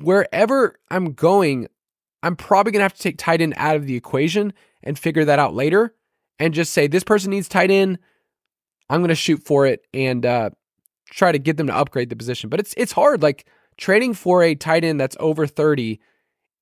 wherever 0.02 0.76
I'm 0.92 1.14
going, 1.14 1.68
I'm 2.22 2.36
probably 2.36 2.74
gonna 2.74 2.84
have 2.84 2.94
to 2.94 3.02
take 3.02 3.18
tight 3.18 3.42
end 3.42 3.54
out 3.56 3.78
of 3.78 3.86
the 3.86 3.96
equation 3.96 4.54
and 4.84 5.00
figure 5.00 5.26
that 5.26 5.40
out 5.40 5.54
later 5.54 5.96
and 6.38 6.54
just 6.54 6.74
say 6.74 6.88
this 6.88 7.04
person 7.04 7.32
needs 7.32 7.48
tight 7.48 7.72
end. 7.72 8.00
I'm 8.90 9.02
gonna 9.02 9.16
shoot 9.16 9.42
for 9.44 9.66
it 9.66 9.86
and 9.94 10.26
uh, 10.26 10.50
try 11.10 11.32
to 11.32 11.40
get 11.40 11.56
them 11.56 11.68
to 11.68 11.76
upgrade 11.76 12.10
the 12.10 12.16
position. 12.18 12.50
But 12.50 12.60
it's 12.60 12.74
it's 12.76 12.92
hard. 12.92 13.24
Like 13.24 13.48
trading 13.78 14.14
for 14.14 14.44
a 14.44 14.54
tight 14.54 14.84
end 14.84 15.00
that's 15.00 15.18
over 15.20 15.48
30 15.48 16.00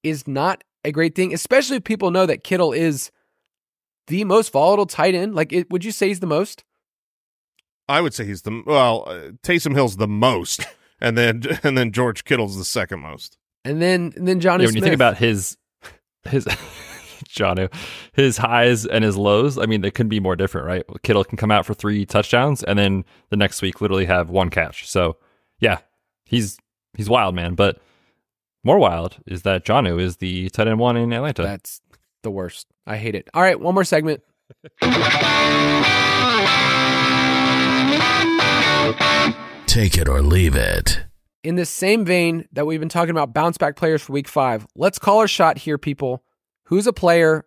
is 0.04 0.28
not 0.28 0.64
a 0.84 0.92
great 0.92 1.16
thing, 1.16 1.34
especially 1.34 1.78
if 1.78 1.84
people 1.84 2.12
know 2.12 2.26
that 2.26 2.44
Kittle 2.44 2.74
is 2.74 3.12
the 4.08 4.24
most 4.26 4.52
volatile 4.52 4.86
tight 4.86 5.16
end. 5.16 5.36
Like, 5.36 5.54
it, 5.54 5.70
would 5.70 5.86
you 5.86 5.92
say 5.92 6.08
he's 6.08 6.20
the 6.20 6.28
most? 6.28 6.64
I 7.88 8.02
would 8.02 8.14
say 8.14 8.26
he's 8.26 8.44
the 8.44 8.64
well. 8.66 9.04
Uh, 9.08 9.32
Taysom 9.44 9.74
Hill's 9.74 9.98
the 9.98 10.08
most, 10.08 10.66
and 11.02 11.18
then 11.18 11.44
and 11.64 11.78
then 11.78 11.92
George 11.92 12.24
Kittle's 12.24 12.58
the 12.58 12.66
second 12.66 13.02
most. 13.02 13.38
And 13.66 13.82
then 13.82 14.14
and 14.16 14.28
then 14.28 14.40
Johnny 14.40 14.64
yeah, 14.64 14.70
when 14.70 14.76
you 14.76 14.82
think 14.82 14.96
about 14.96 15.18
his 15.18 15.58
his 16.24 16.46
Jonnu, 17.30 17.72
his 18.14 18.38
highs 18.38 18.86
and 18.86 19.04
his 19.04 19.18
lows, 19.18 19.58
I 19.58 19.66
mean, 19.66 19.82
they 19.82 19.92
couldn't 19.92 20.10
be 20.10 20.20
more 20.20 20.36
different, 20.36 20.68
right? 20.68 20.86
Kittle 21.04 21.24
can 21.24 21.38
come 21.38 21.52
out 21.52 21.66
for 21.66 21.74
three 21.74 22.06
touchdowns 22.06 22.64
and 22.64 22.80
then 22.80 23.06
the 23.30 23.38
next 23.38 23.62
week 23.62 23.82
literally 23.82 24.06
have 24.06 24.30
one 24.30 24.50
catch. 24.50 24.90
So 24.90 25.18
yeah, 25.60 25.80
he's 26.26 26.58
he's 26.96 27.10
wild, 27.10 27.36
man. 27.36 27.56
But 27.56 27.80
more 28.64 28.78
wild 28.78 29.18
is 29.26 29.42
that 29.44 29.66
Jonnu 29.66 30.00
is 30.00 30.18
the 30.18 30.50
tight 30.50 30.68
end 30.68 30.80
one 30.80 30.98
in 30.98 31.12
Atlanta. 31.14 31.44
that's 31.44 31.82
the 32.24 32.32
worst. 32.32 32.68
I 32.86 32.98
hate 32.98 33.16
it. 33.16 33.30
All 33.34 33.42
right, 33.42 33.60
one 33.60 33.74
more 33.74 33.84
segment. 33.84 34.22
Take 39.68 39.98
it 39.98 40.08
or 40.10 40.22
leave 40.22 40.56
it. 40.56 41.06
In 41.44 41.56
the 41.56 41.66
same 41.66 42.06
vein 42.06 42.48
that 42.52 42.66
we've 42.68 42.80
been 42.80 42.90
talking 42.90 43.12
about 43.12 43.34
bounce 43.34 43.58
back 43.58 43.76
players 43.76 44.02
for 44.02 44.14
week 44.14 44.28
five, 44.28 44.68
let's 44.76 45.00
call 45.00 45.20
our 45.20 45.28
shot 45.28 45.58
here, 45.58 45.78
people. 45.78 46.24
Who's 46.66 46.86
a 46.88 46.94
player 46.94 47.46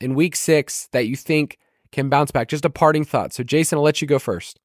in 0.00 0.14
week 0.14 0.36
six 0.36 0.88
that 0.92 1.06
you 1.06 1.16
think 1.16 1.58
can 1.92 2.08
bounce 2.08 2.30
back? 2.30 2.48
Just 2.48 2.64
a 2.64 2.70
parting 2.70 3.04
thought. 3.04 3.32
So, 3.32 3.42
Jason, 3.42 3.78
I'll 3.78 3.84
let 3.84 4.02
you 4.02 4.08
go 4.08 4.18
first. 4.18 4.60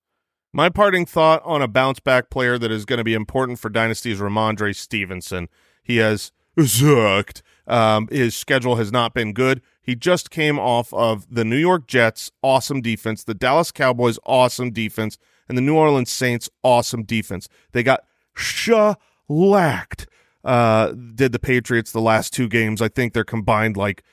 My 0.53 0.69
parting 0.69 1.05
thought 1.05 1.41
on 1.45 1.61
a 1.61 1.67
bounce 1.67 1.99
back 2.01 2.29
player 2.29 2.57
that 2.57 2.71
is 2.71 2.83
going 2.83 2.97
to 2.97 3.03
be 3.03 3.13
important 3.13 3.59
for 3.59 3.69
Dynasty 3.69 4.11
is 4.11 4.19
Rhamondre 4.19 4.75
Stevenson. 4.75 5.47
He 5.81 5.97
has 5.97 6.33
sucked. 6.59 7.41
Um, 7.67 8.09
his 8.11 8.35
schedule 8.35 8.75
has 8.75 8.91
not 8.91 9.13
been 9.13 9.31
good. 9.31 9.61
He 9.81 9.95
just 9.95 10.29
came 10.29 10.59
off 10.59 10.93
of 10.93 11.25
the 11.33 11.45
New 11.45 11.57
York 11.57 11.87
Jets' 11.87 12.31
awesome 12.41 12.81
defense, 12.81 13.23
the 13.23 13.33
Dallas 13.33 13.71
Cowboys' 13.71 14.19
awesome 14.25 14.71
defense, 14.71 15.17
and 15.47 15.57
the 15.57 15.61
New 15.61 15.75
Orleans 15.75 16.11
Saints' 16.11 16.49
awesome 16.63 17.03
defense. 17.03 17.47
They 17.71 17.81
got 17.81 18.03
shellacked. 18.35 20.07
Uh, 20.43 20.91
did 21.15 21.31
the 21.31 21.39
Patriots 21.39 21.91
the 21.91 22.01
last 22.01 22.33
two 22.33 22.49
games? 22.49 22.81
I 22.81 22.89
think 22.89 23.13
they're 23.13 23.23
combined 23.23 23.77
like 23.77 24.03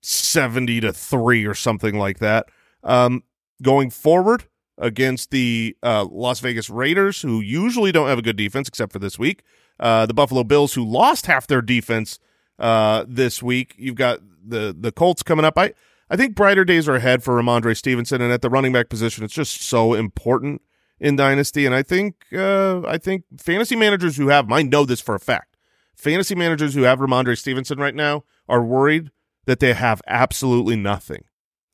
seventy 0.00 0.80
to 0.80 0.92
three 0.92 1.44
or 1.44 1.54
something 1.54 1.98
like 1.98 2.18
that. 2.18 2.46
Um, 2.84 3.24
going 3.62 3.90
forward 3.90 4.44
against 4.78 5.30
the 5.30 5.76
uh, 5.82 6.06
Las 6.10 6.40
Vegas 6.40 6.70
Raiders, 6.70 7.22
who 7.22 7.40
usually 7.40 7.92
don't 7.92 8.08
have 8.08 8.18
a 8.18 8.22
good 8.22 8.36
defense 8.36 8.68
except 8.68 8.92
for 8.92 8.98
this 8.98 9.18
week. 9.18 9.42
Uh, 9.78 10.06
the 10.06 10.14
Buffalo 10.14 10.44
Bills, 10.44 10.74
who 10.74 10.84
lost 10.84 11.26
half 11.26 11.46
their 11.46 11.62
defense 11.62 12.18
uh, 12.58 13.04
this 13.06 13.42
week. 13.42 13.74
You've 13.78 13.94
got 13.96 14.20
the 14.44 14.74
the 14.78 14.92
Colts 14.92 15.22
coming 15.22 15.44
up. 15.44 15.58
I 15.58 15.74
I 16.10 16.16
think 16.16 16.34
brighter 16.34 16.64
days 16.64 16.88
are 16.88 16.96
ahead 16.96 17.22
for 17.22 17.40
Rhamondre 17.40 17.76
Stevenson, 17.76 18.20
and 18.20 18.32
at 18.32 18.42
the 18.42 18.50
running 18.50 18.72
back 18.72 18.88
position, 18.88 19.24
it's 19.24 19.34
just 19.34 19.62
so 19.62 19.94
important 19.94 20.62
in 21.00 21.16
Dynasty. 21.16 21.66
And 21.66 21.74
I 21.74 21.82
think 21.82 22.16
uh, 22.32 22.82
I 22.86 22.98
think 22.98 23.24
fantasy 23.38 23.76
managers 23.76 24.16
who 24.16 24.28
have 24.28 24.48
mine 24.48 24.68
know 24.68 24.84
this 24.84 25.00
for 25.00 25.14
a 25.14 25.20
fact. 25.20 25.56
Fantasy 25.96 26.34
managers 26.34 26.74
who 26.74 26.82
have 26.82 27.00
Rhamondre 27.00 27.36
Stevenson 27.36 27.78
right 27.78 27.94
now 27.94 28.24
are 28.48 28.62
worried 28.62 29.10
that 29.46 29.60
they 29.60 29.72
have 29.74 30.00
absolutely 30.06 30.76
nothing, 30.76 31.24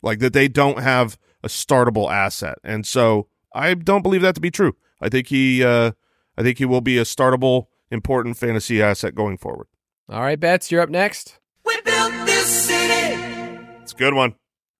like 0.02 0.18
that 0.20 0.32
they 0.32 0.48
don't 0.48 0.80
have 0.80 1.18
a 1.44 1.48
startable 1.48 2.10
asset, 2.10 2.58
and 2.64 2.86
so 2.86 3.28
I 3.54 3.74
don't 3.74 4.02
believe 4.02 4.22
that 4.22 4.34
to 4.34 4.40
be 4.40 4.50
true. 4.50 4.74
I 5.00 5.08
think 5.08 5.28
he 5.28 5.62
uh, 5.62 5.92
I 6.36 6.42
think 6.42 6.58
he 6.58 6.64
will 6.64 6.80
be 6.80 6.98
a 6.98 7.02
startable, 7.02 7.66
important 7.90 8.36
fantasy 8.36 8.82
asset 8.82 9.14
going 9.14 9.38
forward. 9.38 9.68
All 10.08 10.20
right, 10.20 10.40
Bets, 10.40 10.72
you're 10.72 10.82
up 10.82 10.90
next. 10.90 11.38
It's 13.82 13.92
a 13.92 13.96
good 13.96 14.14
one. 14.14 14.34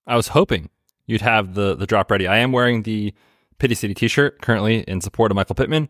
I 0.05 0.15
was 0.15 0.29
hoping 0.29 0.69
you'd 1.05 1.21
have 1.21 1.53
the 1.53 1.75
the 1.75 1.85
drop 1.85 2.11
ready. 2.11 2.27
I 2.27 2.37
am 2.37 2.51
wearing 2.51 2.83
the 2.83 3.13
Pity 3.59 3.75
City 3.75 3.93
T-shirt 3.93 4.41
currently 4.41 4.81
in 4.81 4.99
support 5.01 5.31
of 5.31 5.35
Michael 5.35 5.55
Pittman. 5.55 5.87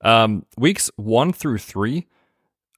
Um, 0.00 0.44
weeks 0.58 0.90
one 0.96 1.32
through 1.32 1.58
three 1.58 2.06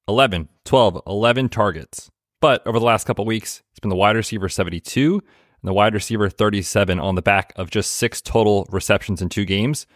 11, 0.08 0.48
12, 0.64 1.02
11 1.06 1.48
targets. 1.48 2.10
But 2.40 2.64
over 2.66 2.78
the 2.78 2.84
last 2.84 3.06
couple 3.06 3.24
weeks, 3.24 3.62
it's 3.70 3.80
been 3.80 3.88
the 3.88 3.96
wide 3.96 4.14
receiver 4.16 4.48
72 4.48 5.22
and 5.62 5.68
the 5.68 5.72
wide 5.72 5.94
receiver 5.94 6.28
37 6.28 6.98
on 6.98 7.14
the 7.14 7.22
back 7.22 7.52
of 7.56 7.70
just 7.70 7.92
six 7.92 8.20
total 8.20 8.66
receptions 8.70 9.22
in 9.22 9.28
two 9.28 9.44
games. 9.44 9.86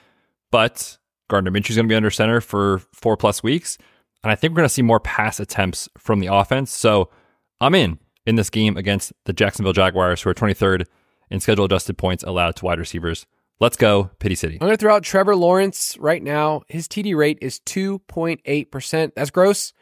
But 0.51 0.99
Gardner 1.29 1.51
Minshew 1.51 1.71
is 1.71 1.77
going 1.77 1.87
to 1.87 1.93
be 1.93 1.97
under 1.97 2.11
center 2.11 2.41
for 2.41 2.81
four 2.93 3.17
plus 3.17 3.43
weeks. 3.43 3.79
And 4.23 4.31
I 4.31 4.35
think 4.35 4.53
we're 4.53 4.59
going 4.59 4.69
to 4.69 4.75
see 4.75 4.83
more 4.83 5.01
pass 5.01 5.41
attempts 5.41 5.89
from 5.97 6.21
the 6.21 6.27
offense. 6.27 6.71
So 6.71 7.11
I'm 7.61 7.75
in 7.75 7.99
in 8.27 8.37
this 8.37 8.51
game 8.51 8.77
against 8.77 9.13
the 9.25 9.33
Jacksonville 9.33 9.73
Jaguars, 9.73 10.23
who 10.23 10.31
are 10.31 10.35
23rd 10.35 10.87
in 11.31 11.41
schedule 11.41 11.65
adjusted 11.65 11.97
points 11.97 12.23
allowed 12.25 12.57
to 12.57 12.65
wide 12.65 12.79
receivers. 12.79 13.27
Let's 13.61 13.77
go, 13.77 14.11
Pity 14.19 14.35
City. 14.35 14.55
I'm 14.55 14.67
going 14.67 14.73
to 14.73 14.77
throw 14.77 14.95
out 14.95 15.03
Trevor 15.03 15.37
Lawrence 15.37 15.97
right 15.99 16.23
now. 16.23 16.63
His 16.69 16.89
TD 16.89 17.15
rate 17.15 17.39
is 17.43 17.61
2.8%. 17.61 19.13
That's 19.15 19.31
gross. 19.31 19.73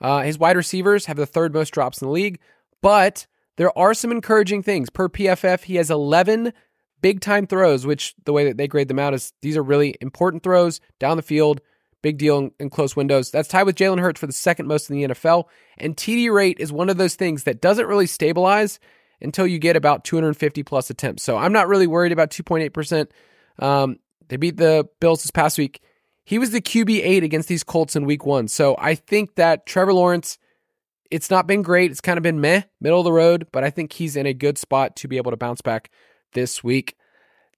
Uh, 0.00 0.22
his 0.22 0.38
wide 0.38 0.56
receivers 0.56 1.06
have 1.06 1.16
the 1.16 1.26
third 1.26 1.54
most 1.54 1.70
drops 1.70 2.00
in 2.00 2.08
the 2.08 2.12
league, 2.12 2.40
but 2.82 3.26
there 3.60 3.76
are 3.78 3.92
some 3.92 4.10
encouraging 4.10 4.62
things. 4.62 4.88
Per 4.88 5.10
PFF, 5.10 5.64
he 5.64 5.76
has 5.76 5.90
11 5.90 6.54
big 7.02 7.20
time 7.20 7.46
throws, 7.46 7.84
which 7.84 8.14
the 8.24 8.32
way 8.32 8.46
that 8.46 8.56
they 8.56 8.66
grade 8.66 8.88
them 8.88 8.98
out 8.98 9.12
is 9.12 9.34
these 9.42 9.54
are 9.54 9.62
really 9.62 9.96
important 10.00 10.42
throws 10.42 10.80
down 10.98 11.18
the 11.18 11.22
field, 11.22 11.60
big 12.00 12.16
deal 12.16 12.38
in, 12.38 12.52
in 12.58 12.70
close 12.70 12.96
windows. 12.96 13.30
That's 13.30 13.50
tied 13.50 13.64
with 13.64 13.76
Jalen 13.76 14.00
Hurts 14.00 14.18
for 14.18 14.26
the 14.26 14.32
second 14.32 14.66
most 14.66 14.88
in 14.88 14.96
the 14.96 15.08
NFL. 15.08 15.44
And 15.76 15.94
TD 15.94 16.32
rate 16.32 16.56
is 16.58 16.72
one 16.72 16.88
of 16.88 16.96
those 16.96 17.16
things 17.16 17.44
that 17.44 17.60
doesn't 17.60 17.86
really 17.86 18.06
stabilize 18.06 18.80
until 19.20 19.46
you 19.46 19.58
get 19.58 19.76
about 19.76 20.04
250 20.04 20.62
plus 20.62 20.88
attempts. 20.88 21.22
So 21.22 21.36
I'm 21.36 21.52
not 21.52 21.68
really 21.68 21.86
worried 21.86 22.12
about 22.12 22.30
2.8%. 22.30 23.08
Um, 23.58 23.98
they 24.28 24.38
beat 24.38 24.56
the 24.56 24.88
Bills 25.00 25.22
this 25.22 25.30
past 25.30 25.58
week. 25.58 25.82
He 26.24 26.38
was 26.38 26.52
the 26.52 26.62
QB 26.62 27.02
eight 27.04 27.24
against 27.24 27.48
these 27.48 27.62
Colts 27.62 27.94
in 27.94 28.06
week 28.06 28.24
one. 28.24 28.48
So 28.48 28.74
I 28.78 28.94
think 28.94 29.34
that 29.34 29.66
Trevor 29.66 29.92
Lawrence, 29.92 30.38
it's 31.10 31.30
not 31.30 31.46
been 31.46 31.62
great. 31.62 31.90
It's 31.90 32.00
kind 32.00 32.16
of 32.16 32.22
been 32.22 32.40
meh, 32.40 32.62
middle 32.80 33.00
of 33.00 33.04
the 33.04 33.12
road, 33.12 33.46
but 33.52 33.64
I 33.64 33.70
think 33.70 33.92
he's 33.92 34.16
in 34.16 34.26
a 34.26 34.34
good 34.34 34.58
spot 34.58 34.96
to 34.96 35.08
be 35.08 35.16
able 35.16 35.30
to 35.30 35.36
bounce 35.36 35.60
back 35.60 35.90
this 36.32 36.62
week. 36.62 36.96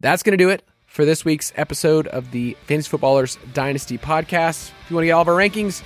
That's 0.00 0.22
going 0.22 0.36
to 0.36 0.42
do 0.42 0.48
it 0.48 0.64
for 0.86 1.05
this 1.05 1.24
week's 1.24 1.53
episode 1.57 2.07
of 2.09 2.30
the 2.32 2.57
Fantasy 2.66 2.88
Footballers 2.88 3.38
Dynasty 3.53 3.98
podcast. 3.98 4.70
If 4.84 4.90
you 4.90 4.96
want 4.96 5.05
to 5.05 5.07
get 5.07 5.12
all 5.12 5.22
of 5.22 5.28
our 5.28 5.34
rankings, 5.34 5.82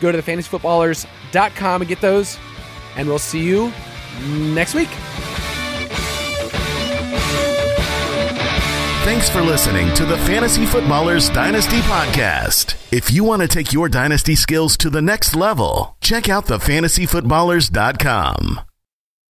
go 0.00 0.12
to 0.12 0.18
thefantasyfootballers.com 0.18 1.82
and 1.82 1.88
get 1.88 2.00
those. 2.00 2.38
And 2.96 3.08
we'll 3.08 3.18
see 3.18 3.42
you 3.42 3.72
next 4.54 4.74
week. 4.74 4.88
Thanks 9.08 9.30
for 9.30 9.40
listening 9.40 9.94
to 9.94 10.04
the 10.04 10.18
Fantasy 10.18 10.66
Footballers 10.66 11.30
Dynasty 11.30 11.78
Podcast. 11.78 12.76
If 12.92 13.10
you 13.10 13.24
want 13.24 13.40
to 13.40 13.48
take 13.48 13.72
your 13.72 13.88
dynasty 13.88 14.34
skills 14.34 14.76
to 14.76 14.90
the 14.90 15.00
next 15.00 15.34
level, 15.34 15.96
check 16.02 16.28
out 16.28 16.44
thefantasyfootballers.com. 16.44 18.67